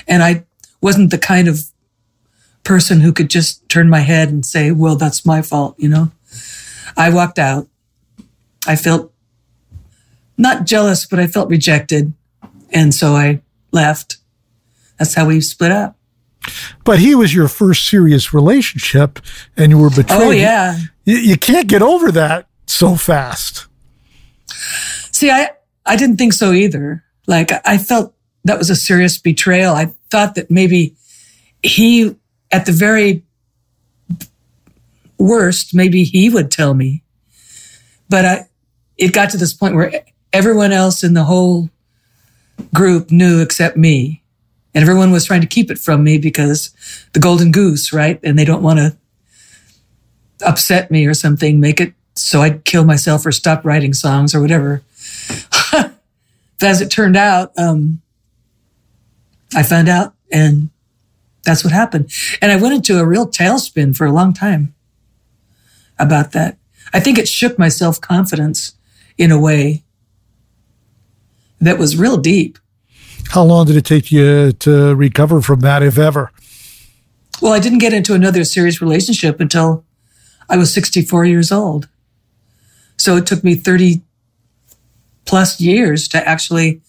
[0.07, 0.45] and I
[0.81, 1.65] wasn't the kind of
[2.63, 6.11] person who could just turn my head and say, "Well, that's my fault," you know.
[6.97, 7.67] I walked out.
[8.67, 9.11] I felt
[10.37, 12.13] not jealous, but I felt rejected,
[12.71, 13.41] and so I
[13.71, 14.17] left.
[14.97, 15.94] That's how we split up.
[16.83, 19.19] But he was your first serious relationship,
[19.57, 20.21] and you were oh, betrayed.
[20.21, 23.67] Oh yeah, you, you can't get over that so fast.
[25.11, 25.51] See, I
[25.85, 27.03] I didn't think so either.
[27.27, 28.13] Like I felt
[28.45, 29.73] that was a serious betrayal.
[29.73, 30.95] I thought that maybe
[31.63, 32.15] he,
[32.51, 33.23] at the very
[35.17, 37.03] worst, maybe he would tell me.
[38.07, 38.49] But I,
[38.97, 41.69] it got to this point where everyone else in the whole
[42.73, 44.21] group knew except me.
[44.75, 46.75] And everyone was trying to keep it from me because
[47.13, 48.19] the golden goose, right?
[48.21, 48.97] And they don't want to
[50.45, 54.41] upset me or something, make it so I'd kill myself or stop writing songs or
[54.41, 54.83] whatever.
[55.71, 55.93] but
[56.61, 58.01] as it turned out, um,
[59.55, 60.69] I found out and
[61.43, 62.11] that's what happened.
[62.41, 64.73] And I went into a real tailspin for a long time
[65.97, 66.57] about that.
[66.93, 68.73] I think it shook my self confidence
[69.17, 69.83] in a way
[71.61, 72.57] that was real deep.
[73.29, 76.31] How long did it take you to recover from that, if ever?
[77.41, 79.83] Well, I didn't get into another serious relationship until
[80.49, 81.89] I was 64 years old.
[82.97, 84.01] So it took me 30
[85.25, 86.81] plus years to actually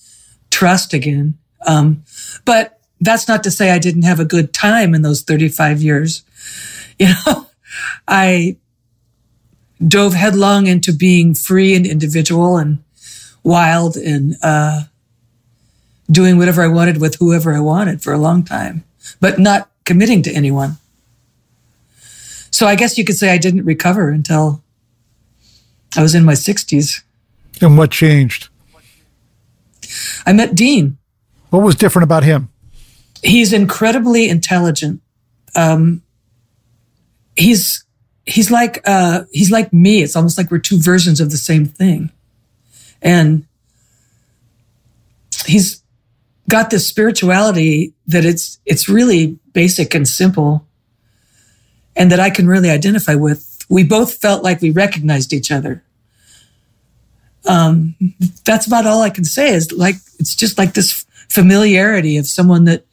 [0.51, 1.39] trust again.
[1.67, 2.05] Um,
[2.45, 6.23] but that's not to say I didn't have a good time in those 35 years.
[6.99, 7.47] You know,
[8.09, 8.57] I
[9.87, 12.83] dove headlong into being free and individual and
[13.43, 14.85] wild and, uh,
[16.11, 18.85] doing whatever I wanted with whoever I wanted for a long time,
[19.21, 20.77] but not committing to anyone.
[22.51, 24.63] So I guess you could say I didn't recover until
[25.97, 27.03] I was in my 60s.
[27.61, 28.49] And what changed?
[30.25, 30.99] I met Dean.
[31.51, 32.49] What was different about him?
[33.23, 35.01] He's incredibly intelligent.
[35.55, 36.03] Um,
[37.35, 37.85] he's
[38.27, 40.03] he's like uh, he's like me.
[40.03, 42.11] It's almost like we're two versions of the same thing,
[43.01, 43.47] and
[45.47, 45.83] he's
[46.49, 50.67] got this spirituality that it's it's really basic and simple,
[51.95, 53.65] and that I can really identify with.
[53.69, 55.83] We both felt like we recognized each other.
[57.49, 57.95] Um,
[58.45, 59.55] that's about all I can say.
[59.55, 62.85] Is like it's just like this familiarity of someone that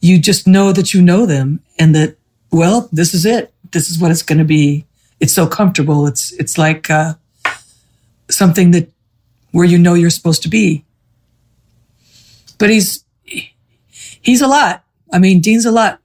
[0.00, 2.16] you just know that you know them, and that
[2.50, 3.52] well, this is it.
[3.70, 4.84] This is what it's going to be.
[5.20, 6.06] It's so comfortable.
[6.06, 7.14] It's it's like uh,
[8.28, 8.90] something that
[9.52, 10.84] where you know you're supposed to be.
[12.60, 13.04] But he's
[14.20, 14.84] he's a lot.
[15.12, 15.98] I mean, Dean's a lot.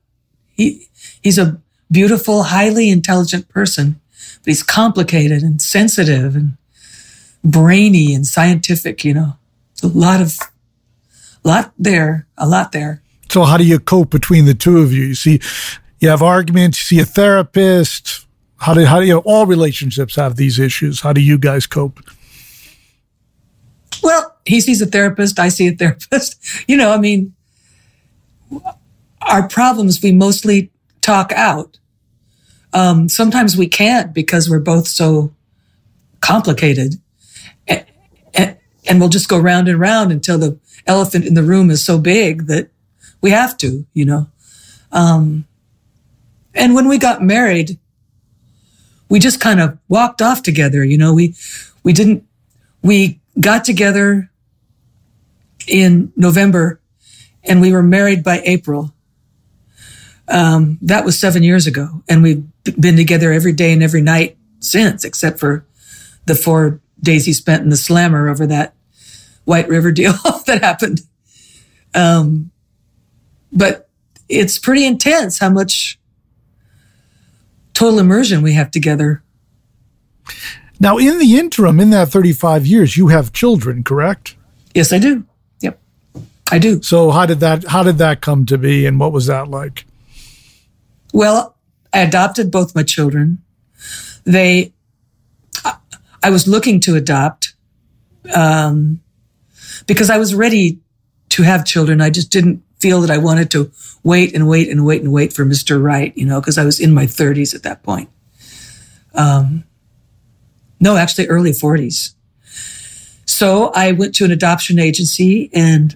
[0.56, 0.88] He
[1.22, 1.62] he's a
[1.92, 4.00] beautiful, highly intelligent person,
[4.40, 6.58] but he's complicated and sensitive and
[7.44, 9.04] brainy and scientific.
[9.04, 9.34] You know,
[9.84, 10.40] a lot of
[11.44, 13.04] a lot there, a lot there.
[13.30, 15.04] So how do you cope between the two of you?
[15.04, 15.42] You see,
[16.00, 16.80] you have arguments.
[16.80, 18.26] You see a therapist.
[18.60, 21.02] How do how do you all relationships have these issues?
[21.02, 22.00] How do you guys cope?
[24.02, 25.40] Well, he sees a therapist.
[25.40, 26.40] I see a therapist.
[26.68, 27.34] You know, I mean,
[29.22, 31.80] our problems we mostly talk out.
[32.74, 35.34] Um, sometimes we can't because we're both so
[36.20, 36.96] complicated,
[37.68, 41.98] and, we'll just go round and round until the elephant in the room is so
[41.98, 42.70] big that
[43.22, 43.86] we have to.
[43.94, 44.28] You know.
[44.92, 45.46] Um,
[46.54, 47.78] and when we got married,
[49.10, 50.84] we just kind of walked off together.
[50.84, 51.36] You know, we,
[51.84, 52.26] we didn't,
[52.82, 54.30] we got together
[55.68, 56.80] in November
[57.46, 58.94] and we were married by April.
[60.28, 62.04] Um, that was seven years ago.
[62.10, 62.44] And we've
[62.80, 65.66] been together every day and every night since, except for
[66.26, 68.74] the four days he spent in the slammer over that
[69.44, 70.14] White River deal
[70.48, 71.02] that happened.
[71.94, 72.52] Um,
[73.52, 73.90] but
[74.28, 76.00] it's pretty intense how much
[77.74, 79.24] total immersion we have together.
[80.80, 84.36] Now, in the interim, in that 35 years, you have children, correct?
[84.74, 85.26] Yes, I do.
[86.52, 86.82] I do.
[86.82, 89.86] So how did that how did that come to be and what was that like?
[91.14, 91.56] Well,
[91.94, 93.42] I adopted both my children.
[94.26, 94.74] They
[96.26, 97.54] I was looking to adopt
[98.34, 99.00] um,
[99.86, 100.80] because I was ready
[101.30, 102.02] to have children.
[102.02, 103.72] I just didn't feel that I wanted to
[104.04, 105.82] wait and wait and wait and wait for Mr.
[105.82, 108.10] Right, you know, because I was in my 30s at that point.
[109.14, 109.66] Um,
[110.80, 112.16] no, actually, early 40s.
[113.26, 115.96] So I went to an adoption agency and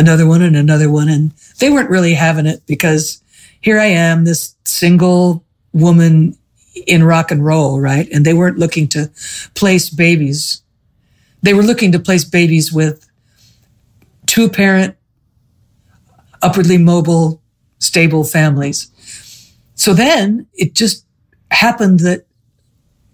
[0.00, 3.22] another one and another one, and they weren't really having it because
[3.60, 6.36] here I am, this single woman
[6.86, 8.08] in rock and roll, right?
[8.10, 9.10] And they weren't looking to
[9.54, 10.62] place babies.
[11.42, 13.08] They were looking to place babies with
[14.26, 14.96] two parent,
[16.42, 17.42] upwardly mobile,
[17.78, 18.90] stable families.
[19.74, 21.04] So then it just
[21.50, 22.26] happened that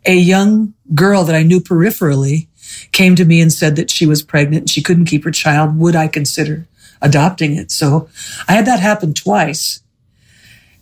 [0.05, 2.47] a young girl that I knew peripherally
[2.93, 5.79] came to me and said that she was pregnant and she couldn't keep her child.
[5.79, 6.67] Would I consider
[7.03, 7.71] adopting it?
[7.71, 8.09] So
[8.49, 9.81] I had that happen twice.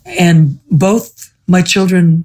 [0.05, 2.25] And both my children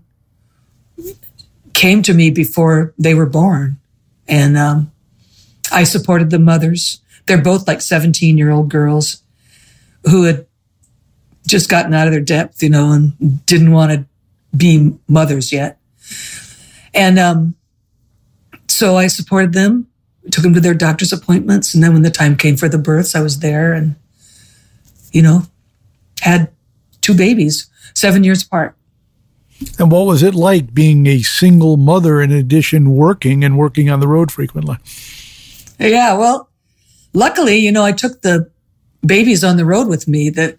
[1.74, 3.78] came to me before they were born.
[4.28, 4.92] And um,
[5.72, 7.02] I supported the mothers.
[7.26, 9.24] They're both like 17 year old girls
[10.06, 10.46] who had
[11.48, 14.06] just gotten out of their depth, you know, and didn't want to
[14.56, 15.80] be mothers yet.
[16.94, 17.56] And um,
[18.68, 19.88] so I supported them,
[20.32, 21.74] took them to their doctor's appointments.
[21.74, 23.96] And then when the time came for the births, I was there and,
[25.12, 25.44] you know,
[26.22, 26.52] had
[27.02, 28.76] two babies, seven years apart.
[29.78, 34.00] And what was it like being a single mother in addition working and working on
[34.00, 34.78] the road frequently?
[35.80, 36.50] Yeah, well,
[37.14, 38.50] luckily, you know, I took the
[39.06, 40.58] babies on the road with me that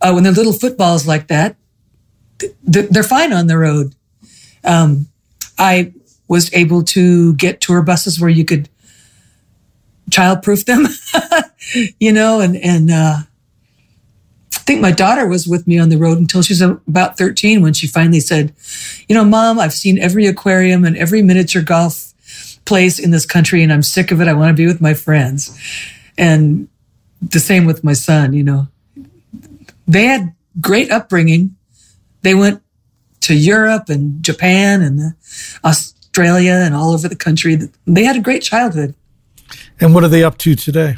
[0.00, 1.56] uh, when they're little footballs like that,
[2.62, 3.94] they're fine on the road.
[4.64, 5.08] Um,
[5.58, 5.92] I
[6.28, 8.68] was able to get tour buses where you could
[10.10, 10.86] childproof them,
[12.00, 13.18] you know, and, and, uh,
[14.52, 17.60] I think my daughter was with me on the road until she was about 13
[17.60, 18.54] when she finally said,
[19.08, 22.14] You know, mom, I've seen every aquarium and every miniature golf
[22.64, 24.28] place in this country and I'm sick of it.
[24.28, 25.58] I want to be with my friends.
[26.16, 26.68] And
[27.20, 28.68] the same with my son, you know.
[29.86, 31.56] They had great upbringing.
[32.22, 32.62] They went
[33.20, 35.14] to Europe and Japan and
[36.14, 37.58] Australia and all over the country.
[37.86, 38.94] They had a great childhood.
[39.80, 40.96] And what are they up to today?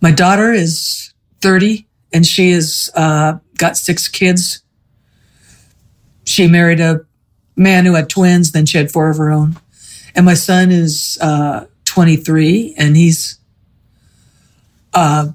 [0.00, 1.12] My daughter is
[1.42, 4.62] 30 and she has uh, got six kids.
[6.24, 7.04] She married a
[7.54, 9.56] man who had twins, then she had four of her own.
[10.14, 13.38] And my son is uh, 23 and he's
[14.94, 15.28] uh,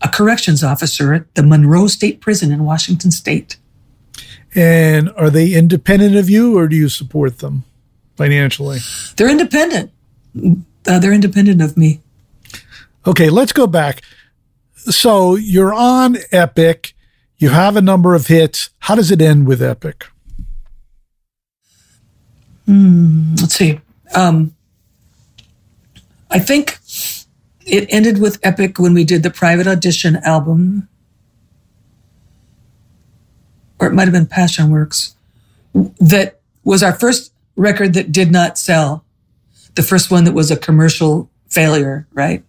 [0.00, 3.56] a corrections officer at the Monroe State Prison in Washington State.
[4.54, 7.64] And are they independent of you or do you support them
[8.16, 8.78] financially?
[9.16, 9.90] They're independent.
[10.86, 12.00] Uh, they're independent of me.
[13.06, 14.02] Okay, let's go back
[14.90, 16.94] so you're on Epic.
[17.38, 18.70] You have a number of hits.
[18.80, 20.06] How does it end with Epic?
[22.68, 23.80] Mm, let's see.
[24.14, 24.54] Um,
[26.30, 26.78] I think
[27.66, 30.88] it ended with Epic when we did the private audition album,
[33.78, 35.14] or it might have been Passion Works.
[35.74, 39.04] That was our first record that did not sell.
[39.74, 42.44] The first one that was a commercial failure, right?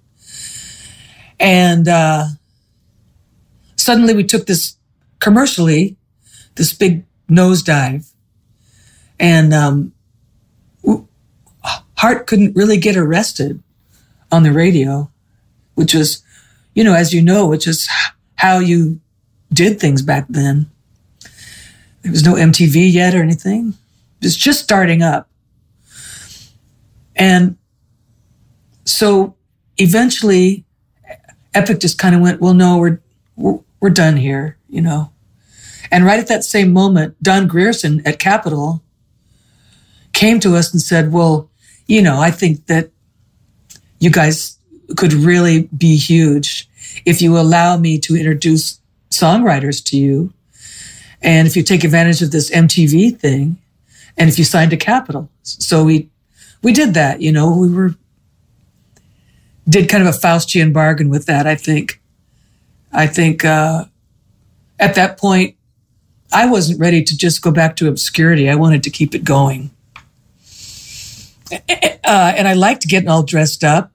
[1.39, 2.25] And uh,
[3.75, 4.77] suddenly we took this
[5.19, 5.97] commercially,
[6.55, 8.11] this big nosedive.
[9.19, 9.93] And um,
[11.97, 13.61] Heart couldn't really get arrested
[14.31, 15.09] on the radio,
[15.75, 16.23] which was,
[16.73, 17.87] you know, as you know, which is
[18.35, 18.99] how you
[19.51, 20.69] did things back then.
[22.05, 23.69] There was no MTV yet or anything.
[24.21, 25.27] It was just starting up.
[27.15, 27.57] And
[28.85, 29.35] so
[29.79, 30.65] eventually
[31.55, 32.99] Epic just kind of went, well, no, we're,
[33.79, 35.11] we're, done here, you know.
[35.89, 38.83] And right at that same moment, Don Grierson at Capitol
[40.13, 41.49] came to us and said, well,
[41.87, 42.91] you know, I think that
[43.99, 44.59] you guys
[44.95, 46.69] could really be huge
[47.03, 48.79] if you allow me to introduce
[49.09, 50.33] songwriters to you.
[51.21, 53.57] And if you take advantage of this MTV thing
[54.17, 56.09] and if you signed to Capitol, So we,
[56.61, 57.95] we did that, you know, we were
[59.67, 61.99] did kind of a Faustian bargain with that, I think.
[62.91, 63.85] I think uh,
[64.79, 65.55] at that point,
[66.31, 68.49] I wasn't ready to just go back to obscurity.
[68.49, 69.71] I wanted to keep it going.
[71.51, 73.91] Uh, and I liked getting all dressed up.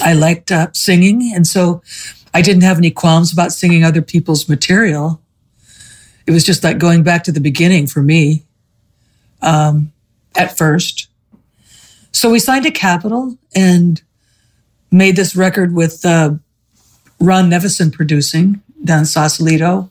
[0.00, 1.32] I liked uh, singing.
[1.34, 1.82] And so
[2.32, 5.20] I didn't have any qualms about singing other people's material.
[6.26, 8.44] It was just like going back to the beginning for me
[9.42, 9.92] um,
[10.36, 11.08] at first.
[12.12, 14.02] So we signed to Capitol and
[14.90, 16.34] made this record with uh,
[17.18, 19.90] Ron Nevison producing down Sausalito.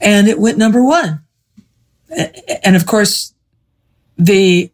[0.00, 1.20] And it went number one.
[2.64, 3.34] And of course,
[4.18, 4.70] the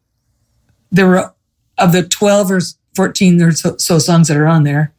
[0.91, 1.35] there were
[1.77, 2.61] of the 12 or
[2.97, 4.93] 14 or so, so songs that are on there,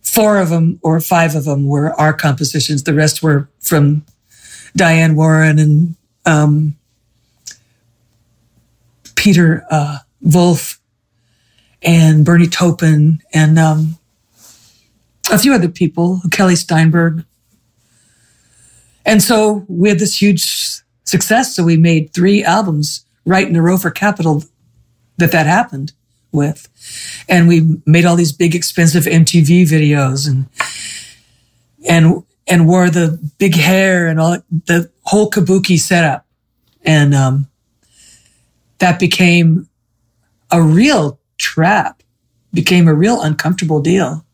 [0.00, 2.84] four of them or five of them were our compositions.
[2.84, 4.04] The rest were from
[4.76, 5.96] Diane Warren and
[6.26, 6.76] um,
[9.14, 10.80] Peter uh, Wolf
[11.82, 13.98] and Bernie Taupin and um,
[15.30, 17.24] a few other people, Kelly Steinberg.
[19.06, 21.54] And so we had this huge success.
[21.54, 24.44] So we made three albums right in a row for Capitol
[25.18, 25.92] that that happened
[26.32, 26.68] with.
[27.28, 30.46] And we made all these big expensive MTV videos and,
[31.88, 36.26] and, and wore the big hair and all the whole kabuki setup.
[36.84, 37.48] And, um,
[38.78, 39.68] that became
[40.50, 42.02] a real trap,
[42.52, 44.24] became a real uncomfortable deal.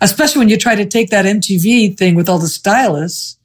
[0.00, 3.38] Especially when you try to take that MTV thing with all the stylists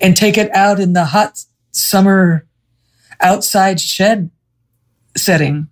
[0.00, 2.46] and take it out in the hot summer
[3.20, 4.30] outside shed
[5.16, 5.68] setting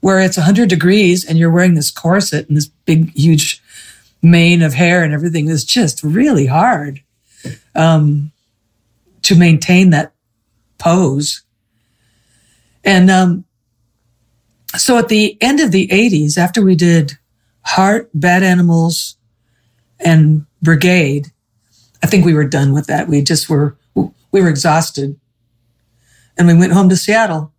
[0.00, 3.62] where it's 100 degrees and you're wearing this corset and this big, huge
[4.22, 7.02] mane of hair and everything is just really hard
[7.74, 8.32] um,
[9.22, 10.12] to maintain that
[10.78, 11.42] pose.
[12.84, 13.44] And um,
[14.76, 17.18] so at the end of the 80s, after we did
[17.62, 19.16] Heart, Bad Animals,
[20.00, 21.28] and Brigade,
[22.02, 23.08] I think we were done with that.
[23.08, 25.18] We just were, we were exhausted.
[26.36, 27.52] And we went home to Seattle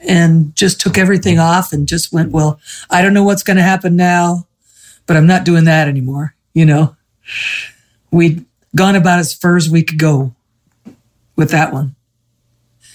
[0.00, 2.60] and just took everything off and just went, well,
[2.90, 4.46] I don't know what's going to happen now,
[5.06, 6.34] but I'm not doing that anymore.
[6.52, 6.96] You know,
[8.10, 8.44] we'd
[8.76, 10.34] gone about as far as we could go
[11.36, 11.94] with that one.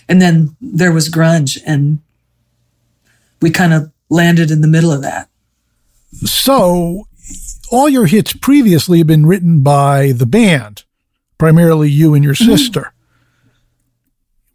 [0.07, 1.99] And then there was grunge and
[3.41, 5.29] we kind of landed in the middle of that.
[6.23, 7.07] So
[7.71, 10.83] all your hits previously have been written by the band,
[11.37, 12.51] primarily you and your mm-hmm.
[12.51, 12.93] sister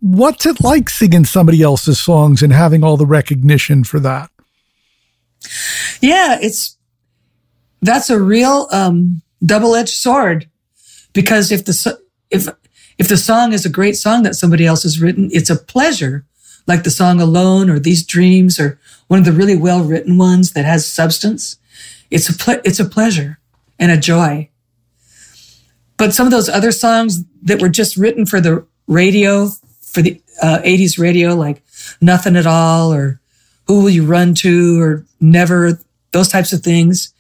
[0.05, 4.31] what's it like singing somebody else's songs and having all the recognition for that?
[6.01, 6.77] Yeah, it's
[7.85, 10.49] that's a real um, double-edged sword
[11.13, 11.99] because if the
[12.31, 12.49] if
[12.99, 16.25] if the song is a great song that somebody else has written, it's a pleasure,
[16.67, 18.79] like the song "Alone" or "These Dreams" or
[19.09, 21.59] one of the really well-written ones that has substance.
[22.11, 23.39] It's a ple- it's a pleasure
[23.79, 24.51] and a joy.
[25.97, 29.51] But some of those other songs that were just written for the radio
[29.81, 31.63] for the uh, 80s radio, like
[32.01, 33.21] Nothing at All or
[33.67, 35.79] Who Will You Run To or Never,
[36.11, 37.13] those types of things.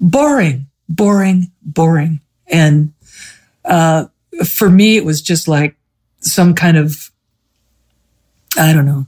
[0.00, 2.20] Boring, boring, boring.
[2.46, 2.92] And
[3.64, 4.06] uh,
[4.44, 5.76] for me, it was just like
[6.20, 7.10] some kind of,
[8.58, 9.06] I don't know.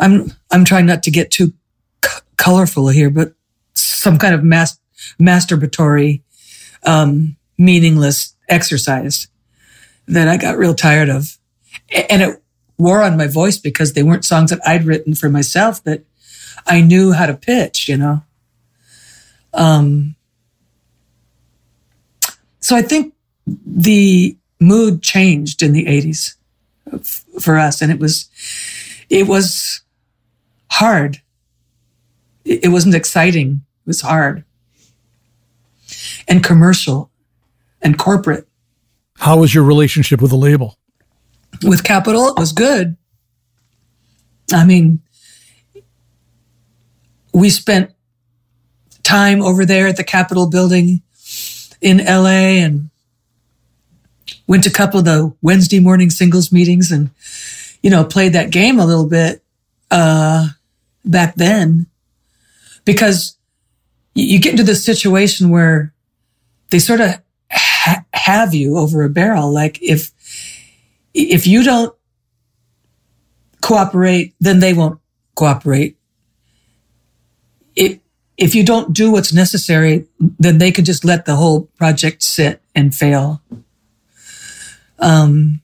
[0.00, 1.52] I'm I'm trying not to get too
[2.04, 3.32] c- colorful here, but
[3.74, 4.78] some kind of mas-
[5.20, 6.22] masturbatory,
[6.84, 9.28] um, meaningless exercise
[10.06, 11.36] that I got real tired of.
[12.10, 12.42] And it
[12.78, 16.04] wore on my voice because they weren't songs that I'd written for myself that
[16.66, 18.22] I knew how to pitch, you know?
[19.58, 20.14] Um,
[22.60, 23.14] so I think
[23.46, 26.34] the mood changed in the 80s
[27.40, 28.28] for us and it was
[29.08, 29.82] it was
[30.70, 31.20] hard
[32.44, 34.44] it wasn't exciting it was hard
[36.26, 37.10] and commercial
[37.82, 38.48] and corporate
[39.18, 40.78] how was your relationship with the label?
[41.64, 42.96] With Capitol, it was good.
[44.52, 45.00] I mean,
[47.34, 47.92] we spent
[49.08, 51.00] time over there at the Capitol building
[51.80, 52.90] in LA and
[54.46, 57.10] went to a couple of the Wednesday morning singles meetings and,
[57.82, 59.42] you know, played that game a little bit,
[59.90, 60.48] uh,
[61.04, 61.86] back then
[62.84, 63.36] because
[64.14, 65.92] you get into this situation where
[66.70, 67.20] they sort of
[67.50, 69.52] ha- have you over a barrel.
[69.52, 70.10] Like if,
[71.14, 71.94] if you don't
[73.60, 75.00] cooperate, then they won't
[75.34, 75.97] cooperate.
[78.38, 82.62] If, you don't do what's necessary, then they could just let the whole project sit
[82.74, 83.42] and fail.
[85.00, 85.60] Um,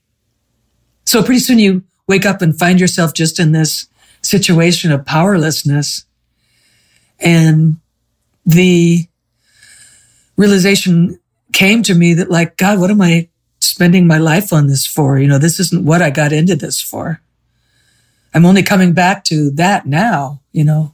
[1.05, 3.87] so pretty soon you wake up and find yourself just in this
[4.23, 6.05] situation of powerlessness.
[7.21, 7.77] And
[8.45, 9.07] the
[10.37, 11.19] realization
[11.53, 13.29] came to me that like, God, what am I
[13.61, 15.19] spending my life on this for?
[15.19, 17.21] You know, this isn't what I got into this for.
[18.35, 20.94] I'm only coming back to that now, you know.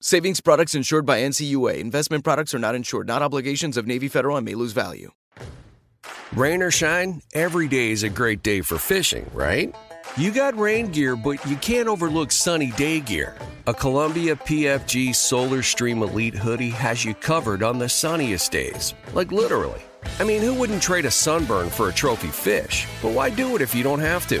[0.00, 1.78] Savings products insured by NCUA.
[1.78, 5.10] Investment products are not insured, not obligations of Navy Federal and may lose value.
[6.34, 9.74] Rain or shine, every day is a great day for fishing, right?
[10.16, 13.36] You got rain gear, but you can't overlook sunny day gear.
[13.66, 18.94] A Columbia PFG Solar Stream Elite hoodie has you covered on the sunniest days.
[19.14, 19.82] Like literally.
[20.20, 22.86] I mean, who wouldn't trade a sunburn for a trophy fish?
[23.02, 24.40] But why do it if you don't have to?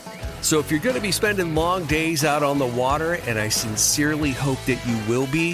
[0.41, 3.49] So if you're going to be spending long days out on the water, and I
[3.49, 5.53] sincerely hope that you will be,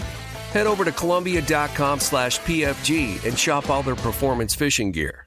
[0.51, 5.26] head over to Columbia.com slash PFG and shop all their performance fishing gear.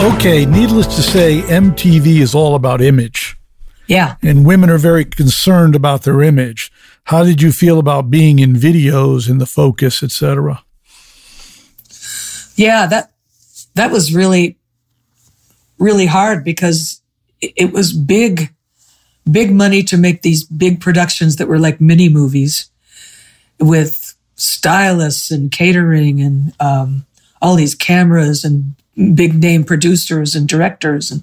[0.00, 3.36] Okay, needless to say, MTV is all about image.
[3.86, 4.16] Yeah.
[4.22, 6.72] And women are very concerned about their image.
[7.04, 10.64] How did you feel about being in videos in the focus, etc.?
[12.56, 13.12] Yeah, that
[13.74, 14.58] that was really
[15.78, 17.02] really hard because
[17.40, 18.54] it was big
[19.30, 22.70] big money to make these big productions that were like mini movies
[23.58, 27.06] with stylists and catering and um,
[27.40, 28.74] all these cameras and
[29.14, 31.10] big name producers and directors.
[31.10, 31.22] And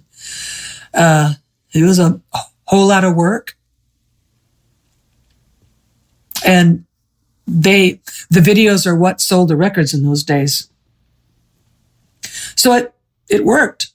[0.94, 1.34] uh,
[1.74, 2.22] it was a
[2.66, 3.56] whole lot of work.
[6.46, 6.86] And
[7.46, 10.70] they the videos are what sold the records in those days.
[12.56, 12.94] So it
[13.30, 13.88] it worked.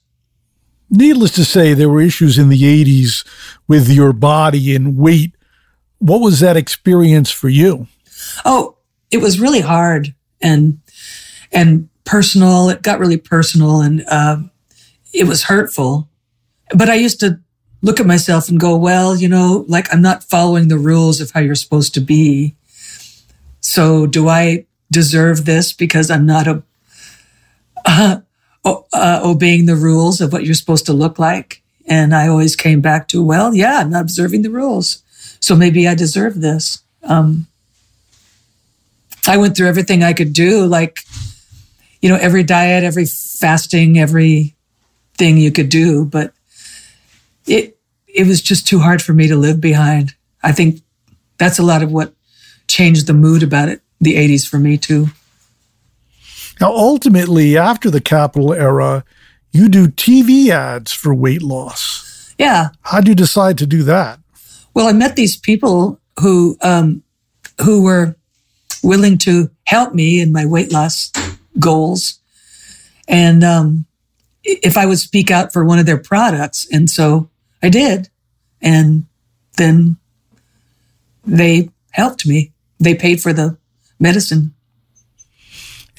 [0.89, 3.27] Needless to say there were issues in the 80s
[3.67, 5.35] with your body and weight.
[5.99, 7.87] What was that experience for you?
[8.45, 8.77] Oh
[9.11, 10.13] it was really hard.
[10.41, 10.79] And
[11.51, 12.69] and personal.
[12.69, 14.37] It got really personal and uh,
[15.13, 16.09] it was hurtful.
[16.75, 17.39] But I used to
[17.81, 21.31] look at myself and go, well, you know, like I'm not following the rules of
[21.31, 22.55] how you're supposed to be.
[23.61, 26.63] So do I deserve this because I'm not a,
[27.85, 28.19] uh,
[28.65, 31.61] uh, obeying the rules of what you're supposed to look like?
[31.85, 35.03] And I always came back to, well, yeah, I'm not observing the rules.
[35.39, 36.81] So maybe I deserve this.
[37.03, 37.47] Um,
[39.27, 40.99] I went through everything I could do, like
[42.01, 44.55] you know, every diet, every fasting, every
[45.17, 46.33] thing you could do, but
[47.45, 50.13] it, it was just too hard for me to live behind.
[50.43, 50.81] I think
[51.37, 52.13] that's a lot of what
[52.67, 55.07] changed the mood about it, the 80s for me too.
[56.59, 59.03] Now, ultimately, after the Capitol era,
[59.51, 62.33] you do TV ads for weight loss.
[62.37, 62.69] Yeah.
[62.81, 64.19] How'd you decide to do that?
[64.73, 67.03] Well, I met these people who, um,
[67.61, 68.15] who were
[68.83, 71.11] willing to help me in my weight loss
[71.59, 72.19] goals.
[73.07, 73.85] And um,
[74.43, 76.67] if I would speak out for one of their products.
[76.71, 77.29] And so
[77.61, 78.09] I did.
[78.61, 79.05] And
[79.57, 79.97] then
[81.25, 82.53] they helped me.
[82.79, 83.57] They paid for the
[83.99, 84.53] medicine.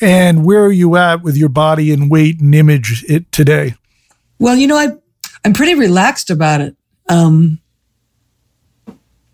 [0.00, 3.74] And where are you at with your body and weight and image it today?
[4.38, 4.88] Well, you know, I,
[5.44, 6.76] I'm pretty relaxed about it.
[7.08, 7.60] Um,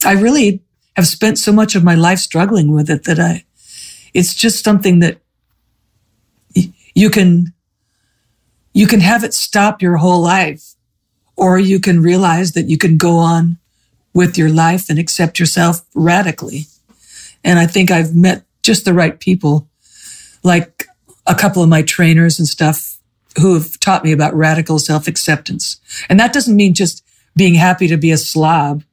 [0.04, 0.62] I really
[0.96, 3.44] have spent so much of my life struggling with it that I,
[4.14, 5.18] it's just something that
[6.94, 7.52] you can,
[8.72, 10.74] you can have it stop your whole life,
[11.36, 13.58] or you can realize that you can go on
[14.12, 16.66] with your life and accept yourself radically.
[17.42, 19.68] And I think I've met just the right people,
[20.42, 20.86] like
[21.26, 22.98] a couple of my trainers and stuff
[23.40, 25.80] who have taught me about radical self acceptance.
[26.08, 27.04] And that doesn't mean just
[27.36, 28.84] being happy to be a slob.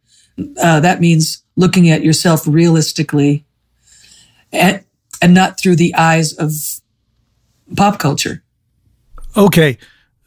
[0.60, 3.46] Uh, that means looking at yourself realistically
[4.52, 4.84] and,
[5.22, 6.52] and not through the eyes of
[7.76, 8.44] pop culture.
[9.36, 9.78] Okay.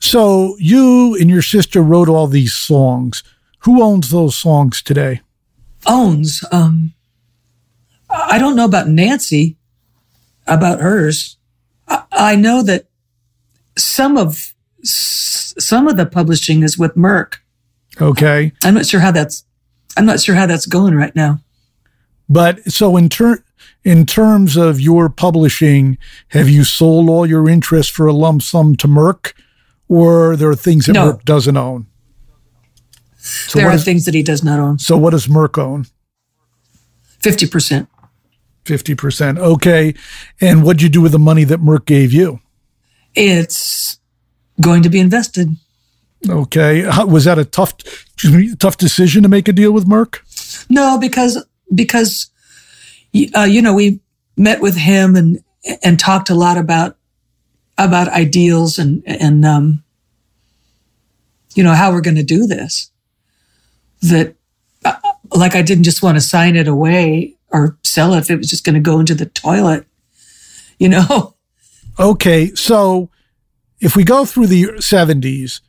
[0.01, 3.23] So you and your sister wrote all these songs.
[3.61, 5.21] Who owns those songs today?
[5.87, 6.45] Owns.
[6.53, 6.93] Um,
[8.11, 9.57] I don't know about Nancy,
[10.47, 11.37] about hers.
[11.89, 12.87] I, I know that
[13.77, 17.37] some of some of the publishing is with Merck.
[18.01, 18.53] Okay.
[18.63, 19.45] I'm not sure how that's
[19.97, 21.41] I'm not sure how that's going right now.
[22.29, 23.45] But so in ter-
[23.85, 25.99] in terms of your publishing,
[26.29, 29.33] have you sold all your interest for a lump sum to Merck,
[29.89, 31.13] or there are things that No.
[31.13, 31.87] Merck doesn't own?
[33.17, 34.79] So there are is- things that he does not own.
[34.79, 35.87] So what does Merck own?
[37.21, 37.89] Fifty percent.
[38.65, 39.39] Fifty percent.
[39.39, 39.95] Okay.
[40.41, 42.41] And what'd you do with the money that Merck gave you?
[43.15, 43.99] It's
[44.61, 45.57] going to be invested.
[46.29, 46.83] Okay.
[46.83, 47.75] How, was that a tough,
[48.15, 50.21] excuse me, tough decision to make a deal with Merck?
[50.71, 51.43] No, because
[51.75, 52.31] because
[53.35, 54.01] uh, you know we
[54.37, 55.43] met with him and
[55.83, 56.97] and talked a lot about
[57.79, 59.85] about ideals and and um,
[61.55, 62.91] you know how we're going to do this.
[64.03, 64.35] That
[64.85, 64.97] uh,
[65.35, 68.51] like I didn't just want to sign it away or sell it if it was
[68.51, 69.87] just going to go into the toilet.
[70.79, 71.35] You know,
[71.99, 73.09] Okay, so
[73.81, 75.61] if we go through the 70s,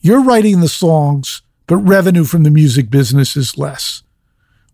[0.00, 4.02] you're writing the songs, but revenue from the music business is less.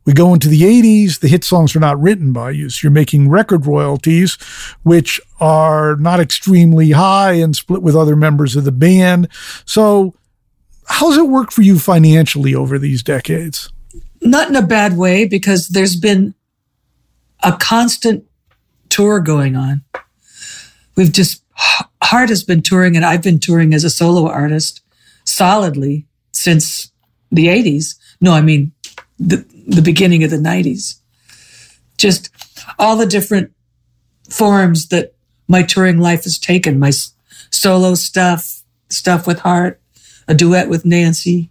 [0.08, 2.70] We go into the 80s, the hit songs are not written by you.
[2.70, 4.38] So you're making record royalties,
[4.82, 9.28] which are not extremely high and split with other members of the band.
[9.66, 10.14] So,
[10.86, 13.70] how's it work for you financially over these decades?
[14.20, 16.34] not in a bad way because there's been
[17.42, 18.24] a constant
[18.88, 19.84] tour going on.
[20.96, 21.42] We've just
[22.02, 24.80] Heart has been touring and I've been touring as a solo artist
[25.24, 26.90] solidly since
[27.30, 27.96] the 80s.
[28.20, 28.72] No, I mean
[29.18, 31.00] the the beginning of the 90s.
[31.98, 32.30] Just
[32.78, 33.52] all the different
[34.30, 35.14] forms that
[35.46, 36.92] my touring life has taken, my
[37.50, 39.80] solo stuff, stuff with Heart,
[40.26, 41.50] a duet with Nancy,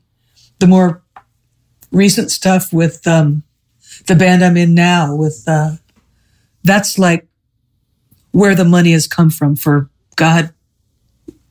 [0.60, 1.04] the more
[1.92, 3.44] recent stuff with um,
[4.06, 5.16] the band I'm in now.
[5.16, 5.74] With uh,
[6.64, 7.28] that's like
[8.32, 10.54] where the money has come from for God,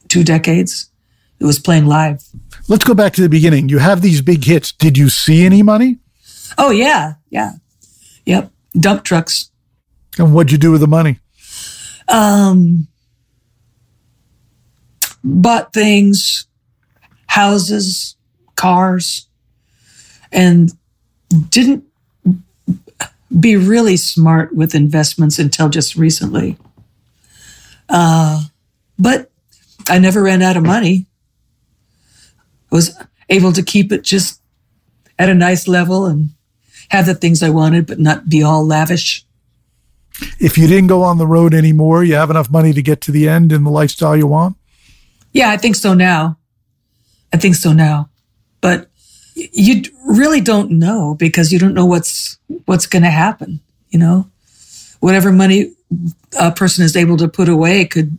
[0.08, 0.90] two decades.
[1.38, 2.24] It was playing live.
[2.68, 3.68] Let's go back to the beginning.
[3.68, 4.72] You have these big hits.
[4.72, 5.98] Did you see any money?
[6.58, 7.52] Oh yeah, yeah,
[8.24, 8.50] yep.
[8.78, 9.50] Dump trucks.
[10.18, 11.20] And what'd you do with the money?
[12.08, 12.88] Um,
[15.22, 16.46] bought things,
[17.26, 18.16] houses,
[18.54, 19.28] cars,
[20.32, 20.72] and
[21.50, 21.84] didn't
[23.38, 26.56] be really smart with investments until just recently.
[27.88, 28.44] Uh,
[28.98, 29.30] but
[29.88, 31.06] I never ran out of money.
[32.72, 32.96] I was
[33.28, 34.40] able to keep it just
[35.18, 36.30] at a nice level and
[36.90, 39.24] have the things I wanted, but not be all lavish.
[40.40, 43.12] If you didn't go on the road anymore, you have enough money to get to
[43.12, 44.56] the end in the lifestyle you want?
[45.32, 46.38] Yeah, I think so now.
[47.32, 48.08] I think so now.
[48.60, 48.88] But
[49.34, 53.60] you really don't know because you don't know what's what's going to happen,
[53.90, 54.30] you know?
[55.00, 55.74] Whatever money
[56.38, 58.16] a person is able to put away could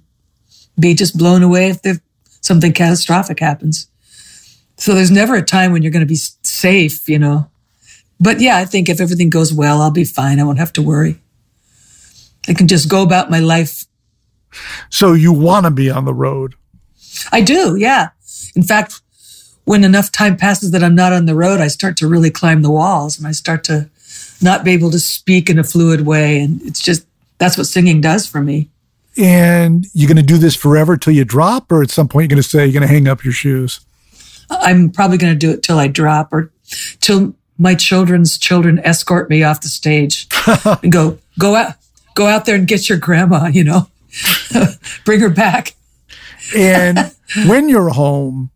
[0.79, 1.99] be just blown away if
[2.41, 3.87] something catastrophic happens.
[4.77, 7.49] So there's never a time when you're going to be safe, you know.
[8.19, 10.39] But yeah, I think if everything goes well, I'll be fine.
[10.39, 11.19] I won't have to worry.
[12.47, 13.85] I can just go about my life
[14.89, 16.55] So you want to be on the road.
[17.31, 18.09] I do, yeah.
[18.55, 19.01] In fact,
[19.65, 22.61] when enough time passes that I'm not on the road, I start to really climb
[22.61, 23.89] the walls and I start to
[24.41, 26.39] not be able to speak in a fluid way.
[26.39, 27.05] And it's just,
[27.37, 28.69] that's what singing does for me.
[29.17, 32.35] And you're going to do this forever till you drop, or at some point you're
[32.35, 33.79] going to say you're going to hang up your shoes.
[34.49, 36.51] I'm probably going to do it till I drop or
[37.01, 40.27] till my children's children escort me off the stage
[40.83, 41.73] and go, go out,
[42.15, 43.87] go out there and get your grandma, you know,
[45.05, 45.75] bring her back.
[46.55, 47.11] And
[47.45, 48.51] when you're home,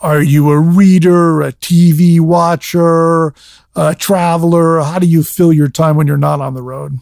[0.00, 3.34] are you a reader, a TV watcher,
[3.74, 4.80] a traveler?
[4.80, 6.98] How do you fill your time when you're not on the road?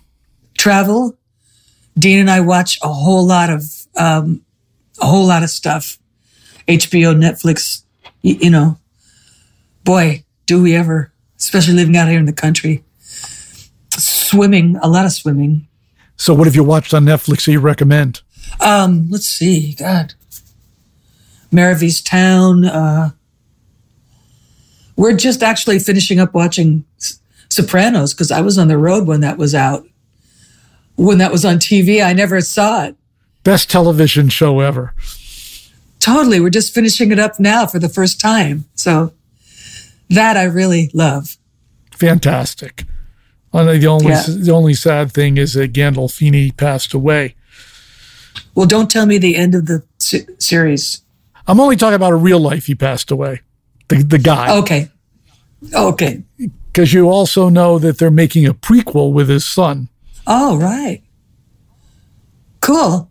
[0.55, 1.16] travel.
[1.99, 3.65] Dean and I watch a whole lot of
[3.97, 4.43] um,
[5.01, 5.99] a whole lot of stuff.
[6.69, 7.83] HBO, Netflix,
[8.23, 8.79] y- you know.
[9.85, 11.12] Boy, do we ever,
[11.43, 12.85] especially living out here in the country.
[13.90, 15.66] Swimming, a lot of swimming.
[16.16, 18.23] So, what have you watched on Netflix that you recommend?
[18.60, 20.14] Um, let's see, God.
[21.51, 22.66] Mare of Easttown.
[22.66, 23.10] Uh,
[24.97, 29.20] we're just actually finishing up watching S- Sopranos because I was on the road when
[29.20, 29.85] that was out.
[30.94, 32.97] When that was on TV, I never saw it.
[33.43, 34.94] Best television show ever.
[35.98, 36.39] Totally.
[36.40, 38.64] We're just finishing it up now for the first time.
[38.74, 39.12] So
[40.15, 41.37] that I really love.
[41.93, 42.85] Fantastic.
[43.53, 44.25] Only the only Yeah.
[44.27, 47.35] the only sad thing is that Gandolfini passed away.
[48.55, 51.03] Well, don't tell me the end of the se- series.
[51.47, 52.67] I'm only talking about a real life.
[52.67, 53.41] He passed away.
[53.89, 54.57] The the guy.
[54.59, 54.89] Okay.
[55.75, 56.23] Okay.
[56.73, 59.89] Because you also know that they're making a prequel with his son.
[60.27, 61.03] Oh, right.
[62.61, 63.11] Cool.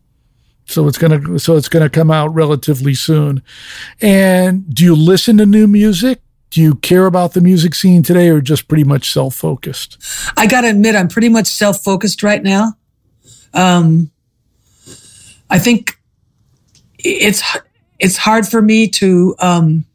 [0.66, 3.44] So it's gonna so it's gonna come out relatively soon.
[4.02, 6.22] And do you listen to new music?
[6.52, 9.98] Do you care about the music scene today, or just pretty much self focused?
[10.36, 12.74] I got to admit, I'm pretty much self focused right now.
[13.54, 14.12] Um,
[15.50, 15.98] I think
[17.00, 17.42] it's
[18.00, 19.36] it's hard for me to.
[19.40, 19.86] Um,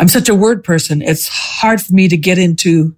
[0.00, 1.02] I'm such a word person.
[1.02, 2.96] It's hard for me to get into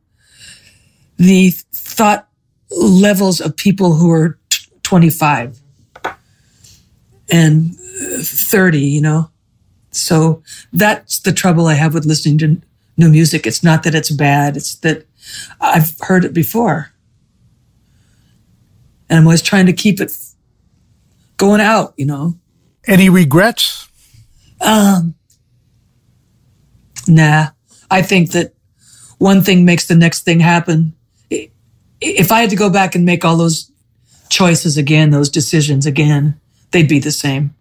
[1.19, 2.27] the thought
[2.71, 5.61] levels of people who are t- 25
[7.31, 8.81] and 30.
[8.81, 9.31] You know,
[9.95, 10.43] so
[10.73, 12.61] that's the trouble I have with listening to
[12.97, 13.47] new music.
[13.47, 15.07] It's not that it's bad; it's that
[15.61, 16.95] I've heard it before
[19.09, 20.13] and I'm always trying to keep it
[21.37, 22.39] going out, you know.
[22.87, 23.89] Any regrets?
[24.61, 25.15] Um,
[27.07, 27.49] nah.
[27.91, 28.55] I think that
[29.19, 30.95] one thing makes the next thing happen.
[32.01, 33.71] If I had to go back and make all those
[34.29, 36.41] choices again, those decisions again,
[36.73, 37.55] they'd be the same.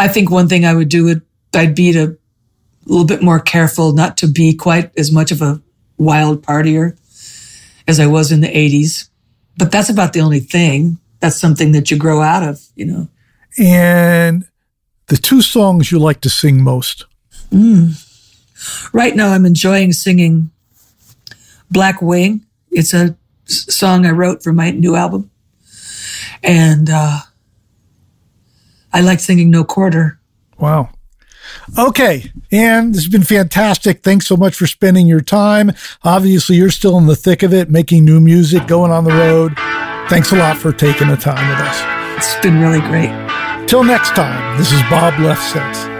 [0.00, 1.22] I think one thing I would do would
[1.54, 2.16] I'd be to a
[2.86, 5.60] little bit more careful not to be quite as much of a
[5.98, 6.96] wild partier
[7.86, 9.10] as I was in the 80s
[9.60, 10.98] but that's about the only thing.
[11.20, 13.08] That's something that you grow out of, you know.
[13.58, 14.48] And
[15.08, 17.04] the two songs you like to sing most?
[17.50, 17.92] Mm.
[18.94, 20.50] Right now, I'm enjoying singing
[21.70, 22.46] Black Wing.
[22.70, 25.30] It's a song I wrote for my new album.
[26.42, 27.18] And uh,
[28.92, 30.18] I like singing No Quarter.
[30.58, 30.90] Wow.
[31.78, 32.30] Okay.
[32.52, 34.02] And this has been fantastic.
[34.02, 35.72] Thanks so much for spending your time.
[36.02, 39.54] Obviously, you're still in the thick of it, making new music, going on the road.
[40.08, 42.16] Thanks a lot for taking the time with us.
[42.16, 43.10] It's been really great.
[43.68, 45.99] Till next time, this is Bob Lefsetz.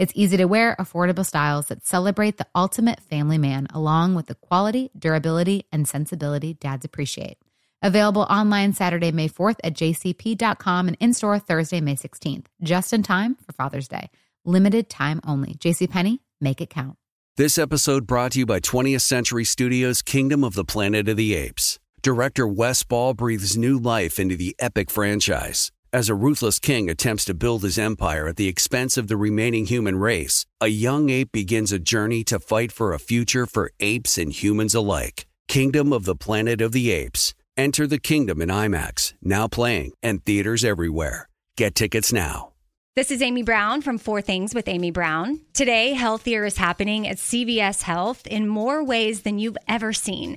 [0.00, 4.34] It's easy to wear, affordable styles that celebrate the ultimate family man, along with the
[4.34, 7.36] quality, durability, and sensibility dads appreciate.
[7.82, 13.02] Available online Saturday, May 4th at jcp.com and in store Thursday, May 16th, just in
[13.02, 14.08] time for Father's Day.
[14.46, 15.52] Limited time only.
[15.56, 16.96] JCPenney, make it count.
[17.36, 21.34] This episode brought to you by 20th Century Studios' Kingdom of the Planet of the
[21.34, 21.78] Apes.
[22.00, 25.70] Director Wes Ball breathes new life into the epic franchise.
[25.92, 29.66] As a ruthless king attempts to build his empire at the expense of the remaining
[29.66, 34.16] human race, a young ape begins a journey to fight for a future for apes
[34.16, 35.26] and humans alike.
[35.48, 37.34] Kingdom of the Planet of the Apes.
[37.56, 41.28] Enter the kingdom in IMAX, now playing, and theaters everywhere.
[41.56, 42.52] Get tickets now.
[42.94, 45.40] This is Amy Brown from Four Things with Amy Brown.
[45.54, 50.36] Today, healthier is happening at CVS Health in more ways than you've ever seen.